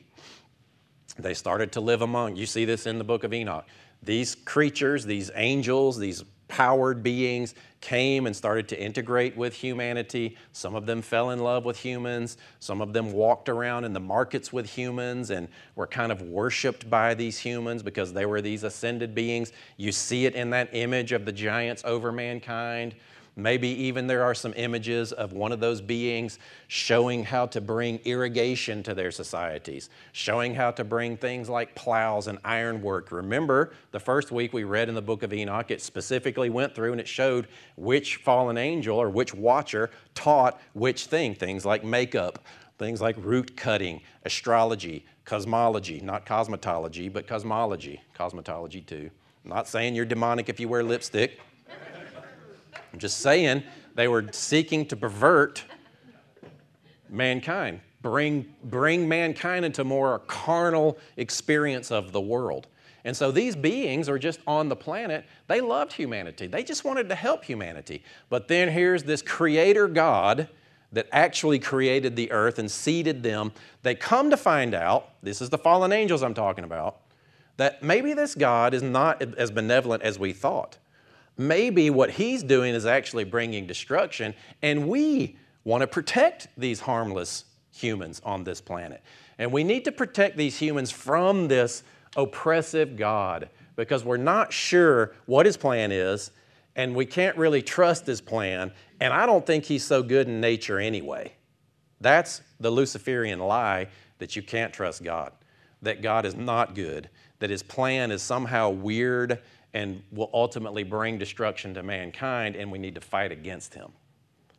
They 1.17 1.33
started 1.33 1.71
to 1.73 1.81
live 1.81 2.01
among. 2.01 2.35
You 2.35 2.45
see 2.45 2.65
this 2.65 2.85
in 2.85 2.97
the 2.97 3.03
book 3.03 3.23
of 3.23 3.33
Enoch. 3.33 3.65
These 4.03 4.35
creatures, 4.35 5.05
these 5.05 5.31
angels, 5.35 5.97
these 5.97 6.23
powered 6.51 7.01
beings 7.01 7.55
came 7.79 8.27
and 8.27 8.35
started 8.35 8.67
to 8.67 8.79
integrate 8.79 9.37
with 9.37 9.53
humanity. 9.53 10.35
Some 10.51 10.75
of 10.75 10.85
them 10.85 11.01
fell 11.01 11.29
in 11.31 11.39
love 11.39 11.63
with 11.63 11.77
humans. 11.77 12.37
Some 12.59 12.81
of 12.81 12.91
them 12.91 13.13
walked 13.13 13.47
around 13.47 13.85
in 13.85 13.93
the 13.93 14.01
markets 14.01 14.51
with 14.51 14.69
humans 14.69 15.29
and 15.29 15.47
were 15.75 15.87
kind 15.87 16.11
of 16.11 16.21
worshiped 16.21 16.89
by 16.89 17.13
these 17.13 17.39
humans 17.39 17.81
because 17.81 18.11
they 18.11 18.25
were 18.25 18.41
these 18.41 18.63
ascended 18.63 19.15
beings. 19.15 19.53
You 19.77 19.93
see 19.93 20.25
it 20.25 20.35
in 20.35 20.49
that 20.49 20.69
image 20.73 21.13
of 21.13 21.23
the 21.23 21.31
giants 21.31 21.83
over 21.85 22.11
mankind. 22.11 22.95
Maybe 23.37 23.69
even 23.69 24.07
there 24.07 24.23
are 24.23 24.35
some 24.35 24.53
images 24.57 25.13
of 25.13 25.31
one 25.31 25.53
of 25.53 25.61
those 25.61 25.79
beings 25.79 26.37
showing 26.67 27.23
how 27.23 27.45
to 27.47 27.61
bring 27.61 27.99
irrigation 28.03 28.83
to 28.83 28.93
their 28.93 29.09
societies, 29.09 29.89
showing 30.11 30.53
how 30.53 30.71
to 30.71 30.83
bring 30.83 31.15
things 31.15 31.47
like 31.47 31.73
plows 31.73 32.27
and 32.27 32.39
ironwork. 32.43 33.09
Remember, 33.11 33.73
the 33.91 33.99
first 33.99 34.31
week 34.31 34.51
we 34.51 34.65
read 34.65 34.89
in 34.89 34.95
the 34.95 35.01
book 35.01 35.23
of 35.23 35.31
Enoch, 35.31 35.71
it 35.71 35.81
specifically 35.81 36.49
went 36.49 36.75
through 36.75 36.91
and 36.91 36.99
it 36.99 37.07
showed 37.07 37.47
which 37.77 38.17
fallen 38.17 38.57
angel 38.57 38.97
or 38.97 39.09
which 39.09 39.33
watcher 39.33 39.89
taught 40.13 40.59
which 40.73 41.05
thing, 41.05 41.33
things 41.33 41.65
like 41.65 41.85
makeup, 41.85 42.45
things 42.77 42.99
like 42.99 43.15
root 43.19 43.55
cutting, 43.55 44.01
astrology, 44.25 45.05
cosmology, 45.23 46.01
not 46.01 46.25
cosmetology, 46.25 47.11
but 47.11 47.27
cosmology, 47.27 48.01
cosmetology 48.17 48.85
too. 48.85 49.09
I'm 49.45 49.49
not 49.49 49.69
saying 49.69 49.95
you're 49.95 50.05
demonic 50.05 50.49
if 50.49 50.59
you 50.59 50.67
wear 50.67 50.83
lipstick. 50.83 51.39
I'm 52.93 52.99
just 52.99 53.19
saying 53.19 53.63
they 53.95 54.07
were 54.07 54.25
seeking 54.31 54.85
to 54.87 54.95
pervert 54.95 55.63
mankind, 57.09 57.81
bring, 58.01 58.53
bring 58.63 59.07
mankind 59.07 59.65
into 59.65 59.83
more 59.83 60.15
a 60.15 60.19
carnal 60.19 60.97
experience 61.17 61.91
of 61.91 62.11
the 62.11 62.21
world. 62.21 62.67
And 63.03 63.17
so 63.17 63.31
these 63.31 63.55
beings 63.55 64.07
are 64.07 64.19
just 64.19 64.39
on 64.45 64.69
the 64.69 64.75
planet. 64.75 65.25
They 65.47 65.59
loved 65.59 65.93
humanity. 65.93 66.47
They 66.47 66.63
just 66.63 66.85
wanted 66.85 67.09
to 67.09 67.15
help 67.15 67.43
humanity. 67.43 68.03
But 68.29 68.47
then 68.47 68.69
here's 68.69 69.03
this 69.03 69.21
creator 69.21 69.87
God 69.87 70.49
that 70.91 71.07
actually 71.11 71.57
created 71.57 72.15
the 72.15 72.31
earth 72.31 72.59
and 72.59 72.69
seeded 72.69 73.23
them. 73.23 73.53
They 73.81 73.95
come 73.95 74.29
to 74.29 74.37
find 74.37 74.73
out, 74.73 75.09
this 75.23 75.41
is 75.41 75.49
the 75.49 75.57
fallen 75.57 75.91
angels 75.91 76.21
I'm 76.21 76.33
talking 76.33 76.63
about, 76.63 76.99
that 77.57 77.81
maybe 77.81 78.13
this 78.13 78.35
God 78.35 78.73
is 78.73 78.83
not 78.83 79.21
as 79.21 79.51
benevolent 79.51 80.03
as 80.03 80.19
we 80.19 80.33
thought 80.33 80.77
maybe 81.37 81.89
what 81.89 82.11
he's 82.11 82.43
doing 82.43 82.73
is 82.73 82.85
actually 82.85 83.23
bringing 83.23 83.65
destruction, 83.67 84.33
and 84.61 84.87
we 84.87 85.37
want 85.63 85.81
to 85.81 85.87
protect 85.87 86.47
these 86.57 86.79
harmless 86.79 87.45
humans 87.71 88.21
on 88.23 88.43
this 88.43 88.61
planet. 88.61 89.01
And 89.37 89.51
we 89.51 89.63
need 89.63 89.85
to 89.85 89.91
protect 89.91 90.37
these 90.37 90.57
humans 90.57 90.91
from 90.91 91.47
this 91.47 91.83
oppressive 92.15 92.95
God 92.95 93.49
because 93.75 94.03
we're 94.03 94.17
not 94.17 94.51
sure 94.53 95.13
what 95.25 95.45
his 95.45 95.57
plan 95.57 95.91
is, 95.91 96.31
and 96.75 96.95
we 96.95 97.05
can't 97.05 97.37
really 97.37 97.61
trust 97.61 98.05
his 98.05 98.21
plan. 98.21 98.71
And 98.99 99.13
I 99.13 99.25
don't 99.25 99.45
think 99.45 99.63
he's 99.65 99.83
so 99.83 100.03
good 100.03 100.27
in 100.27 100.41
nature 100.41 100.79
anyway. 100.79 101.33
That's 101.99 102.41
the 102.59 102.69
Luciferian 102.69 103.39
lie 103.39 103.87
that 104.19 104.35
you 104.35 104.41
can't 104.41 104.73
trust 104.73 105.03
God, 105.03 105.31
that 105.81 106.01
God 106.01 106.25
is 106.25 106.35
not 106.35 106.75
good, 106.75 107.09
that 107.39 107.49
his 107.49 107.63
plan 107.63 108.11
is 108.11 108.21
somehow 108.21 108.69
weird 108.69 109.39
and 109.73 110.01
will 110.11 110.29
ultimately 110.33 110.83
bring 110.83 111.17
destruction 111.17 111.73
to 111.73 111.83
mankind, 111.83 112.55
and 112.55 112.71
we 112.71 112.77
need 112.77 112.95
to 112.95 113.01
fight 113.01 113.31
against 113.31 113.73
him. 113.73 113.91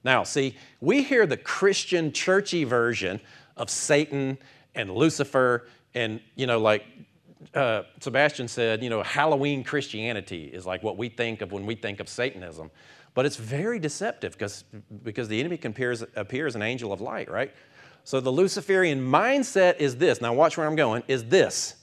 Now, 0.05 0.25
see, 0.25 0.57
we 0.81 1.03
hear 1.03 1.27
the 1.27 1.37
Christian 1.37 2.13
churchy 2.13 2.65
version 2.65 3.21
of 3.57 3.71
Satan 3.71 4.39
and 4.75 4.91
Lucifer, 4.91 5.69
and, 5.95 6.21
you 6.35 6.47
know, 6.47 6.59
like 6.59 6.85
uh, 7.55 7.83
Sebastian 8.01 8.49
said, 8.49 8.83
you 8.83 8.91
know, 8.91 9.03
Halloween 9.03 9.63
Christianity 9.63 10.47
is 10.47 10.65
like 10.65 10.83
what 10.83 10.97
we 10.97 11.09
think 11.09 11.43
of 11.43 11.53
when 11.53 11.67
we 11.67 11.75
think 11.75 12.01
of 12.01 12.09
Satanism. 12.09 12.71
But 13.15 13.27
it's 13.27 13.37
very 13.37 13.79
deceptive 13.79 14.33
because, 14.33 14.65
because 15.03 15.29
the 15.29 15.39
enemy 15.39 15.59
can 15.59 15.73
appear, 15.73 15.95
appear 16.17 16.47
as 16.47 16.57
an 16.57 16.63
angel 16.63 16.93
of 16.93 17.01
light, 17.03 17.31
right? 17.31 17.53
So 18.05 18.21
the 18.21 18.33
Luciferian 18.33 19.01
mindset 19.01 19.79
is 19.79 19.97
this. 19.97 20.21
Now, 20.21 20.33
watch 20.33 20.57
where 20.57 20.67
I'm 20.67 20.77
going, 20.77 21.03
is 21.07 21.25
this 21.25 21.77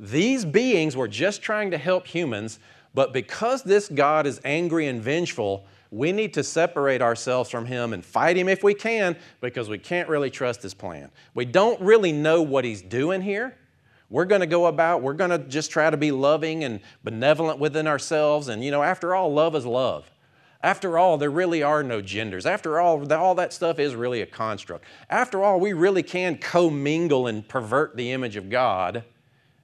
these 0.00 0.46
beings 0.46 0.96
were 0.96 1.06
just 1.06 1.42
trying 1.42 1.70
to 1.72 1.78
help 1.78 2.06
humans, 2.06 2.58
but 2.94 3.12
because 3.12 3.62
this 3.62 3.86
God 3.86 4.26
is 4.26 4.40
angry 4.44 4.86
and 4.86 5.00
vengeful, 5.00 5.66
we 5.90 6.10
need 6.10 6.32
to 6.34 6.42
separate 6.42 7.02
ourselves 7.02 7.50
from 7.50 7.66
him 7.66 7.92
and 7.92 8.02
fight 8.02 8.36
him 8.38 8.48
if 8.48 8.64
we 8.64 8.72
can 8.72 9.14
because 9.42 9.68
we 9.68 9.76
can't 9.76 10.08
really 10.08 10.30
trust 10.30 10.62
his 10.62 10.72
plan. 10.72 11.10
We 11.34 11.44
don't 11.44 11.78
really 11.82 12.12
know 12.12 12.40
what 12.40 12.64
he's 12.64 12.80
doing 12.80 13.20
here. 13.20 13.56
We're 14.08 14.24
going 14.24 14.40
to 14.40 14.46
go 14.46 14.66
about, 14.66 15.02
we're 15.02 15.12
going 15.12 15.30
to 15.30 15.38
just 15.38 15.70
try 15.70 15.90
to 15.90 15.98
be 15.98 16.12
loving 16.12 16.64
and 16.64 16.80
benevolent 17.04 17.58
within 17.58 17.86
ourselves. 17.86 18.48
And, 18.48 18.64
you 18.64 18.70
know, 18.70 18.82
after 18.82 19.14
all, 19.14 19.32
love 19.32 19.54
is 19.54 19.66
love. 19.66 20.10
After 20.62 20.96
all, 20.98 21.18
there 21.18 21.30
really 21.30 21.62
are 21.62 21.82
no 21.82 22.00
genders. 22.00 22.46
After 22.46 22.80
all, 22.80 23.12
all 23.12 23.34
that 23.34 23.52
stuff 23.52 23.78
is 23.78 23.94
really 23.94 24.22
a 24.22 24.26
construct. 24.26 24.84
After 25.10 25.44
all, 25.44 25.60
we 25.60 25.74
really 25.74 26.02
can 26.02 26.38
commingle 26.38 27.26
and 27.26 27.46
pervert 27.46 27.96
the 27.96 28.12
image 28.12 28.36
of 28.36 28.48
God 28.48 29.04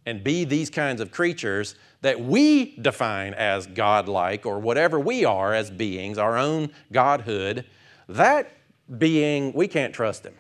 and 0.07 0.23
be 0.23 0.45
these 0.45 0.71
kinds 0.71 1.01
of 1.01 1.11
creatures 1.11 1.75
that 2.01 2.21
we 2.21 2.77
define 2.77 3.35
as 3.35 3.67
godlike 3.67 4.47
or 4.47 4.61
whatever 4.61 5.01
we 5.01 5.25
are 5.25 5.53
as 5.53 5.71
beings, 5.71 6.17
our 6.17 6.39
own 6.39 6.71
godhood. 6.93 7.67
That 8.09 8.53
being, 8.99 9.53
we 9.53 9.67
can't 9.67 9.93
trust 9.93 10.25
him. 10.25 10.35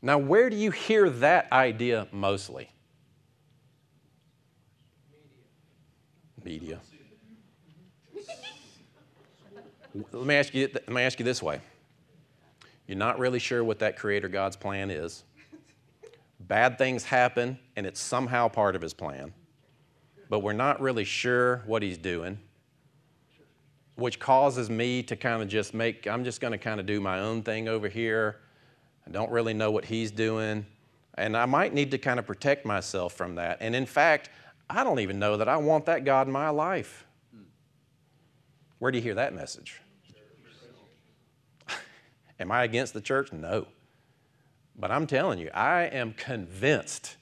Now, 0.00 0.18
where 0.18 0.48
do 0.48 0.56
you 0.56 0.70
hear 0.70 1.10
that 1.10 1.52
idea 1.52 2.08
mostly? 2.10 2.70
Media. 6.42 6.80
Let 10.12 10.26
me 10.26 10.34
ask 10.34 10.52
you, 10.52 10.68
let 10.72 10.88
me 10.88 11.02
ask 11.02 11.18
you 11.18 11.24
this 11.24 11.42
way. 11.42 11.60
You're 12.86 12.98
not 12.98 13.18
really 13.18 13.38
sure 13.38 13.64
what 13.64 13.78
that 13.78 13.96
Creator 13.96 14.28
God's 14.28 14.56
plan 14.56 14.90
is. 14.90 15.24
Bad 16.46 16.76
things 16.76 17.04
happen, 17.04 17.58
and 17.74 17.86
it's 17.86 18.00
somehow 18.00 18.48
part 18.48 18.76
of 18.76 18.82
His 18.82 18.92
plan, 18.92 19.32
but 20.28 20.40
we're 20.40 20.52
not 20.52 20.80
really 20.80 21.04
sure 21.04 21.62
what 21.66 21.82
He's 21.82 21.96
doing, 21.96 22.38
which 23.96 24.18
causes 24.18 24.68
me 24.68 25.02
to 25.04 25.16
kind 25.16 25.42
of 25.42 25.48
just 25.48 25.72
make, 25.72 26.06
I'm 26.06 26.22
just 26.22 26.40
going 26.40 26.52
to 26.52 26.58
kind 26.58 26.80
of 26.80 26.86
do 26.86 27.00
my 27.00 27.20
own 27.20 27.42
thing 27.42 27.68
over 27.68 27.88
here. 27.88 28.40
I 29.06 29.10
don't 29.10 29.30
really 29.30 29.54
know 29.54 29.70
what 29.70 29.86
He's 29.86 30.10
doing, 30.10 30.66
and 31.14 31.34
I 31.34 31.46
might 31.46 31.72
need 31.72 31.90
to 31.92 31.98
kind 31.98 32.18
of 32.18 32.26
protect 32.26 32.66
myself 32.66 33.14
from 33.14 33.36
that. 33.36 33.58
And 33.60 33.74
in 33.74 33.86
fact, 33.86 34.28
I 34.68 34.84
don't 34.84 35.00
even 35.00 35.18
know 35.18 35.38
that 35.38 35.48
I 35.48 35.56
want 35.56 35.86
that 35.86 36.04
God 36.04 36.26
in 36.26 36.32
my 36.32 36.50
life. 36.50 37.06
Where 38.80 38.90
do 38.90 38.98
you 38.98 39.02
hear 39.02 39.14
that 39.14 39.34
message? 39.34 39.80
Am 42.38 42.52
I 42.52 42.64
against 42.64 42.92
the 42.92 43.00
church? 43.00 43.32
No. 43.32 43.66
But 44.76 44.90
I'm 44.90 45.06
telling 45.06 45.38
you, 45.38 45.50
I 45.54 45.82
am 45.82 46.12
convinced 46.14 47.16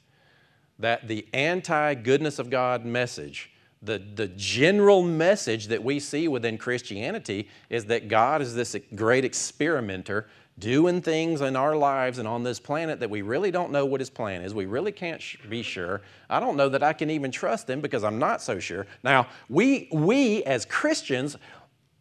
that 0.79 1.09
the 1.09 1.27
anti 1.33 1.95
goodness 1.95 2.39
of 2.39 2.51
God 2.51 2.85
message, 2.85 3.51
the, 3.83 3.99
the 3.99 4.29
general 4.29 5.03
message 5.03 5.67
that 5.69 5.83
we 5.83 6.01
see 6.01 6.29
within 6.29 6.59
Christianity, 6.59 7.49
is 7.69 7.87
that 7.87 8.09
God 8.09 8.43
is 8.43 8.55
this 8.55 8.77
great 8.95 9.25
experimenter 9.25 10.29
doing 10.59 11.01
things 11.01 11.41
in 11.41 11.57
our 11.57 11.75
lives 11.75 12.19
and 12.19 12.29
on 12.29 12.43
this 12.43 12.61
planet 12.61 13.01
that 13.01 13.09
we 13.09 13.23
really 13.23 13.51
don't 13.51 13.73
know 13.73 13.87
what 13.87 14.01
his 14.01 14.11
plan 14.11 14.43
is. 14.43 14.53
We 14.53 14.67
really 14.67 14.93
can't 14.93 15.21
sh- 15.21 15.37
be 15.49 15.63
sure. 15.63 16.03
I 16.29 16.41
don't 16.41 16.57
know 16.57 16.69
that 16.69 16.83
I 16.83 16.93
can 16.93 17.11
even 17.11 17.31
trust 17.31 17.69
him 17.69 17.81
because 17.81 18.05
I'm 18.05 18.19
not 18.19 18.43
so 18.43 18.59
sure. 18.59 18.87
Now, 19.03 19.29
we, 19.49 19.89
we 19.93 20.45
as 20.45 20.65
Christians 20.67 21.37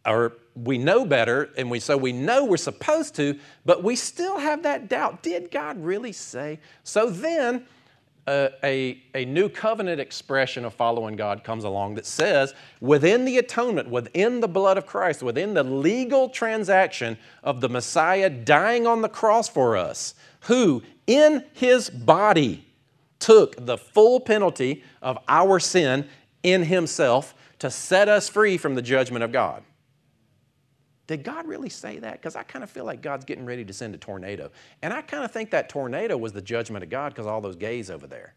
or 0.06 0.34
we 0.54 0.78
know 0.78 1.04
better 1.04 1.50
and 1.56 1.70
we 1.70 1.80
so 1.80 1.96
we 1.96 2.12
know 2.12 2.44
we're 2.44 2.56
supposed 2.56 3.14
to 3.16 3.38
but 3.64 3.82
we 3.82 3.96
still 3.96 4.38
have 4.38 4.62
that 4.64 4.88
doubt. 4.88 5.22
Did 5.22 5.50
god 5.50 5.82
really 5.82 6.12
say? 6.12 6.60
So 6.84 7.08
then 7.08 7.66
uh, 8.26 8.50
a, 8.62 9.02
a 9.14 9.24
new 9.24 9.48
covenant 9.48 10.00
expression 10.00 10.64
of 10.64 10.72
following 10.72 11.16
god 11.16 11.42
comes 11.42 11.64
along 11.64 11.96
that 11.96 12.06
says 12.06 12.54
within 12.80 13.24
the 13.24 13.38
atonement 13.38 13.88
within 13.90 14.38
the 14.38 14.46
blood 14.46 14.78
of 14.78 14.86
christ 14.86 15.24
within 15.24 15.54
the 15.54 15.62
legal 15.64 16.28
transaction 16.28 17.18
of 17.42 17.60
the 17.60 17.68
messiah 17.68 18.30
dying 18.30 18.86
on 18.86 19.02
the 19.02 19.08
cross 19.08 19.48
for 19.48 19.76
us 19.76 20.14
who 20.42 20.80
in 21.08 21.44
his 21.52 21.90
body 21.90 22.64
took 23.18 23.66
the 23.66 23.76
full 23.76 24.20
penalty 24.20 24.84
of 25.00 25.18
our 25.26 25.58
sin 25.58 26.08
in 26.44 26.62
himself 26.62 27.34
to 27.58 27.68
set 27.70 28.08
us 28.08 28.28
free 28.28 28.56
from 28.56 28.76
the 28.76 28.82
judgment 28.82 29.24
of 29.24 29.32
god 29.32 29.64
did 31.12 31.24
God 31.24 31.46
really 31.46 31.68
say 31.68 31.98
that? 31.98 32.14
Because 32.14 32.36
I 32.36 32.42
kind 32.42 32.62
of 32.62 32.70
feel 32.70 32.86
like 32.86 33.02
God's 33.02 33.26
getting 33.26 33.44
ready 33.44 33.66
to 33.66 33.72
send 33.74 33.94
a 33.94 33.98
tornado. 33.98 34.50
And 34.80 34.94
I 34.94 35.02
kind 35.02 35.22
of 35.22 35.30
think 35.30 35.50
that 35.50 35.68
tornado 35.68 36.16
was 36.16 36.32
the 36.32 36.40
judgment 36.40 36.82
of 36.82 36.88
God 36.88 37.10
because 37.10 37.26
all 37.26 37.42
those 37.42 37.54
gays 37.54 37.90
over 37.90 38.06
there. 38.06 38.32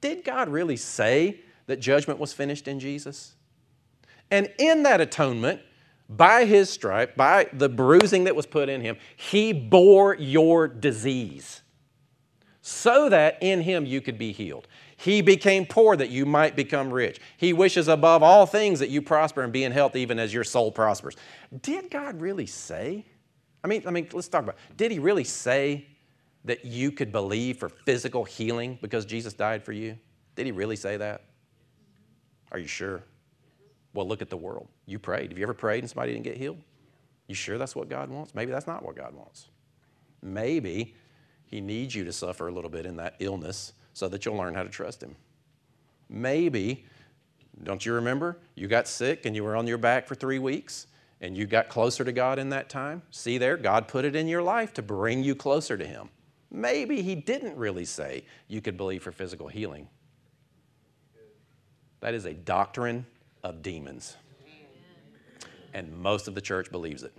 Did 0.00 0.24
God 0.24 0.48
really 0.48 0.76
say 0.76 1.40
that 1.66 1.80
judgment 1.80 2.18
was 2.18 2.32
finished 2.32 2.66
in 2.66 2.80
Jesus? 2.80 3.34
And 4.30 4.50
in 4.58 4.84
that 4.84 5.02
atonement, 5.02 5.60
by 6.08 6.46
his 6.46 6.70
stripe, 6.70 7.14
by 7.14 7.46
the 7.52 7.68
bruising 7.68 8.24
that 8.24 8.34
was 8.34 8.46
put 8.46 8.70
in 8.70 8.80
him, 8.80 8.96
he 9.16 9.52
bore 9.52 10.16
your 10.16 10.66
disease 10.66 11.60
so 12.62 13.10
that 13.10 13.36
in 13.42 13.60
him 13.60 13.84
you 13.84 14.00
could 14.00 14.16
be 14.16 14.32
healed. 14.32 14.66
He 14.96 15.22
became 15.22 15.66
poor 15.66 15.96
that 15.96 16.10
you 16.10 16.26
might 16.26 16.56
become 16.56 16.90
rich. 16.90 17.20
He 17.36 17.52
wishes 17.52 17.88
above 17.88 18.22
all 18.22 18.46
things 18.46 18.78
that 18.80 18.90
you 18.90 19.02
prosper 19.02 19.42
and 19.42 19.52
be 19.52 19.64
in 19.64 19.72
health 19.72 19.96
even 19.96 20.18
as 20.18 20.32
your 20.32 20.44
soul 20.44 20.70
prospers. 20.70 21.16
Did 21.62 21.90
God 21.90 22.20
really 22.20 22.46
say? 22.46 23.04
I 23.62 23.66
mean, 23.66 23.82
I 23.86 23.90
mean, 23.90 24.08
let's 24.12 24.28
talk 24.28 24.44
about. 24.44 24.56
Did 24.76 24.92
he 24.92 24.98
really 24.98 25.24
say 25.24 25.86
that 26.44 26.64
you 26.64 26.92
could 26.92 27.10
believe 27.10 27.58
for 27.58 27.68
physical 27.68 28.24
healing 28.24 28.78
because 28.82 29.04
Jesus 29.04 29.32
died 29.32 29.64
for 29.64 29.72
you? 29.72 29.98
Did 30.36 30.46
he 30.46 30.52
really 30.52 30.76
say 30.76 30.96
that? 30.96 31.22
Are 32.52 32.58
you 32.58 32.66
sure? 32.66 33.02
Well, 33.94 34.06
look 34.06 34.22
at 34.22 34.30
the 34.30 34.36
world. 34.36 34.68
You 34.86 34.98
prayed. 34.98 35.30
Have 35.30 35.38
you 35.38 35.44
ever 35.44 35.54
prayed 35.54 35.80
and 35.82 35.90
somebody 35.90 36.12
didn't 36.12 36.24
get 36.24 36.36
healed? 36.36 36.58
You 37.26 37.34
sure 37.34 37.58
that's 37.58 37.74
what 37.74 37.88
God 37.88 38.10
wants? 38.10 38.34
Maybe 38.34 38.52
that's 38.52 38.66
not 38.66 38.84
what 38.84 38.96
God 38.96 39.14
wants. 39.14 39.48
Maybe 40.22 40.94
he 41.46 41.60
needs 41.60 41.94
you 41.94 42.04
to 42.04 42.12
suffer 42.12 42.48
a 42.48 42.52
little 42.52 42.70
bit 42.70 42.86
in 42.86 42.96
that 42.96 43.16
illness 43.18 43.72
so 43.94 44.08
that 44.08 44.26
you'll 44.26 44.36
learn 44.36 44.54
how 44.54 44.62
to 44.62 44.68
trust 44.68 45.02
Him. 45.02 45.16
Maybe, 46.10 46.84
don't 47.62 47.86
you 47.86 47.94
remember? 47.94 48.38
You 48.54 48.68
got 48.68 48.86
sick 48.86 49.24
and 49.24 49.34
you 49.34 49.42
were 49.42 49.56
on 49.56 49.66
your 49.66 49.78
back 49.78 50.06
for 50.06 50.14
three 50.14 50.38
weeks 50.38 50.86
and 51.20 51.36
you 51.36 51.46
got 51.46 51.68
closer 51.70 52.04
to 52.04 52.12
God 52.12 52.38
in 52.38 52.50
that 52.50 52.68
time. 52.68 53.00
See 53.10 53.38
there, 53.38 53.56
God 53.56 53.88
put 53.88 54.04
it 54.04 54.14
in 54.14 54.28
your 54.28 54.42
life 54.42 54.74
to 54.74 54.82
bring 54.82 55.24
you 55.24 55.34
closer 55.34 55.78
to 55.78 55.86
Him. 55.86 56.10
Maybe 56.50 57.00
He 57.00 57.14
didn't 57.14 57.56
really 57.56 57.86
say 57.86 58.24
you 58.48 58.60
could 58.60 58.76
believe 58.76 59.02
for 59.02 59.12
physical 59.12 59.48
healing. 59.48 59.88
That 62.00 62.12
is 62.12 62.26
a 62.26 62.34
doctrine 62.34 63.06
of 63.42 63.62
demons. 63.62 64.16
And 65.72 65.96
most 65.96 66.28
of 66.28 66.34
the 66.34 66.40
church 66.40 66.70
believes 66.70 67.02
it. 67.02 67.16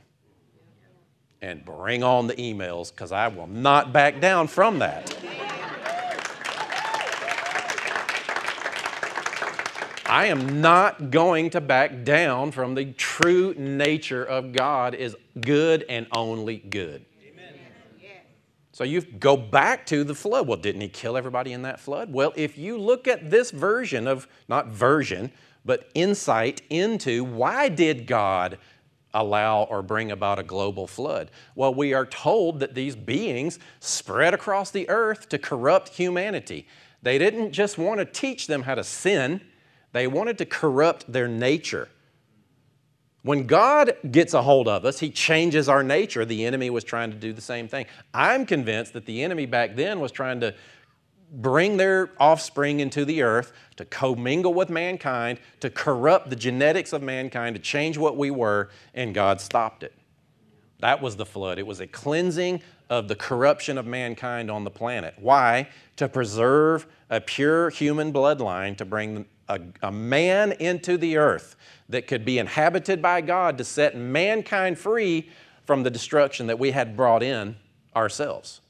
And 1.42 1.66
bring 1.66 2.04
on 2.04 2.28
the 2.28 2.36
emails 2.36 2.92
because 2.92 3.12
I 3.12 3.28
will 3.28 3.48
not 3.48 3.92
back 3.92 4.22
down 4.22 4.48
from 4.48 4.80
that. 4.80 5.14
I 10.16 10.28
am 10.28 10.62
not 10.62 11.12
going 11.12 11.50
to 11.50 11.60
back 11.60 12.06
down 12.06 12.52
from 12.52 12.74
the 12.74 12.86
true 12.94 13.54
nature 13.58 14.24
of 14.24 14.54
God 14.54 14.96
is 14.96 15.14
good 15.42 15.84
and 15.90 16.08
only 16.14 16.56
good. 16.56 17.04
So 18.72 18.86
you 18.86 19.02
go 19.02 19.36
back 19.36 19.86
to 19.88 20.06
the 20.06 20.16
flood. 20.16 20.48
Well, 20.48 20.56
didn't 20.56 20.80
he 20.80 20.88
kill 20.88 21.18
everybody 21.18 21.52
in 21.52 21.64
that 21.64 21.82
flood? 21.82 22.14
Well, 22.14 22.32
if 22.38 22.58
you 22.58 22.78
look 22.78 23.10
at 23.10 23.30
this 23.30 23.52
version 23.52 24.08
of, 24.08 24.26
not 24.48 24.68
version, 24.68 25.34
but 25.66 25.90
insight 25.94 26.62
into 26.70 27.26
why 27.26 27.68
did 27.68 28.08
God 28.08 28.58
allow 29.14 29.64
or 29.64 29.82
bring 29.82 30.12
about 30.12 30.40
a 30.40 30.44
global 30.44 30.88
flood? 30.88 31.30
Well, 31.56 31.74
we 31.74 31.94
are 31.94 32.06
told 32.06 32.62
that 32.62 32.74
these 32.74 32.96
beings 32.96 33.60
spread 33.82 34.34
across 34.34 34.72
the 34.72 34.88
earth 34.88 35.28
to 35.28 35.38
corrupt 35.38 35.90
humanity. 35.90 36.70
They 37.02 37.18
didn't 37.18 37.52
just 37.52 37.78
want 37.78 38.00
to 38.00 38.06
teach 38.06 38.48
them 38.48 38.62
how 38.62 38.76
to 38.76 38.84
sin 38.86 39.42
they 39.96 40.08
wanted 40.08 40.38
to 40.40 40.46
corrupt 40.46 41.10
their 41.10 41.30
nature. 41.30 41.88
When 43.22 43.48
God 43.48 43.96
gets 44.12 44.34
a 44.34 44.42
hold 44.42 44.68
of 44.68 44.84
us, 44.84 45.00
He 45.00 45.10
changes 45.10 45.70
our 45.70 45.84
nature. 45.84 46.26
The 46.26 46.46
enemy 46.46 46.70
was 46.70 46.84
trying 46.84 47.12
to 47.12 47.18
do 47.18 47.32
the 47.32 47.40
same 47.40 47.70
thing. 47.70 47.86
I'm 48.14 48.46
convinced 48.46 48.92
that 48.92 49.06
the 49.06 49.24
enemy 49.24 49.46
back 49.46 49.78
then 49.78 50.02
was 50.02 50.12
trying 50.12 50.42
to 50.42 50.54
bring 51.32 51.78
their 51.78 52.10
offspring 52.20 52.82
into 52.82 53.06
the 53.06 53.22
earth 53.22 53.54
to 53.78 53.86
commingle 53.86 54.54
with 54.54 54.70
mankind, 54.70 55.40
to 55.62 55.70
corrupt 55.70 56.30
the 56.30 56.36
genetics 56.36 56.92
of 56.92 57.02
mankind, 57.02 57.56
to 57.56 57.62
change 57.62 57.98
what 57.98 58.18
we 58.18 58.30
were, 58.30 58.72
and 58.94 59.16
God 59.16 59.40
stopped 59.40 59.82
it. 59.82 59.94
That 60.80 61.02
was 61.02 61.16
the 61.16 61.26
flood. 61.26 61.58
It 61.58 61.66
was 61.66 61.80
a 61.80 61.88
cleansing 61.88 62.62
of 62.90 63.08
the 63.08 63.16
corruption 63.16 63.78
of 63.78 63.86
mankind 63.86 64.52
on 64.52 64.66
the 64.66 64.70
planet. 64.72 65.14
Why? 65.18 65.70
To 65.96 66.10
preserve 66.10 66.86
a 67.10 67.22
pure 67.22 67.70
human 67.70 68.12
bloodline 68.12 68.76
to 68.76 68.84
bring 68.84 69.26
a, 69.48 69.60
a 69.82 69.92
man 69.92 70.54
into 70.54 70.98
the 70.98 71.18
earth 71.18 71.56
that 71.90 72.08
could 72.08 72.26
be 72.26 72.40
inhabited 72.40 73.02
by 73.02 73.22
God 73.22 73.58
to 73.58 73.64
set 73.64 73.96
mankind 73.96 74.78
free 74.78 75.30
from 75.66 75.84
the 75.84 75.90
destruction 75.90 76.48
that 76.48 76.60
we 76.60 76.72
had 76.72 76.96
brought 76.96 77.24
in 77.24 77.56
ourselves. 77.96 78.62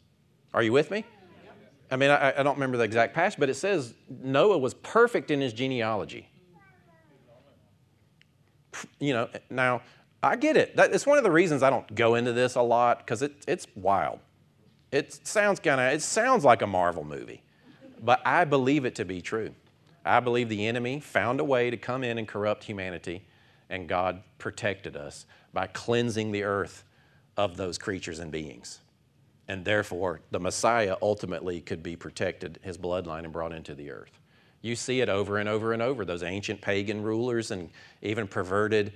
Are 0.54 0.64
you 0.64 0.72
with 0.72 0.92
me? 0.92 1.06
I 1.92 1.98
mean, 1.98 2.10
I, 2.10 2.40
I, 2.40 2.44
don't 2.44 2.56
remember 2.56 2.78
the 2.78 2.84
exact 2.84 3.14
passage, 3.14 3.40
but 3.40 3.50
it 3.50 3.54
says 3.56 3.94
Noah 4.10 4.58
was 4.58 4.74
perfect 4.74 5.30
in 5.30 5.40
his 5.40 5.54
genealogy. 5.54 6.28
You 9.00 9.14
know, 9.14 9.30
now 9.50 9.82
I 10.24 10.36
get 10.36 10.58
it. 10.58 10.76
That, 10.76 10.94
it's 10.94 11.06
one 11.06 11.18
of 11.18 11.24
the 11.24 11.32
reasons 11.32 11.64
I 11.64 11.70
don't 11.70 11.94
go 11.94 12.16
into 12.16 12.34
this 12.34 12.56
a 12.56 12.62
lot 12.62 13.00
because 13.00 13.22
it, 13.22 13.34
it's 13.48 13.68
wild. 13.76 14.20
It 14.92 15.14
sounds 15.28 15.60
kind 15.60 15.80
of, 15.80 15.94
it 15.94 16.02
sounds 16.02 16.44
like 16.44 16.62
a 16.62 16.68
Marvel 16.68 17.04
movie, 17.04 17.44
but 18.02 18.22
I 18.26 18.46
believe 18.46 18.86
it 18.86 18.96
to 18.96 19.06
be 19.06 19.22
true. 19.22 19.54
I 20.06 20.20
believe 20.20 20.50
the 20.50 20.68
enemy 20.68 21.00
found 21.00 21.40
a 21.40 21.44
way 21.44 21.70
to 21.70 21.78
come 21.78 22.04
in 22.04 22.18
and 22.18 22.28
corrupt 22.28 22.64
humanity, 22.64 23.26
and 23.70 23.88
God 23.90 24.22
protected 24.38 24.96
us 24.96 25.26
by 25.52 25.68
cleansing 25.68 26.32
the 26.32 26.44
earth 26.44 26.84
of 27.36 27.58
those 27.58 27.78
creatures 27.78 28.20
and 28.20 28.32
beings. 28.32 28.80
And 29.48 29.66
therefore, 29.66 30.22
the 30.32 30.40
Messiah 30.40 30.96
ultimately 31.02 31.62
could 31.62 31.84
be 31.84 31.96
protected, 31.96 32.60
his 32.62 32.78
bloodline, 32.78 33.24
and 33.24 33.34
brought 33.34 33.54
into 33.54 33.76
the 33.76 33.92
earth. 33.92 34.20
You 34.62 34.76
see 34.76 35.02
it 35.02 35.10
over 35.10 35.38
and 35.38 35.48
over 35.48 35.74
and 35.74 35.82
over. 35.82 36.06
Those 36.06 36.24
ancient 36.24 36.62
pagan 36.62 37.04
rulers 37.04 37.52
and 37.52 37.70
even 38.02 38.28
perverted 38.28 38.94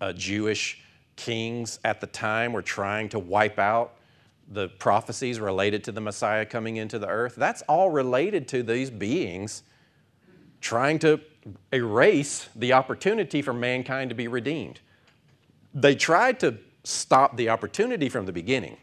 uh, 0.00 0.12
Jewish 0.12 0.82
kings 1.16 1.78
at 1.84 2.00
the 2.00 2.06
time 2.08 2.52
were 2.52 2.62
trying 2.62 3.08
to 3.10 3.18
wipe 3.18 3.58
out 3.58 3.96
the 4.48 4.68
prophecies 4.68 5.40
related 5.40 5.84
to 5.84 5.92
the 5.92 6.00
Messiah 6.00 6.44
coming 6.44 6.76
into 6.76 6.98
the 6.98 7.06
earth. 7.06 7.34
That's 7.36 7.62
all 7.62 7.90
related 7.90 8.48
to 8.48 8.62
these 8.62 8.90
beings 8.90 9.62
trying 10.64 10.98
to 10.98 11.20
erase 11.74 12.48
the 12.56 12.72
opportunity 12.72 13.42
for 13.42 13.52
mankind 13.52 14.08
to 14.08 14.16
be 14.16 14.26
redeemed. 14.26 14.80
They 15.74 15.94
tried 15.94 16.40
to 16.40 16.56
stop 16.84 17.36
the 17.36 17.50
opportunity 17.50 18.08
from 18.08 18.24
the 18.24 18.32
beginning. 18.32 18.78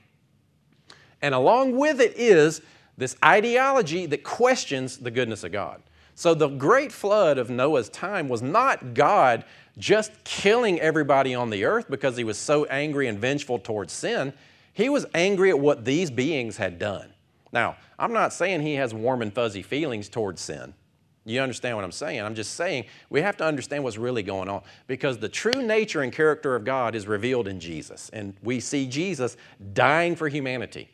And 1.24 1.34
along 1.34 1.76
with 1.76 2.00
it 2.00 2.14
is 2.16 2.62
this 2.98 3.16
ideology 3.26 4.06
that 4.06 4.24
questions 4.24 5.00
the 5.00 5.10
goodness 5.10 5.44
of 5.44 5.54
God. 5.54 5.82
So 6.14 6.36
the 6.36 6.50
great 6.50 6.92
flood 6.92 7.40
of 7.40 7.50
Noah's 7.50 7.90
time 7.90 8.30
was 8.30 8.44
not 8.44 8.94
God 8.94 9.44
just 9.80 10.12
killing 10.24 10.80
everybody 10.80 11.34
on 11.34 11.50
the 11.50 11.66
earth 11.66 11.90
because 11.90 12.16
he 12.16 12.24
was 12.24 12.38
so 12.38 12.66
angry 12.66 13.08
and 13.08 13.18
vengeful 13.18 13.58
towards 13.58 13.92
sin. 13.92 14.34
He 14.72 14.88
was 14.88 15.08
angry 15.16 15.50
at 15.50 15.60
what 15.60 15.84
these 15.84 16.12
beings 16.12 16.58
had 16.58 16.78
done. 16.78 17.12
Now, 17.52 17.78
I'm 17.98 18.14
not 18.14 18.34
saying 18.34 18.62
he 18.62 18.76
has 18.76 18.94
warm 18.94 19.24
and 19.24 19.34
fuzzy 19.34 19.64
feelings 19.64 20.10
towards 20.10 20.42
sin. 20.42 20.76
You 21.24 21.40
understand 21.42 21.76
what 21.76 21.86
I'm 21.86 21.92
saying? 21.92 22.22
I'm 22.22 22.34
just 22.34 22.56
saying 22.56 22.86
we 23.10 23.22
have 23.22 23.38
to 23.38 23.46
understand 23.46 23.84
what's 23.84 23.98
really 23.98 24.24
going 24.24 24.50
on 24.50 24.64
because 24.88 25.20
the 25.20 25.30
true 25.30 25.62
nature 25.62 26.02
and 26.02 26.12
character 26.12 26.56
of 26.56 26.64
God 26.64 26.96
is 26.96 27.08
revealed 27.08 27.48
in 27.48 27.60
Jesus. 27.60 28.10
And 28.12 28.34
we 28.42 28.60
see 28.60 28.88
Jesus 28.88 29.38
dying 29.74 30.16
for 30.16 30.28
humanity. 30.30 30.90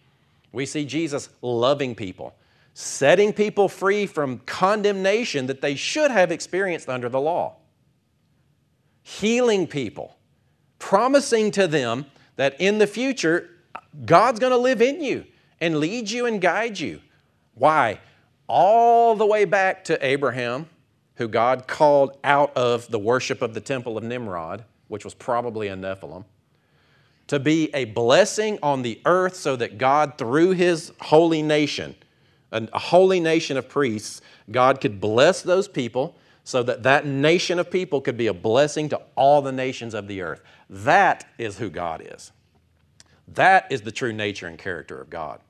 We 0.52 0.66
see 0.66 0.86
Jesus 0.86 1.30
loving 1.42 1.96
people, 1.96 2.36
setting 2.74 3.32
people 3.32 3.70
free 3.70 4.06
from 4.06 4.40
condemnation 4.40 5.48
that 5.48 5.62
they 5.62 5.76
should 5.76 6.12
have 6.12 6.32
experienced 6.32 6.90
under 6.90 7.08
the 7.08 7.22
law, 7.22 7.56
healing 9.04 9.66
people, 9.66 10.18
promising 10.78 11.52
to 11.52 11.68
them 11.68 12.06
that 12.36 12.60
in 12.60 12.80
the 12.80 12.88
future, 12.88 13.50
God's 14.06 14.40
going 14.40 14.52
to 14.52 14.58
live 14.58 14.82
in 14.82 15.02
you 15.02 15.26
and 15.62 15.80
lead 15.80 16.12
you 16.12 16.26
and 16.26 16.42
guide 16.42 16.80
you. 16.80 17.02
Why? 17.56 18.00
All 18.48 19.16
the 19.16 19.26
way 19.26 19.46
back 19.46 19.84
to 19.86 20.06
Abraham, 20.06 20.68
who 21.16 21.28
God 21.28 21.68
called 21.68 22.18
out 22.24 22.56
of 22.56 22.90
the 22.90 23.00
worship 23.00 23.42
of 23.42 23.54
the 23.54 23.62
temple 23.62 23.98
of 23.98 24.04
Nimrod, 24.04 24.64
which 24.88 25.04
was 25.04 25.14
probably 25.14 25.68
a 25.68 25.76
Nephilim, 25.76 26.26
to 27.28 27.40
be 27.40 27.70
a 27.74 27.86
blessing 27.86 28.58
on 28.64 28.84
the 28.84 29.02
earth 29.06 29.36
so 29.36 29.56
that 29.56 29.78
God, 29.78 30.18
through 30.18 30.52
his 30.52 30.94
holy 31.02 31.42
nation, 31.42 31.96
a 32.52 32.80
holy 32.80 33.20
nation 33.20 33.58
of 33.58 33.68
priests, 33.68 34.22
God 34.50 34.80
could 34.80 35.02
bless 35.02 35.42
those 35.42 35.68
people 35.68 36.16
so 36.46 36.64
that 36.64 36.84
that 36.84 37.06
nation 37.06 37.60
of 37.60 37.70
people 37.70 38.00
could 38.00 38.16
be 38.16 38.28
a 38.28 38.34
blessing 38.34 38.88
to 38.88 39.02
all 39.18 39.42
the 39.42 39.52
nations 39.52 39.94
of 39.94 40.08
the 40.08 40.22
earth. 40.22 40.42
That 40.70 41.26
is 41.38 41.58
who 41.58 41.70
God 41.70 42.02
is. 42.06 42.32
That 43.28 43.70
is 43.70 43.82
the 43.82 43.92
true 43.92 44.14
nature 44.14 44.48
and 44.48 44.58
character 44.58 45.02
of 45.02 45.10
God. 45.10 45.42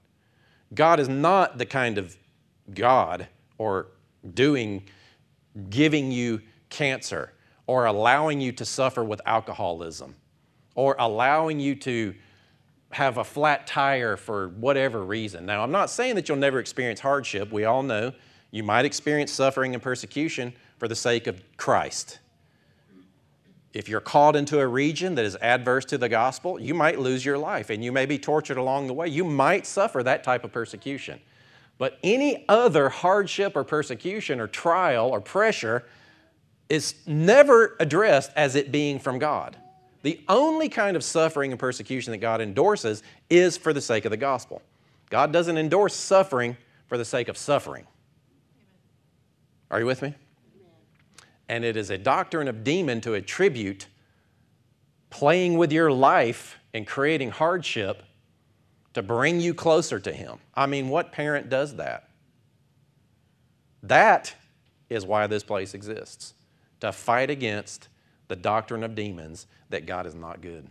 God 0.73 0.99
is 0.99 1.07
not 1.07 1.59
the 1.59 1.67
kind 1.67 1.99
of 1.99 2.17
God 2.73 3.27
or 3.57 3.87
doing, 4.33 4.83
giving 5.69 6.11
you 6.11 6.41
cancer 6.69 7.33
or 7.65 7.85
allowing 7.85 8.41
you 8.41 8.51
to 8.53 8.65
suffer 8.65 9.03
with 9.03 9.21
alcoholism 9.25 10.15
or 10.75 10.95
allowing 10.99 11.59
you 11.59 11.75
to 11.75 12.13
have 12.91 13.17
a 13.17 13.23
flat 13.23 13.67
tire 13.67 14.15
for 14.15 14.49
whatever 14.49 15.03
reason. 15.03 15.45
Now, 15.45 15.63
I'm 15.63 15.71
not 15.71 15.89
saying 15.89 16.15
that 16.15 16.29
you'll 16.29 16.37
never 16.37 16.59
experience 16.59 16.99
hardship. 16.99 17.51
We 17.51 17.65
all 17.65 17.83
know 17.83 18.13
you 18.51 18.63
might 18.63 18.85
experience 18.85 19.31
suffering 19.31 19.73
and 19.73 19.83
persecution 19.83 20.53
for 20.77 20.87
the 20.87 20.95
sake 20.95 21.27
of 21.27 21.41
Christ. 21.57 22.19
If 23.73 23.89
you're 23.89 23.99
called 23.99 24.35
into 24.35 24.59
a 24.59 24.67
region 24.67 25.15
that 25.15 25.25
is 25.25 25.35
adverse 25.41 25.85
to 25.85 25.97
the 25.97 26.09
gospel, 26.09 26.59
you 26.59 26.73
might 26.73 26.97
lose 26.99 27.25
your 27.25 27.37
life 27.37 27.69
and 27.69 27.83
you 27.83 27.91
may 27.91 28.05
be 28.05 28.17
tortured 28.17 28.57
along 28.57 28.87
the 28.87 28.93
way. 28.93 29.07
You 29.07 29.25
might 29.25 29.67
suffer 29.67 30.01
that 30.03 30.23
type 30.23 30.43
of 30.43 30.51
persecution. 30.53 31.19
But 31.77 31.99
any 32.03 32.45
other 32.49 32.89
hardship 32.89 33.55
or 33.55 33.63
persecution 33.63 34.39
or 34.39 34.47
trial 34.47 35.09
or 35.09 35.21
pressure 35.21 35.85
is 36.69 36.95
never 37.05 37.75
addressed 37.79 38.31
as 38.35 38.55
it 38.55 38.71
being 38.71 38.99
from 38.99 39.19
God. 39.19 39.55
The 40.03 40.19
only 40.27 40.69
kind 40.69 40.95
of 40.95 41.03
suffering 41.03 41.51
and 41.51 41.59
persecution 41.59 42.11
that 42.11 42.17
God 42.17 42.41
endorses 42.41 43.03
is 43.29 43.57
for 43.57 43.73
the 43.73 43.81
sake 43.81 44.05
of 44.05 44.11
the 44.11 44.17
gospel. 44.17 44.61
God 45.09 45.31
doesn't 45.31 45.57
endorse 45.57 45.95
suffering 45.95 46.57
for 46.87 46.97
the 46.97 47.05
sake 47.05 47.27
of 47.27 47.37
suffering. 47.37 47.85
Are 49.69 49.79
you 49.79 49.85
with 49.85 50.01
me? 50.01 50.13
And 51.49 51.63
it 51.63 51.77
is 51.77 51.89
a 51.89 51.97
doctrine 51.97 52.47
of 52.47 52.63
demon 52.63 53.01
to 53.01 53.13
attribute 53.13 53.87
playing 55.09 55.57
with 55.57 55.71
your 55.71 55.91
life 55.91 56.57
and 56.73 56.85
creating 56.85 57.31
hardship 57.31 58.03
to 58.97 59.03
bring 59.03 59.39
you 59.39 59.53
closer 59.53 59.99
to 59.99 60.11
Him. 60.11 60.39
I 60.55 60.65
mean, 60.65 60.89
what 60.89 61.11
parent 61.11 61.49
does 61.49 61.75
that? 61.75 62.09
That 63.83 64.33
is 64.89 65.05
why 65.05 65.27
this 65.27 65.43
place 65.43 65.75
exists 65.75 66.33
to 66.79 66.91
fight 66.91 67.29
against 67.29 67.89
the 68.27 68.35
doctrine 68.35 68.83
of 68.83 68.95
demons 68.95 69.45
that 69.69 69.85
God 69.85 70.07
is 70.07 70.15
not 70.15 70.41
good, 70.41 70.67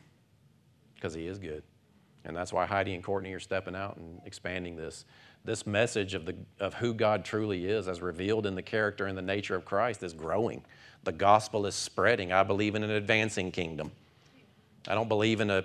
because 0.96 1.14
He 1.14 1.28
is 1.28 1.38
good. 1.38 1.62
And 2.24 2.36
that's 2.36 2.52
why 2.52 2.66
Heidi 2.66 2.94
and 2.94 3.04
Courtney 3.04 3.32
are 3.32 3.38
stepping 3.38 3.76
out 3.76 3.96
and 3.96 4.20
expanding 4.26 4.74
this. 4.74 5.04
This 5.44 5.64
message 5.64 6.14
of, 6.14 6.26
the, 6.26 6.34
of 6.58 6.74
who 6.74 6.94
God 6.94 7.24
truly 7.24 7.66
is, 7.66 7.86
as 7.86 8.02
revealed 8.02 8.44
in 8.44 8.56
the 8.56 8.62
character 8.62 9.06
and 9.06 9.16
the 9.16 9.22
nature 9.22 9.54
of 9.54 9.64
Christ, 9.64 10.02
is 10.02 10.12
growing. 10.12 10.64
The 11.04 11.12
gospel 11.12 11.64
is 11.66 11.76
spreading. 11.76 12.32
I 12.32 12.42
believe 12.42 12.74
in 12.74 12.82
an 12.82 12.90
advancing 12.90 13.52
kingdom. 13.52 13.92
I 14.88 14.96
don't 14.96 15.08
believe 15.08 15.40
in 15.40 15.50
a 15.50 15.64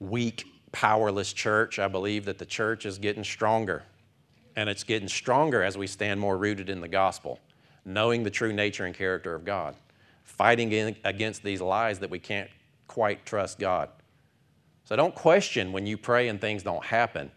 weak 0.00 0.46
powerless 0.72 1.32
church. 1.32 1.78
I 1.78 1.88
believe 1.88 2.24
that 2.26 2.38
the 2.38 2.46
church 2.46 2.86
is 2.86 2.98
getting 2.98 3.24
stronger. 3.24 3.84
And 4.56 4.68
it's 4.68 4.84
getting 4.84 5.08
stronger 5.08 5.62
as 5.62 5.78
we 5.78 5.86
stand 5.86 6.18
more 6.18 6.36
rooted 6.36 6.68
in 6.68 6.80
the 6.80 6.88
gospel, 6.88 7.38
knowing 7.84 8.24
the 8.24 8.30
true 8.30 8.52
nature 8.52 8.84
and 8.86 8.94
character 8.94 9.34
of 9.34 9.44
God, 9.44 9.76
fighting 10.24 10.96
against 11.04 11.42
these 11.42 11.60
lies 11.60 12.00
that 12.00 12.10
we 12.10 12.18
can't 12.18 12.50
quite 12.88 13.24
trust 13.24 13.58
God. 13.58 13.88
So 14.84 14.96
don't 14.96 15.14
question 15.14 15.70
when 15.72 15.86
you 15.86 15.96
pray 15.96 16.28
and 16.28 16.40
things 16.40 16.62
don't 16.62 16.84
happen. 16.84 17.30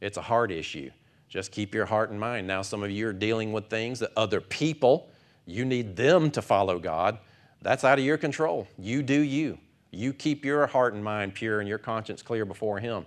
It's 0.00 0.16
a 0.16 0.22
heart 0.22 0.52
issue. 0.52 0.90
Just 1.28 1.50
keep 1.50 1.74
your 1.74 1.86
heart 1.86 2.10
in 2.10 2.18
mind. 2.18 2.46
Now, 2.46 2.62
some 2.62 2.82
of 2.82 2.90
you 2.90 3.08
are 3.08 3.12
dealing 3.12 3.52
with 3.52 3.68
things 3.68 3.98
that 4.00 4.12
other 4.16 4.40
people, 4.40 5.10
you 5.46 5.64
need 5.64 5.96
them 5.96 6.30
to 6.32 6.42
follow 6.42 6.78
God. 6.78 7.18
That's 7.62 7.84
out 7.84 7.98
of 7.98 8.04
your 8.04 8.18
control. 8.18 8.68
You 8.78 9.02
do 9.02 9.20
you. 9.20 9.58
You 9.90 10.12
keep 10.12 10.44
your 10.44 10.66
heart 10.66 10.94
and 10.94 11.02
mind 11.02 11.34
pure 11.34 11.60
and 11.60 11.68
your 11.68 11.78
conscience 11.78 12.22
clear 12.22 12.44
before 12.44 12.78
Him. 12.78 13.06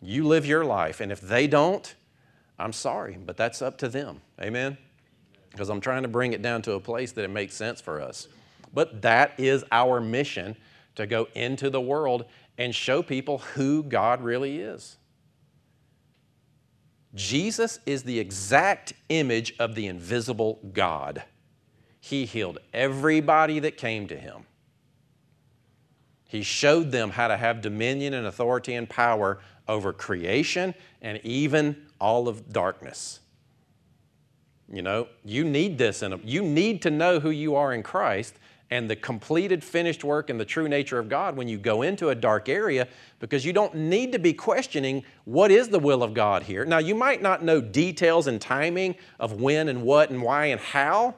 You 0.00 0.26
live 0.26 0.46
your 0.46 0.64
life, 0.64 1.00
and 1.00 1.10
if 1.10 1.20
they 1.20 1.46
don't, 1.46 1.94
I'm 2.58 2.72
sorry, 2.72 3.18
but 3.24 3.36
that's 3.36 3.62
up 3.62 3.78
to 3.78 3.88
them. 3.88 4.20
Amen? 4.40 4.76
Because 5.50 5.68
I'm 5.68 5.80
trying 5.80 6.02
to 6.02 6.08
bring 6.08 6.32
it 6.32 6.42
down 6.42 6.62
to 6.62 6.72
a 6.72 6.80
place 6.80 7.12
that 7.12 7.24
it 7.24 7.30
makes 7.30 7.54
sense 7.54 7.80
for 7.80 8.00
us. 8.00 8.28
But 8.72 9.02
that 9.02 9.38
is 9.38 9.64
our 9.70 10.00
mission 10.00 10.56
to 10.96 11.06
go 11.06 11.28
into 11.34 11.70
the 11.70 11.80
world 11.80 12.24
and 12.58 12.74
show 12.74 13.02
people 13.02 13.38
who 13.38 13.82
God 13.82 14.22
really 14.22 14.58
is. 14.58 14.96
Jesus 17.14 17.78
is 17.86 18.02
the 18.02 18.18
exact 18.18 18.92
image 19.08 19.54
of 19.58 19.74
the 19.74 19.86
invisible 19.86 20.58
God. 20.72 21.22
He 22.00 22.24
healed 22.24 22.58
everybody 22.72 23.60
that 23.60 23.76
came 23.76 24.08
to 24.08 24.16
him. 24.16 24.46
He 26.26 26.42
showed 26.42 26.90
them 26.90 27.10
how 27.10 27.28
to 27.28 27.36
have 27.36 27.60
dominion 27.60 28.14
and 28.14 28.26
authority 28.26 28.74
and 28.74 28.88
power 28.88 29.38
over 29.68 29.92
creation 29.92 30.74
and 31.00 31.20
even 31.22 31.86
all 32.00 32.28
of 32.28 32.52
darkness. 32.52 33.20
You 34.72 34.82
know, 34.82 35.08
you 35.24 35.44
need 35.44 35.78
this 35.78 36.02
and 36.02 36.20
you 36.24 36.42
need 36.42 36.82
to 36.82 36.90
know 36.90 37.20
who 37.20 37.30
you 37.30 37.54
are 37.54 37.72
in 37.72 37.82
Christ 37.82 38.34
and 38.70 38.90
the 38.90 38.96
completed 38.96 39.62
finished 39.62 40.02
work 40.02 40.30
and 40.30 40.40
the 40.40 40.44
true 40.44 40.68
nature 40.68 40.98
of 40.98 41.08
God 41.08 41.36
when 41.36 41.48
you 41.48 41.58
go 41.58 41.82
into 41.82 42.08
a 42.08 42.14
dark 42.14 42.48
area 42.48 42.88
because 43.20 43.44
you 43.44 43.52
don't 43.52 43.74
need 43.74 44.10
to 44.12 44.18
be 44.18 44.32
questioning 44.32 45.04
what 45.24 45.50
is 45.50 45.68
the 45.68 45.78
will 45.78 46.02
of 46.02 46.14
God 46.14 46.42
here. 46.42 46.64
Now, 46.64 46.78
you 46.78 46.94
might 46.94 47.22
not 47.22 47.44
know 47.44 47.60
details 47.60 48.26
and 48.26 48.40
timing 48.40 48.96
of 49.20 49.40
when 49.40 49.68
and 49.68 49.82
what 49.82 50.10
and 50.10 50.22
why 50.22 50.46
and 50.46 50.60
how, 50.60 51.14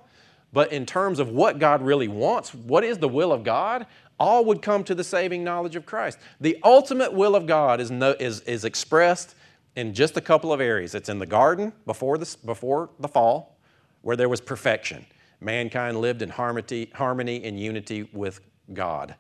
but 0.56 0.72
in 0.72 0.86
terms 0.86 1.18
of 1.18 1.28
what 1.28 1.58
God 1.58 1.82
really 1.82 2.08
wants, 2.08 2.54
what 2.54 2.82
is 2.82 2.96
the 2.96 3.10
will 3.10 3.30
of 3.30 3.44
God, 3.44 3.84
all 4.18 4.42
would 4.46 4.62
come 4.62 4.84
to 4.84 4.94
the 4.94 5.04
saving 5.04 5.44
knowledge 5.44 5.76
of 5.76 5.84
Christ. 5.84 6.16
The 6.40 6.56
ultimate 6.64 7.12
will 7.12 7.36
of 7.36 7.46
God 7.46 7.78
is, 7.78 7.90
no, 7.90 8.12
is, 8.18 8.40
is 8.40 8.64
expressed 8.64 9.34
in 9.74 9.92
just 9.92 10.16
a 10.16 10.20
couple 10.22 10.54
of 10.54 10.62
areas. 10.62 10.94
It's 10.94 11.10
in 11.10 11.18
the 11.18 11.26
garden 11.26 11.74
before 11.84 12.16
the, 12.16 12.34
before 12.46 12.88
the 12.98 13.06
fall, 13.06 13.58
where 14.00 14.16
there 14.16 14.30
was 14.30 14.40
perfection. 14.40 15.04
Mankind 15.42 16.00
lived 16.00 16.22
in 16.22 16.30
harmony, 16.30 16.90
harmony 16.94 17.44
and 17.44 17.60
unity 17.60 18.08
with 18.14 18.40
God. 18.72 19.14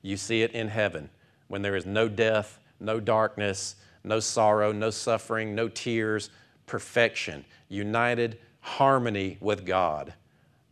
You 0.00 0.16
see 0.16 0.40
it 0.40 0.52
in 0.52 0.68
heaven 0.68 1.10
when 1.48 1.60
there 1.60 1.76
is 1.76 1.84
no 1.84 2.08
death, 2.08 2.58
no 2.80 2.98
darkness, 2.98 3.76
no 4.04 4.20
sorrow, 4.20 4.72
no 4.72 4.88
suffering, 4.88 5.54
no 5.54 5.68
tears, 5.68 6.30
perfection, 6.64 7.44
united 7.68 8.38
harmony 8.60 9.36
with 9.38 9.66
God, 9.66 10.14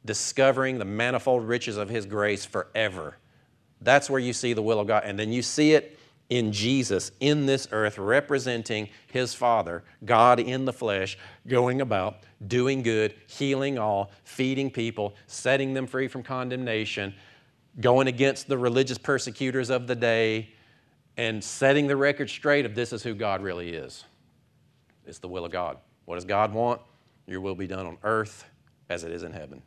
discovering 0.04 0.78
the 0.78 0.84
manifold 0.84 1.46
riches 1.46 1.76
of 1.76 1.88
His 1.88 2.06
grace 2.06 2.44
forever 2.44 3.16
That's 3.80 4.10
where 4.10 4.20
you 4.20 4.32
see 4.32 4.52
the 4.52 4.62
will 4.62 4.80
of 4.80 4.86
God. 4.86 5.04
And 5.04 5.18
then 5.18 5.32
you 5.32 5.42
see 5.42 5.72
it 5.72 5.98
in 6.28 6.52
Jesus 6.52 7.10
in 7.18 7.46
this 7.46 7.66
earth, 7.72 7.98
representing 7.98 8.88
his 9.08 9.34
Father, 9.34 9.82
God 10.04 10.38
in 10.38 10.64
the 10.64 10.72
flesh, 10.72 11.18
going 11.46 11.80
about, 11.80 12.18
doing 12.46 12.82
good, 12.82 13.14
healing 13.26 13.78
all, 13.78 14.12
feeding 14.22 14.70
people, 14.70 15.14
setting 15.26 15.74
them 15.74 15.86
free 15.86 16.06
from 16.06 16.22
condemnation, 16.22 17.14
going 17.80 18.06
against 18.06 18.46
the 18.46 18.56
religious 18.56 18.98
persecutors 18.98 19.70
of 19.70 19.88
the 19.88 19.96
day, 19.96 20.50
and 21.16 21.42
setting 21.42 21.88
the 21.88 21.96
record 21.96 22.30
straight 22.30 22.64
of 22.64 22.74
this 22.74 22.92
is 22.92 23.02
who 23.02 23.14
God 23.14 23.42
really 23.42 23.70
is. 23.70 24.04
It's 25.06 25.18
the 25.18 25.28
will 25.28 25.44
of 25.44 25.50
God. 25.50 25.78
What 26.04 26.14
does 26.14 26.24
God 26.24 26.52
want? 26.52 26.80
Your 27.26 27.40
will 27.40 27.56
be 27.56 27.66
done 27.66 27.86
on 27.86 27.98
earth 28.04 28.44
as 28.88 29.02
it 29.04 29.10
is 29.10 29.24
in 29.24 29.32
heaven. 29.32 29.62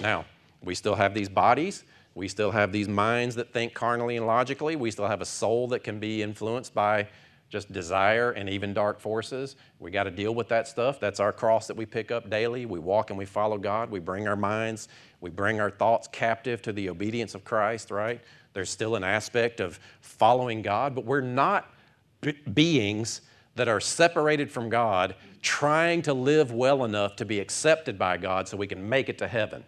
Now, 0.00 0.24
we 0.62 0.74
still 0.74 0.94
have 0.94 1.14
these 1.14 1.28
bodies. 1.28 1.84
We 2.14 2.28
still 2.28 2.50
have 2.50 2.72
these 2.72 2.88
minds 2.88 3.34
that 3.36 3.52
think 3.52 3.74
carnally 3.74 4.16
and 4.16 4.26
logically. 4.26 4.76
We 4.76 4.90
still 4.90 5.06
have 5.06 5.20
a 5.20 5.26
soul 5.26 5.68
that 5.68 5.84
can 5.84 6.00
be 6.00 6.22
influenced 6.22 6.74
by 6.74 7.08
just 7.48 7.72
desire 7.72 8.32
and 8.32 8.48
even 8.48 8.74
dark 8.74 9.00
forces. 9.00 9.56
We 9.78 9.90
got 9.90 10.04
to 10.04 10.10
deal 10.10 10.34
with 10.34 10.48
that 10.48 10.68
stuff. 10.68 11.00
That's 11.00 11.20
our 11.20 11.32
cross 11.32 11.66
that 11.68 11.76
we 11.76 11.86
pick 11.86 12.10
up 12.10 12.28
daily. 12.28 12.66
We 12.66 12.78
walk 12.78 13.10
and 13.10 13.18
we 13.18 13.24
follow 13.24 13.56
God. 13.56 13.90
We 13.90 14.00
bring 14.00 14.28
our 14.28 14.36
minds, 14.36 14.88
we 15.20 15.30
bring 15.30 15.60
our 15.60 15.70
thoughts 15.70 16.08
captive 16.08 16.60
to 16.62 16.72
the 16.72 16.90
obedience 16.90 17.34
of 17.34 17.44
Christ, 17.44 17.90
right? 17.90 18.20
There's 18.52 18.70
still 18.70 18.96
an 18.96 19.04
aspect 19.04 19.60
of 19.60 19.78
following 20.00 20.62
God, 20.62 20.94
but 20.94 21.04
we're 21.04 21.20
not 21.20 21.72
b- 22.20 22.36
beings 22.52 23.22
that 23.54 23.68
are 23.68 23.80
separated 23.80 24.50
from 24.50 24.68
God 24.68 25.14
trying 25.42 26.02
to 26.02 26.12
live 26.12 26.52
well 26.52 26.84
enough 26.84 27.16
to 27.16 27.24
be 27.24 27.40
accepted 27.40 27.98
by 27.98 28.16
God 28.16 28.48
so 28.48 28.56
we 28.56 28.66
can 28.66 28.88
make 28.88 29.08
it 29.08 29.18
to 29.18 29.28
heaven. 29.28 29.64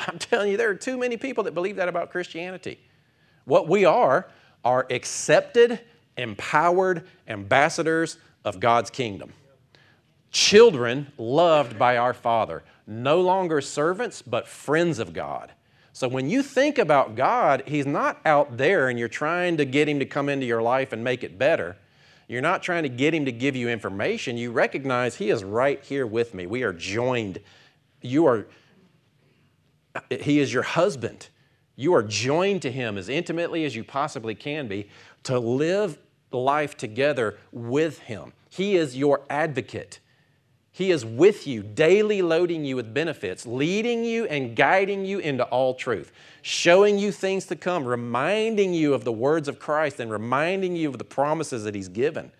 I'm 0.06 0.18
telling 0.18 0.50
you, 0.50 0.56
there 0.56 0.70
are 0.70 0.74
too 0.74 0.96
many 0.96 1.16
people 1.16 1.44
that 1.44 1.54
believe 1.54 1.76
that 1.76 1.88
about 1.88 2.10
Christianity. 2.10 2.80
What 3.44 3.68
we 3.68 3.84
are 3.84 4.28
are 4.64 4.86
accepted, 4.90 5.80
empowered 6.16 7.06
ambassadors 7.28 8.18
of 8.44 8.60
God's 8.60 8.90
kingdom. 8.90 9.32
Children 10.30 11.12
loved 11.18 11.78
by 11.78 11.96
our 11.96 12.14
Father, 12.14 12.62
no 12.86 13.20
longer 13.20 13.60
servants, 13.60 14.22
but 14.22 14.46
friends 14.46 14.98
of 14.98 15.12
God. 15.12 15.52
So 15.92 16.06
when 16.06 16.30
you 16.30 16.42
think 16.42 16.78
about 16.78 17.16
God, 17.16 17.64
He's 17.66 17.86
not 17.86 18.20
out 18.24 18.56
there 18.56 18.88
and 18.88 18.98
you're 18.98 19.08
trying 19.08 19.56
to 19.56 19.64
get 19.64 19.88
Him 19.88 19.98
to 19.98 20.06
come 20.06 20.28
into 20.28 20.46
your 20.46 20.62
life 20.62 20.92
and 20.92 21.02
make 21.02 21.24
it 21.24 21.38
better. 21.38 21.76
You're 22.28 22.42
not 22.42 22.62
trying 22.62 22.84
to 22.84 22.88
get 22.88 23.12
Him 23.12 23.24
to 23.24 23.32
give 23.32 23.56
you 23.56 23.68
information. 23.68 24.36
You 24.36 24.52
recognize 24.52 25.16
He 25.16 25.30
is 25.30 25.42
right 25.42 25.82
here 25.82 26.06
with 26.06 26.32
me. 26.32 26.46
We 26.46 26.62
are 26.62 26.72
joined. 26.72 27.40
You 28.02 28.26
are 28.26 28.46
he 30.10 30.40
is 30.40 30.52
your 30.52 30.62
husband. 30.62 31.28
You 31.76 31.94
are 31.94 32.02
joined 32.02 32.62
to 32.62 32.70
Him 32.70 32.98
as 32.98 33.08
intimately 33.08 33.64
as 33.64 33.74
you 33.74 33.84
possibly 33.84 34.34
can 34.34 34.68
be 34.68 34.88
to 35.22 35.38
live 35.38 35.98
life 36.30 36.76
together 36.76 37.38
with 37.52 38.00
Him. 38.00 38.32
He 38.50 38.76
is 38.76 38.96
your 38.96 39.22
advocate. 39.30 40.00
He 40.72 40.90
is 40.90 41.04
with 41.04 41.46
you, 41.46 41.62
daily 41.62 42.22
loading 42.22 42.64
you 42.64 42.76
with 42.76 42.94
benefits, 42.94 43.46
leading 43.46 44.04
you 44.04 44.26
and 44.26 44.54
guiding 44.54 45.04
you 45.04 45.18
into 45.18 45.44
all 45.44 45.74
truth, 45.74 46.12
showing 46.42 46.98
you 46.98 47.12
things 47.12 47.46
to 47.46 47.56
come, 47.56 47.84
reminding 47.84 48.72
you 48.74 48.94
of 48.94 49.04
the 49.04 49.12
words 49.12 49.48
of 49.48 49.58
Christ 49.58 50.00
and 50.00 50.10
reminding 50.10 50.76
you 50.76 50.88
of 50.88 50.98
the 50.98 51.04
promises 51.04 51.64
that 51.64 51.74
He's 51.74 51.88
given. 51.88 52.30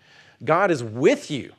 God 0.43 0.71
is 0.71 0.83
with 0.83 1.29
you. 1.29 1.51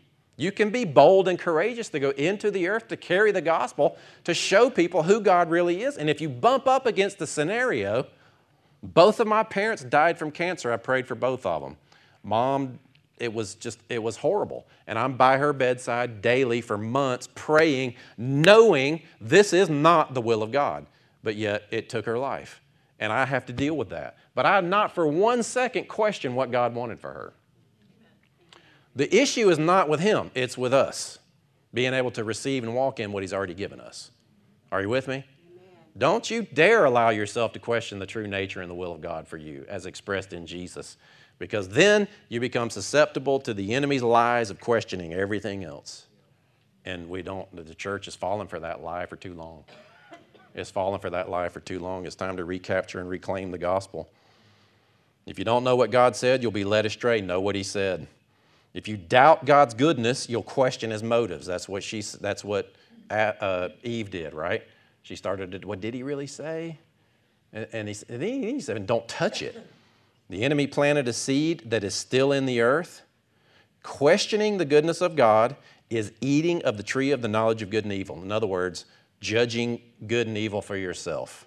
You 0.43 0.51
can 0.51 0.71
be 0.71 0.85
bold 0.85 1.29
and 1.29 1.39
courageous 1.39 1.89
to 1.91 2.01
go 2.01 2.11
into 2.11 2.51
the 2.51 2.67
earth 2.67 2.89
to 2.89 2.97
carry 2.97 3.31
the 3.31 3.41
gospel 3.41 3.97
to 4.25 4.35
show 4.35 4.71
people 4.71 5.05
who 5.05 5.21
God 5.21 5.49
really 5.49 5.85
is. 5.85 5.97
And 5.97 6.11
if 6.11 6.21
you 6.21 6.29
bump 6.29 6.67
up 6.67 6.85
against 6.85 7.21
the 7.21 7.29
scenario, 7.29 8.09
both 8.83 9.21
of 9.21 9.29
my 9.29 9.45
parents 9.45 9.85
died 9.85 10.19
from 10.19 10.33
cancer. 10.33 10.73
I 10.73 10.79
prayed 10.79 11.07
for 11.07 11.15
both 11.15 11.47
of 11.47 11.63
them. 11.63 11.77
Mom, 12.25 12.81
it 13.21 13.33
was 13.33 13.55
just, 13.55 13.79
it 13.89 14.03
was 14.03 14.17
horrible. 14.17 14.67
And 14.89 14.99
I'm 14.99 15.17
by 15.17 15.39
her 15.39 15.53
bedside 15.53 16.21
daily 16.23 16.61
for 16.61 16.77
months 16.77 17.29
praying, 17.37 17.95
knowing 18.19 19.03
this 19.21 19.53
is 19.53 19.71
not 19.71 20.13
the 20.13 20.21
will 20.21 20.43
of 20.43 20.51
God. 20.51 20.87
But 21.23 21.37
yet 21.37 21.69
it 21.71 21.89
took 21.89 22.05
her 22.07 22.19
life. 22.19 22.61
And 22.99 23.13
I 23.13 23.27
have 23.27 23.47
to 23.47 23.53
deal 23.53 23.77
with 23.77 23.91
that. 23.91 24.17
But 24.35 24.47
I 24.47 24.61
not 24.61 24.93
for 24.93 25.07
one 25.07 25.45
second 25.45 25.87
question 25.87 26.35
what 26.35 26.51
God 26.51 26.75
wanted 26.75 26.99
for 26.99 27.13
her. 27.13 27.33
The 28.95 29.15
issue 29.15 29.49
is 29.49 29.59
not 29.59 29.89
with 29.89 30.01
him, 30.01 30.31
it's 30.35 30.59
with 30.59 30.75
us 30.75 31.19
being 31.75 31.95
able 31.95 32.11
to 32.11 32.25
receive 32.25 32.65
and 32.65 32.75
walk 32.75 33.01
in 33.01 33.13
what 33.13 33.23
he's 33.23 33.33
already 33.33 33.55
given 33.55 33.81
us. 33.81 34.11
Are 34.71 34.83
you 34.83 34.89
with 34.89 35.09
me? 35.09 35.15
Amen. 35.15 35.71
Don't 35.97 36.31
you 36.31 36.43
dare 36.43 36.85
allow 36.85 37.09
yourself 37.09 37.53
to 37.55 37.59
question 37.59 37.99
the 37.99 38.07
true 38.07 38.27
nature 38.27 38.61
and 38.61 38.71
the 38.71 38.75
will 38.75 38.93
of 38.93 39.01
God 39.01 39.27
for 39.27 39.39
you 39.39 39.65
as 39.69 39.87
expressed 39.87 40.33
in 40.33 40.47
Jesus, 40.47 40.99
because 41.39 41.69
then 41.71 42.09
you 42.29 42.41
become 42.41 42.69
susceptible 42.69 43.41
to 43.41 43.55
the 43.55 43.75
enemy's 43.75 44.03
lies 44.03 44.51
of 44.51 44.61
questioning 44.61 45.15
everything 45.15 45.65
else. 45.65 46.07
And 46.85 47.09
we 47.09 47.23
don't, 47.23 47.49
the 47.55 47.75
church 47.75 48.05
has 48.07 48.17
fallen 48.17 48.49
for 48.49 48.61
that 48.61 48.83
lie 48.83 49.07
for 49.07 49.17
too 49.17 49.35
long. 49.35 49.65
It's 50.55 50.71
fallen 50.71 51.01
for 51.01 51.09
that 51.11 51.31
lie 51.31 51.49
for 51.49 51.61
too 51.61 51.79
long. 51.79 52.05
It's 52.05 52.17
time 52.17 52.37
to 52.37 52.45
recapture 52.45 53.01
and 53.01 53.09
reclaim 53.09 53.51
the 53.51 53.59
gospel. 53.59 54.11
If 55.25 55.39
you 55.39 55.45
don't 55.45 55.65
know 55.65 55.77
what 55.77 55.91
God 55.91 56.17
said, 56.17 56.43
you'll 56.43 56.53
be 56.53 56.65
led 56.65 56.85
astray. 56.85 57.21
Know 57.21 57.41
what 57.41 57.55
He 57.55 57.63
said. 57.63 58.07
If 58.75 58.89
you 58.89 58.97
doubt 58.97 59.45
God's 59.45 59.75
goodness, 59.75 60.29
you'll 60.29 60.43
question 60.43 60.91
his 60.91 61.03
motives. 61.03 61.47
That's 61.47 61.69
what, 61.69 61.83
she, 61.83 62.01
that's 62.01 62.43
what 62.43 62.73
uh, 63.11 63.69
Eve 63.83 64.11
did, 64.11 64.35
right? 64.35 64.63
She 65.03 65.17
started 65.17 65.53
to, 65.53 65.67
what 65.67 65.81
did 65.81 65.95
he 65.95 66.03
really 66.03 66.27
say? 66.27 66.79
And, 67.53 67.67
and, 67.73 67.89
he, 67.89 67.97
and 68.09 68.23
he 68.23 68.61
said, 68.61 68.87
don't 68.87 69.07
touch 69.09 69.43
it. 69.43 69.61
The 70.31 70.43
enemy 70.43 70.67
planted 70.67 71.09
a 71.09 71.13
seed 71.13 71.71
that 71.71 71.85
is 71.85 71.95
still 71.95 72.33
in 72.33 72.47
the 72.47 72.63
earth. 72.63 73.03
Questioning 73.83 74.59
the 74.59 74.65
goodness 74.65 75.01
of 75.01 75.17
God 75.17 75.57
is 75.91 76.13
eating 76.23 76.63
of 76.63 76.79
the 76.79 76.83
tree 76.83 77.11
of 77.11 77.21
the 77.21 77.29
knowledge 77.29 77.61
of 77.61 77.69
good 77.69 77.85
and 77.85 77.93
evil. 77.93 78.23
In 78.23 78.33
other 78.33 78.47
words, 78.47 78.87
judging 79.21 79.81
good 80.07 80.27
and 80.27 80.39
evil 80.39 80.63
for 80.63 80.77
yourself. 80.77 81.47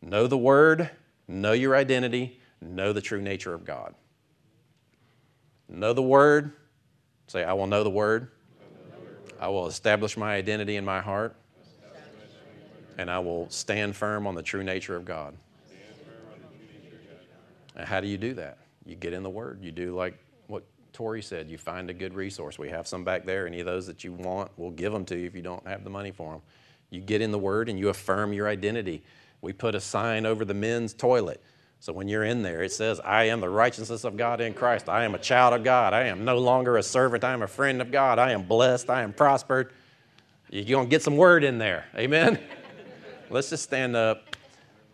Know 0.00 0.26
the 0.26 0.38
word, 0.38 0.90
know 1.26 1.52
your 1.52 1.76
identity, 1.76 2.40
know 2.62 2.92
the 2.92 3.02
true 3.02 3.20
nature 3.20 3.52
of 3.52 3.64
God. 3.64 3.94
Know 5.68 5.92
the 5.92 6.02
Word. 6.02 6.52
Say, 7.26 7.44
I 7.44 7.52
will 7.52 7.66
know 7.66 7.84
the 7.84 7.90
Word. 7.90 8.28
I 9.40 9.48
will 9.48 9.66
establish 9.66 10.16
my 10.16 10.34
identity 10.34 10.76
in 10.76 10.84
my 10.84 11.00
heart. 11.00 11.36
And 12.96 13.10
I 13.10 13.20
will 13.20 13.48
stand 13.50 13.94
firm 13.94 14.26
on 14.26 14.34
the 14.34 14.42
true 14.42 14.64
nature 14.64 14.96
of 14.96 15.04
God. 15.04 15.36
And 17.76 17.86
how 17.86 18.00
do 18.00 18.08
you 18.08 18.18
do 18.18 18.34
that? 18.34 18.58
You 18.84 18.96
get 18.96 19.12
in 19.12 19.22
the 19.22 19.30
Word. 19.30 19.62
You 19.62 19.70
do 19.70 19.94
like 19.94 20.18
what 20.48 20.64
Tori 20.92 21.22
said. 21.22 21.48
You 21.48 21.58
find 21.58 21.90
a 21.90 21.94
good 21.94 22.14
resource. 22.14 22.58
We 22.58 22.70
have 22.70 22.88
some 22.88 23.04
back 23.04 23.24
there. 23.24 23.46
Any 23.46 23.60
of 23.60 23.66
those 23.66 23.86
that 23.86 24.02
you 24.02 24.12
want, 24.12 24.50
we'll 24.56 24.72
give 24.72 24.92
them 24.92 25.04
to 25.04 25.16
you 25.16 25.26
if 25.26 25.36
you 25.36 25.42
don't 25.42 25.64
have 25.66 25.84
the 25.84 25.90
money 25.90 26.10
for 26.10 26.32
them. 26.32 26.42
You 26.90 27.00
get 27.00 27.20
in 27.20 27.30
the 27.30 27.38
Word 27.38 27.68
and 27.68 27.78
you 27.78 27.90
affirm 27.90 28.32
your 28.32 28.48
identity. 28.48 29.04
We 29.42 29.52
put 29.52 29.76
a 29.76 29.80
sign 29.80 30.26
over 30.26 30.44
the 30.44 30.54
men's 30.54 30.92
toilet 30.94 31.40
so 31.80 31.92
when 31.92 32.08
you're 32.08 32.24
in 32.24 32.42
there, 32.42 32.62
it 32.62 32.72
says, 32.72 33.00
I 33.00 33.24
am 33.24 33.40
the 33.40 33.48
righteousness 33.48 34.04
of 34.04 34.16
God 34.16 34.40
in 34.40 34.52
Christ. 34.52 34.88
I 34.88 35.04
am 35.04 35.14
a 35.14 35.18
child 35.18 35.54
of 35.54 35.62
God. 35.62 35.94
I 35.94 36.04
am 36.04 36.24
no 36.24 36.38
longer 36.38 36.76
a 36.76 36.82
servant. 36.82 37.22
I 37.22 37.32
am 37.32 37.42
a 37.42 37.46
friend 37.46 37.80
of 37.80 37.92
God. 37.92 38.18
I 38.18 38.32
am 38.32 38.42
blessed. 38.42 38.90
I 38.90 39.02
am 39.02 39.12
prospered. 39.12 39.72
You're 40.50 40.64
going 40.64 40.86
to 40.86 40.90
get 40.90 41.02
some 41.02 41.16
word 41.16 41.44
in 41.44 41.58
there. 41.58 41.86
Amen? 41.96 42.38
Let's 43.30 43.50
just 43.50 43.62
stand 43.62 43.94
up. 43.94 44.36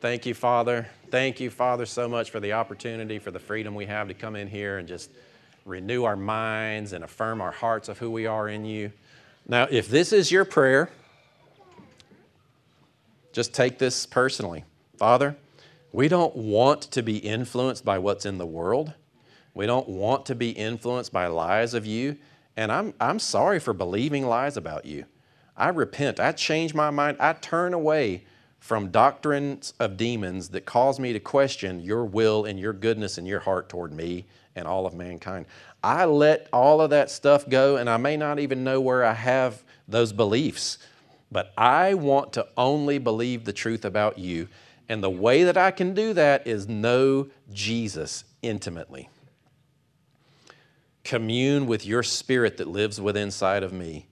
Thank 0.01 0.27
you, 0.27 0.35
Father. 0.35 0.87
Thank 1.11 1.41
you, 1.41 1.49
Father, 1.49 1.87
so 1.87 2.09
much 2.09 2.31
for 2.31 2.41
the 2.41 2.53
opportunity, 2.53 3.19
for 3.19 3.31
the 3.31 3.39
freedom 3.39 3.75
we 3.75 3.87
have 3.87 4.09
to 4.09 4.15
come 4.15 4.37
in 4.37 4.49
here 4.49 4.79
and 4.79 4.87
just 4.87 5.11
renew 5.65 6.05
our 6.05 6.17
minds 6.17 6.93
and 6.93 7.03
affirm 7.03 7.41
our 7.41 7.53
hearts 7.53 7.89
of 7.89 7.99
who 7.99 8.11
we 8.11 8.27
are 8.27 8.49
in 8.49 8.65
you. 8.65 8.93
Now, 9.49 9.67
if 9.71 9.89
this 9.89 10.13
is 10.13 10.31
your 10.31 10.45
prayer, 10.45 10.91
just 13.33 13.55
take 13.55 13.79
this 13.79 14.05
personally. 14.05 14.65
Father, 14.99 15.37
we 15.95 16.09
don't 16.09 16.35
want 16.35 16.83
to 16.83 17.05
be 17.05 17.19
influenced 17.19 17.85
by 17.85 17.99
what's 17.99 18.27
in 18.27 18.37
the 18.37 18.45
world. 18.45 18.93
We 19.55 19.65
don't 19.65 19.89
want 19.89 20.27
to 20.27 20.35
be 20.35 20.51
influenced 20.51 21.13
by 21.13 21.29
lies 21.29 21.73
of 21.73 21.87
you. 21.87 22.17
And 22.57 22.73
I'm, 22.73 22.95
I'm 22.99 23.21
sorry 23.21 23.61
for 23.61 23.73
believing 23.73 24.27
lies 24.27 24.57
about 24.57 24.87
you. 24.87 25.05
I 25.57 25.69
repent. 25.69 26.19
I 26.19 26.33
change 26.33 26.75
my 26.75 26.91
mind. 26.91 27.19
I 27.21 27.35
turn 27.35 27.75
away 27.75 28.25
from 28.59 28.91
doctrines 28.91 29.73
of 29.79 29.97
demons 29.97 30.49
that 30.49 30.65
cause 30.65 30.99
me 30.99 31.13
to 31.13 31.21
question 31.21 31.79
your 31.79 32.05
will 32.05 32.45
and 32.45 32.59
your 32.59 32.73
goodness 32.73 33.17
and 33.17 33.25
your 33.25 33.39
heart 33.39 33.69
toward 33.69 33.93
me 33.93 34.27
and 34.57 34.67
all 34.67 34.87
of 34.87 34.95
mankind. 34.95 35.47
I 35.85 36.07
let 36.07 36.49
all 36.53 36.81
of 36.81 36.91
that 36.91 37.09
stuff 37.09 37.49
go, 37.49 37.77
and 37.77 37.89
I 37.89 37.99
may 37.99 38.17
not 38.17 38.41
even 38.41 38.65
know 38.65 38.81
where 38.81 39.05
I 39.05 39.13
have 39.13 39.63
those 39.87 40.13
beliefs, 40.13 40.79
but 41.31 41.53
I 41.57 41.95
want 41.95 42.33
to 42.33 42.49
only 42.57 42.99
believe 42.99 43.45
the 43.45 43.53
truth 43.53 43.85
about 43.85 44.19
you 44.19 44.49
and 44.89 45.03
the 45.03 45.11
way 45.11 45.45
that 45.45 45.57
I 45.57 45.71
can 45.71 45.95
do 45.95 46.13
that 46.13 46.47
is 46.47 46.69
know 46.69 47.29
Jesus 47.53 48.25
intimately. 48.43 49.09
Commune 51.03 51.67
with 51.67 51.85
your 51.85 52.03
spirit 52.03 52.57
that 52.57 52.69
lives 52.69 53.01
within 53.01 53.25
inside 53.25 53.63
of 53.63 53.73
me. 53.73 54.09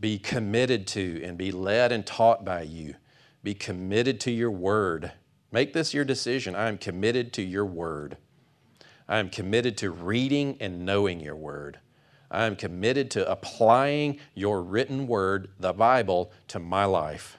Be 0.00 0.18
committed 0.18 0.86
to 0.88 1.22
and 1.24 1.36
be 1.36 1.52
led 1.52 1.92
and 1.92 2.06
taught 2.06 2.44
by 2.44 2.62
you. 2.62 2.94
Be 3.42 3.54
committed 3.54 4.20
to 4.20 4.30
your 4.30 4.50
word 4.50 5.12
Make 5.50 5.72
this 5.72 5.94
your 5.94 6.04
decision. 6.04 6.54
I 6.54 6.68
am 6.68 6.78
committed 6.78 7.32
to 7.34 7.42
your 7.42 7.64
word. 7.64 8.18
I 9.08 9.18
am 9.18 9.30
committed 9.30 9.78
to 9.78 9.90
reading 9.90 10.58
and 10.60 10.84
knowing 10.84 11.20
your 11.20 11.36
word. 11.36 11.78
I 12.30 12.44
am 12.44 12.56
committed 12.56 13.10
to 13.12 13.30
applying 13.30 14.18
your 14.34 14.62
written 14.62 15.06
word, 15.06 15.48
the 15.58 15.72
Bible, 15.72 16.30
to 16.48 16.58
my 16.58 16.84
life. 16.84 17.37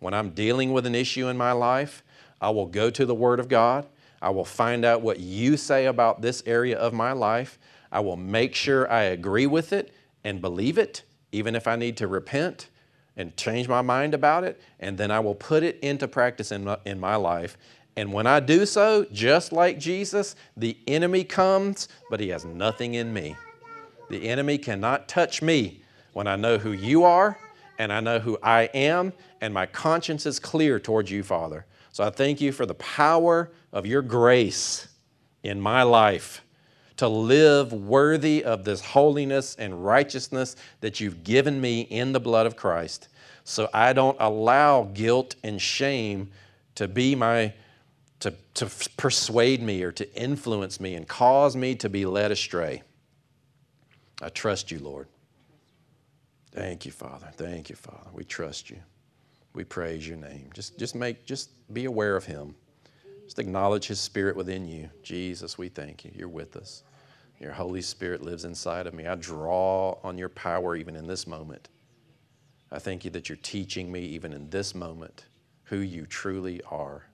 When 0.00 0.14
I'm 0.14 0.30
dealing 0.30 0.72
with 0.72 0.86
an 0.86 0.94
issue 0.94 1.28
in 1.28 1.36
my 1.36 1.52
life, 1.52 2.02
I 2.40 2.50
will 2.50 2.66
go 2.66 2.90
to 2.90 3.06
the 3.06 3.14
Word 3.14 3.38
of 3.38 3.48
God. 3.48 3.86
I 4.22 4.30
will 4.30 4.44
find 4.44 4.84
out 4.84 5.02
what 5.02 5.20
you 5.20 5.56
say 5.56 5.86
about 5.86 6.22
this 6.22 6.42
area 6.46 6.76
of 6.76 6.92
my 6.92 7.12
life. 7.12 7.58
I 7.92 8.00
will 8.00 8.16
make 8.16 8.54
sure 8.54 8.90
I 8.90 9.02
agree 9.02 9.46
with 9.46 9.72
it 9.72 9.92
and 10.24 10.40
believe 10.40 10.78
it, 10.78 11.02
even 11.32 11.54
if 11.54 11.66
I 11.66 11.76
need 11.76 11.96
to 11.98 12.06
repent 12.06 12.68
and 13.16 13.36
change 13.36 13.68
my 13.68 13.82
mind 13.82 14.14
about 14.14 14.42
it. 14.44 14.60
And 14.78 14.96
then 14.96 15.10
I 15.10 15.20
will 15.20 15.34
put 15.34 15.62
it 15.62 15.78
into 15.80 16.08
practice 16.08 16.50
in 16.50 16.64
my, 16.64 16.78
in 16.86 16.98
my 16.98 17.16
life. 17.16 17.58
And 17.96 18.12
when 18.12 18.26
I 18.26 18.40
do 18.40 18.64
so, 18.64 19.04
just 19.12 19.52
like 19.52 19.78
Jesus, 19.78 20.34
the 20.56 20.78
enemy 20.86 21.24
comes, 21.24 21.88
but 22.08 22.20
he 22.20 22.28
has 22.28 22.44
nothing 22.44 22.94
in 22.94 23.12
me. 23.12 23.36
The 24.08 24.28
enemy 24.28 24.56
cannot 24.56 25.08
touch 25.08 25.42
me 25.42 25.82
when 26.14 26.26
I 26.26 26.36
know 26.36 26.56
who 26.56 26.72
you 26.72 27.04
are 27.04 27.38
and 27.80 27.94
I 27.94 28.00
know 28.00 28.18
who 28.18 28.38
I 28.42 28.64
am, 28.74 29.14
and 29.40 29.54
my 29.54 29.64
conscience 29.64 30.26
is 30.26 30.38
clear 30.38 30.78
towards 30.78 31.10
you, 31.10 31.22
Father. 31.22 31.64
So 31.92 32.04
I 32.04 32.10
thank 32.10 32.38
you 32.38 32.52
for 32.52 32.66
the 32.66 32.74
power 32.74 33.50
of 33.72 33.86
your 33.86 34.02
grace 34.02 34.86
in 35.42 35.58
my 35.58 35.82
life 35.82 36.44
to 36.98 37.08
live 37.08 37.72
worthy 37.72 38.44
of 38.44 38.64
this 38.64 38.82
holiness 38.82 39.56
and 39.58 39.82
righteousness 39.82 40.56
that 40.82 41.00
you've 41.00 41.24
given 41.24 41.58
me 41.58 41.80
in 41.80 42.12
the 42.12 42.20
blood 42.20 42.44
of 42.44 42.54
Christ. 42.54 43.08
So 43.44 43.70
I 43.72 43.94
don't 43.94 44.18
allow 44.20 44.82
guilt 44.82 45.36
and 45.42 45.60
shame 45.60 46.32
to 46.74 46.86
be 46.86 47.14
my 47.14 47.54
to, 48.20 48.34
to 48.52 48.66
persuade 48.98 49.62
me 49.62 49.82
or 49.82 49.92
to 49.92 50.14
influence 50.14 50.80
me 50.80 50.96
and 50.96 51.08
cause 51.08 51.56
me 51.56 51.74
to 51.76 51.88
be 51.88 52.04
led 52.04 52.30
astray. 52.30 52.82
I 54.20 54.28
trust 54.28 54.70
you, 54.70 54.80
Lord. 54.80 55.08
Thank 56.52 56.84
you, 56.84 56.92
Father. 56.92 57.30
Thank 57.34 57.70
you, 57.70 57.76
Father. 57.76 58.10
We 58.12 58.24
trust 58.24 58.70
you. 58.70 58.78
We 59.54 59.64
praise 59.64 60.06
your 60.06 60.16
name. 60.16 60.50
Just, 60.54 60.78
just 60.78 60.94
make, 60.94 61.24
just 61.24 61.50
be 61.72 61.84
aware 61.84 62.16
of 62.16 62.24
him. 62.24 62.54
Just 63.24 63.38
acknowledge 63.38 63.86
his 63.86 64.00
spirit 64.00 64.36
within 64.36 64.66
you. 64.66 64.90
Jesus, 65.02 65.56
we 65.56 65.68
thank 65.68 66.04
you. 66.04 66.10
You're 66.14 66.28
with 66.28 66.56
us. 66.56 66.82
Your 67.38 67.52
Holy 67.52 67.80
Spirit 67.80 68.22
lives 68.22 68.44
inside 68.44 68.86
of 68.86 68.94
me. 68.94 69.06
I 69.06 69.14
draw 69.14 69.96
on 70.02 70.18
your 70.18 70.28
power 70.28 70.76
even 70.76 70.96
in 70.96 71.06
this 71.06 71.26
moment. 71.26 71.68
I 72.72 72.78
thank 72.78 73.04
you 73.04 73.10
that 73.12 73.28
you're 73.28 73.38
teaching 73.42 73.90
me 73.90 74.00
even 74.00 74.32
in 74.32 74.50
this 74.50 74.74
moment 74.74 75.26
who 75.64 75.78
you 75.78 76.06
truly 76.06 76.60
are. 76.70 77.04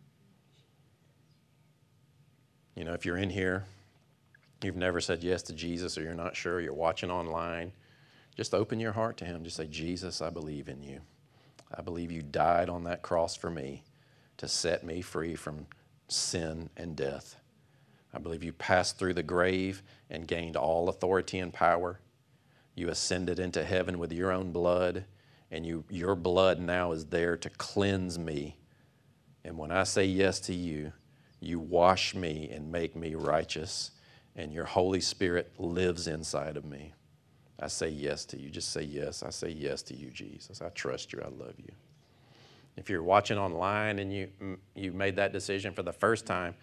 You 2.75 2.85
know, 2.85 2.93
if 2.93 3.07
you're 3.07 3.19
in 3.19 3.31
here 3.31 3.65
you've 4.63 4.77
never 4.77 5.01
said 5.01 5.23
yes 5.23 5.43
to 5.43 5.53
Jesus 5.53 5.99
or 5.99 6.03
you're 6.03 6.15
not 6.15 6.37
sure, 6.37 6.61
you're 6.61 6.75
watching 6.75 7.11
online, 7.11 7.73
just 8.37 8.55
open 8.55 8.79
your 8.79 8.93
heart 8.93 9.17
to 9.19 9.25
Him. 9.25 9.43
Just 9.43 9.57
say, 9.57 9.67
Jesus, 9.67 10.21
I 10.21 10.31
believe 10.31 10.69
in 10.69 10.83
you. 10.83 11.01
I 11.77 11.83
believe 11.83 12.13
you 12.13 12.23
died 12.23 12.69
on 12.69 12.85
that 12.85 13.03
cross 13.03 13.35
for 13.35 13.51
me 13.51 13.83
to 14.37 14.47
set 14.47 14.85
me 14.85 15.01
free 15.01 15.35
from 15.35 15.67
sin 16.09 16.71
and 16.77 16.95
death. 16.95 17.37
I 18.15 18.19
believe 18.19 18.45
you 18.45 18.53
passed 18.53 18.99
through 18.99 19.15
the 19.15 19.23
grave 19.23 19.83
and 20.11 20.29
gained 20.29 20.57
all 20.57 20.89
authority 20.89 21.39
and 21.39 21.53
power. 21.53 21.99
You 22.75 22.89
ascended 22.89 23.39
into 23.39 23.65
heaven 23.65 23.99
with 23.99 24.13
your 24.13 24.31
own 24.31 24.53
blood, 24.53 25.07
and 25.51 25.67
you, 25.67 25.85
your 25.91 26.15
blood 26.15 26.61
now 26.61 26.93
is 26.93 27.07
there 27.07 27.37
to 27.39 27.51
cleanse 27.51 28.19
me. 28.19 28.57
And 29.45 29.59
when 29.59 29.71
I 29.71 29.85
say 29.85 30.05
yes 30.05 30.41
to 30.41 30.55
you, 30.55 30.93
you 31.41 31.59
wash 31.59 32.15
me 32.15 32.51
and 32.51 32.71
make 32.71 32.95
me 32.95 33.15
righteous 33.15 33.93
and 34.37 34.53
your 34.53 34.65
Holy 34.65 35.01
Spirit 35.01 35.53
lives 35.59 36.07
inside 36.07 36.57
of 36.57 36.65
me. 36.65 36.93
I 37.59 37.69
say 37.69 37.89
yes 37.89 38.25
to 38.27 38.39
you. 38.39 38.51
Just 38.51 38.73
say 38.73 38.83
yes. 38.83 39.23
I 39.23 39.31
say 39.31 39.49
yes 39.49 39.83
to 39.83 39.97
you, 39.97 40.11
Jesus. 40.11 40.61
I 40.61 40.69
trust 40.71 41.13
you. 41.13 41.21
I 41.21 41.29
love 41.29 41.55
you. 41.59 41.73
If 42.77 42.91
you're 42.91 43.03
watching 43.03 43.39
online 43.39 43.99
and 43.99 44.13
you, 44.13 44.29
you 44.75 44.93
made 44.93 45.17
that 45.17 45.33
decision 45.33 45.73
for 45.73 45.83
the 45.83 45.93
first 45.93 46.27
time, 46.27 46.55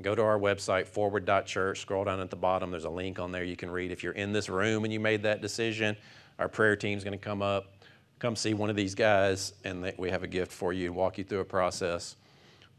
go 0.00 0.14
to 0.14 0.22
our 0.22 0.38
website, 0.38 0.86
forward.church. 0.86 1.80
Scroll 1.80 2.04
down 2.04 2.20
at 2.20 2.30
the 2.30 2.36
bottom. 2.36 2.70
There's 2.70 2.84
a 2.84 2.90
link 2.90 3.18
on 3.18 3.30
there 3.32 3.44
you 3.44 3.56
can 3.56 3.70
read. 3.70 3.90
If 3.90 4.02
you're 4.02 4.14
in 4.14 4.32
this 4.32 4.48
room 4.48 4.84
and 4.84 4.92
you 4.92 5.00
made 5.00 5.22
that 5.24 5.42
decision, 5.42 5.96
our 6.38 6.48
prayer 6.48 6.76
team's 6.76 7.04
going 7.04 7.18
to 7.18 7.22
come 7.22 7.42
up. 7.42 7.74
Come 8.18 8.34
see 8.34 8.54
one 8.54 8.70
of 8.70 8.76
these 8.76 8.94
guys, 8.94 9.52
and 9.64 9.92
we 9.96 10.10
have 10.10 10.24
a 10.24 10.26
gift 10.26 10.50
for 10.50 10.72
you 10.72 10.86
and 10.86 10.96
walk 10.96 11.18
you 11.18 11.24
through 11.24 11.40
a 11.40 11.44
process. 11.44 12.16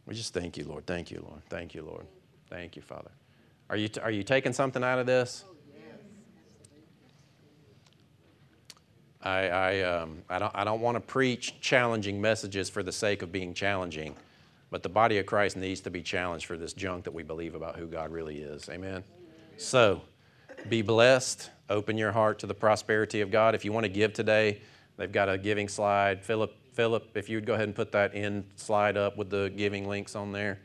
We 0.05 0.15
just 0.15 0.33
thank 0.33 0.57
you, 0.57 0.65
Lord. 0.65 0.85
Thank 0.85 1.11
you, 1.11 1.23
Lord. 1.25 1.41
Thank 1.49 1.75
you, 1.75 1.83
Lord. 1.83 2.05
Thank 2.49 2.75
you, 2.75 2.81
Father. 2.81 3.11
Are 3.69 3.77
you, 3.77 3.87
are 4.01 4.11
you 4.11 4.23
taking 4.23 4.51
something 4.51 4.83
out 4.83 4.97
of 4.97 5.05
this? 5.05 5.45
I, 9.21 9.49
I, 9.49 9.81
um, 9.81 10.23
I, 10.29 10.39
don't, 10.39 10.51
I 10.55 10.63
don't 10.63 10.79
want 10.79 10.95
to 10.95 11.01
preach 11.01 11.59
challenging 11.59 12.21
messages 12.21 12.69
for 12.69 12.83
the 12.83 12.91
sake 12.91 13.21
of 13.21 13.31
being 13.31 13.53
challenging, 13.53 14.15
but 14.71 14.81
the 14.81 14.89
body 14.89 15.17
of 15.17 15.25
Christ 15.25 15.57
needs 15.57 15.81
to 15.81 15.89
be 15.89 16.01
challenged 16.01 16.45
for 16.45 16.57
this 16.57 16.71
junk 16.71 17.03
that 17.03 17.13
we 17.13 17.23
believe 17.23 17.53
about 17.53 17.75
who 17.75 17.87
God 17.87 18.11
really 18.11 18.37
is. 18.37 18.69
Amen? 18.69 18.89
Amen. 18.89 19.03
So, 19.57 20.01
be 20.69 20.81
blessed. 20.81 21.49
Open 21.69 21.97
your 21.97 22.13
heart 22.13 22.39
to 22.39 22.47
the 22.47 22.53
prosperity 22.53 23.19
of 23.19 23.29
God. 23.29 23.55
If 23.55 23.65
you 23.65 23.73
want 23.73 23.83
to 23.83 23.89
give 23.89 24.13
today, 24.13 24.61
they've 24.95 25.11
got 25.11 25.27
a 25.27 25.37
giving 25.37 25.67
slide. 25.67 26.23
Philip, 26.23 26.55
Philip, 26.73 27.09
if 27.15 27.27
you 27.27 27.37
would 27.37 27.45
go 27.45 27.55
ahead 27.55 27.67
and 27.67 27.75
put 27.75 27.91
that 27.91 28.13
in 28.13 28.45
slide 28.55 28.95
up 28.95 29.17
with 29.17 29.29
the 29.29 29.51
giving 29.55 29.87
links 29.87 30.15
on 30.15 30.31
there. 30.31 30.59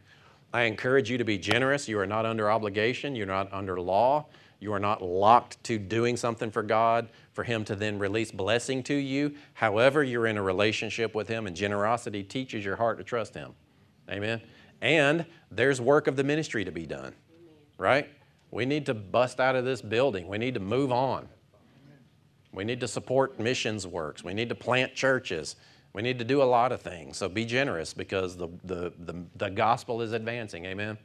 I 0.53 0.63
encourage 0.63 1.11
you 1.11 1.19
to 1.19 1.25
be 1.25 1.39
generous. 1.39 1.89
You 1.89 1.99
are 1.99 2.07
not 2.07 2.25
under 2.25 2.49
obligation, 2.49 3.17
you're 3.17 3.27
not 3.27 3.53
under 3.53 3.81
law. 3.81 4.27
You 4.61 4.73
are 4.73 4.81
not 4.81 5.03
locked 5.03 5.63
to 5.65 5.79
doing 5.79 6.17
something 6.17 6.51
for 6.51 6.63
God 6.63 7.09
for 7.35 7.45
Him 7.45 7.65
to 7.67 7.77
then 7.77 7.99
release 7.99 8.31
blessing 8.31 8.83
to 8.85 8.95
you. 8.95 9.35
However, 9.53 10.03
you're 10.03 10.27
in 10.27 10.39
a 10.39 10.43
relationship 10.43 11.15
with 11.15 11.29
Him, 11.29 11.47
and 11.47 11.55
generosity 11.55 12.23
teaches 12.23 12.65
your 12.65 12.77
heart 12.77 12.97
to 12.99 13.05
trust 13.05 13.35
Him. 13.35 13.53
Amen. 14.09 14.41
And 14.81 15.27
there's 15.51 15.81
work 15.81 16.07
of 16.07 16.17
the 16.17 16.25
ministry 16.25 16.65
to 16.65 16.73
be 16.73 16.87
done, 16.87 17.15
right? 17.77 18.09
We 18.51 18.65
need 18.65 18.87
to 18.87 18.95
bust 18.95 19.41
out 19.41 19.57
of 19.57 19.65
this 19.65 19.83
building. 19.83 20.29
We 20.29 20.39
need 20.39 20.55
to 20.55 20.61
move 20.61 20.93
on. 20.93 21.29
We 22.53 22.65
need 22.65 22.81
to 22.81 22.89
support 22.89 23.41
missions 23.41 23.87
works. 23.87 24.23
We 24.23 24.33
need 24.33 24.49
to 24.49 24.55
plant 24.55 24.95
churches. 24.95 25.57
We 25.93 26.03
need 26.03 26.19
to 26.21 26.25
do 26.25 26.41
a 26.41 26.45
lot 26.45 26.71
of 26.71 26.81
things. 26.81 27.17
So 27.17 27.29
be 27.29 27.45
generous 27.45 27.93
because 27.93 28.37
the, 28.37 28.49
the, 28.63 28.93
the, 28.99 29.25
the 29.37 29.51
gospel 29.51 30.03
is 30.03 30.13
advancing. 30.13 30.65
Amen. 30.67 30.99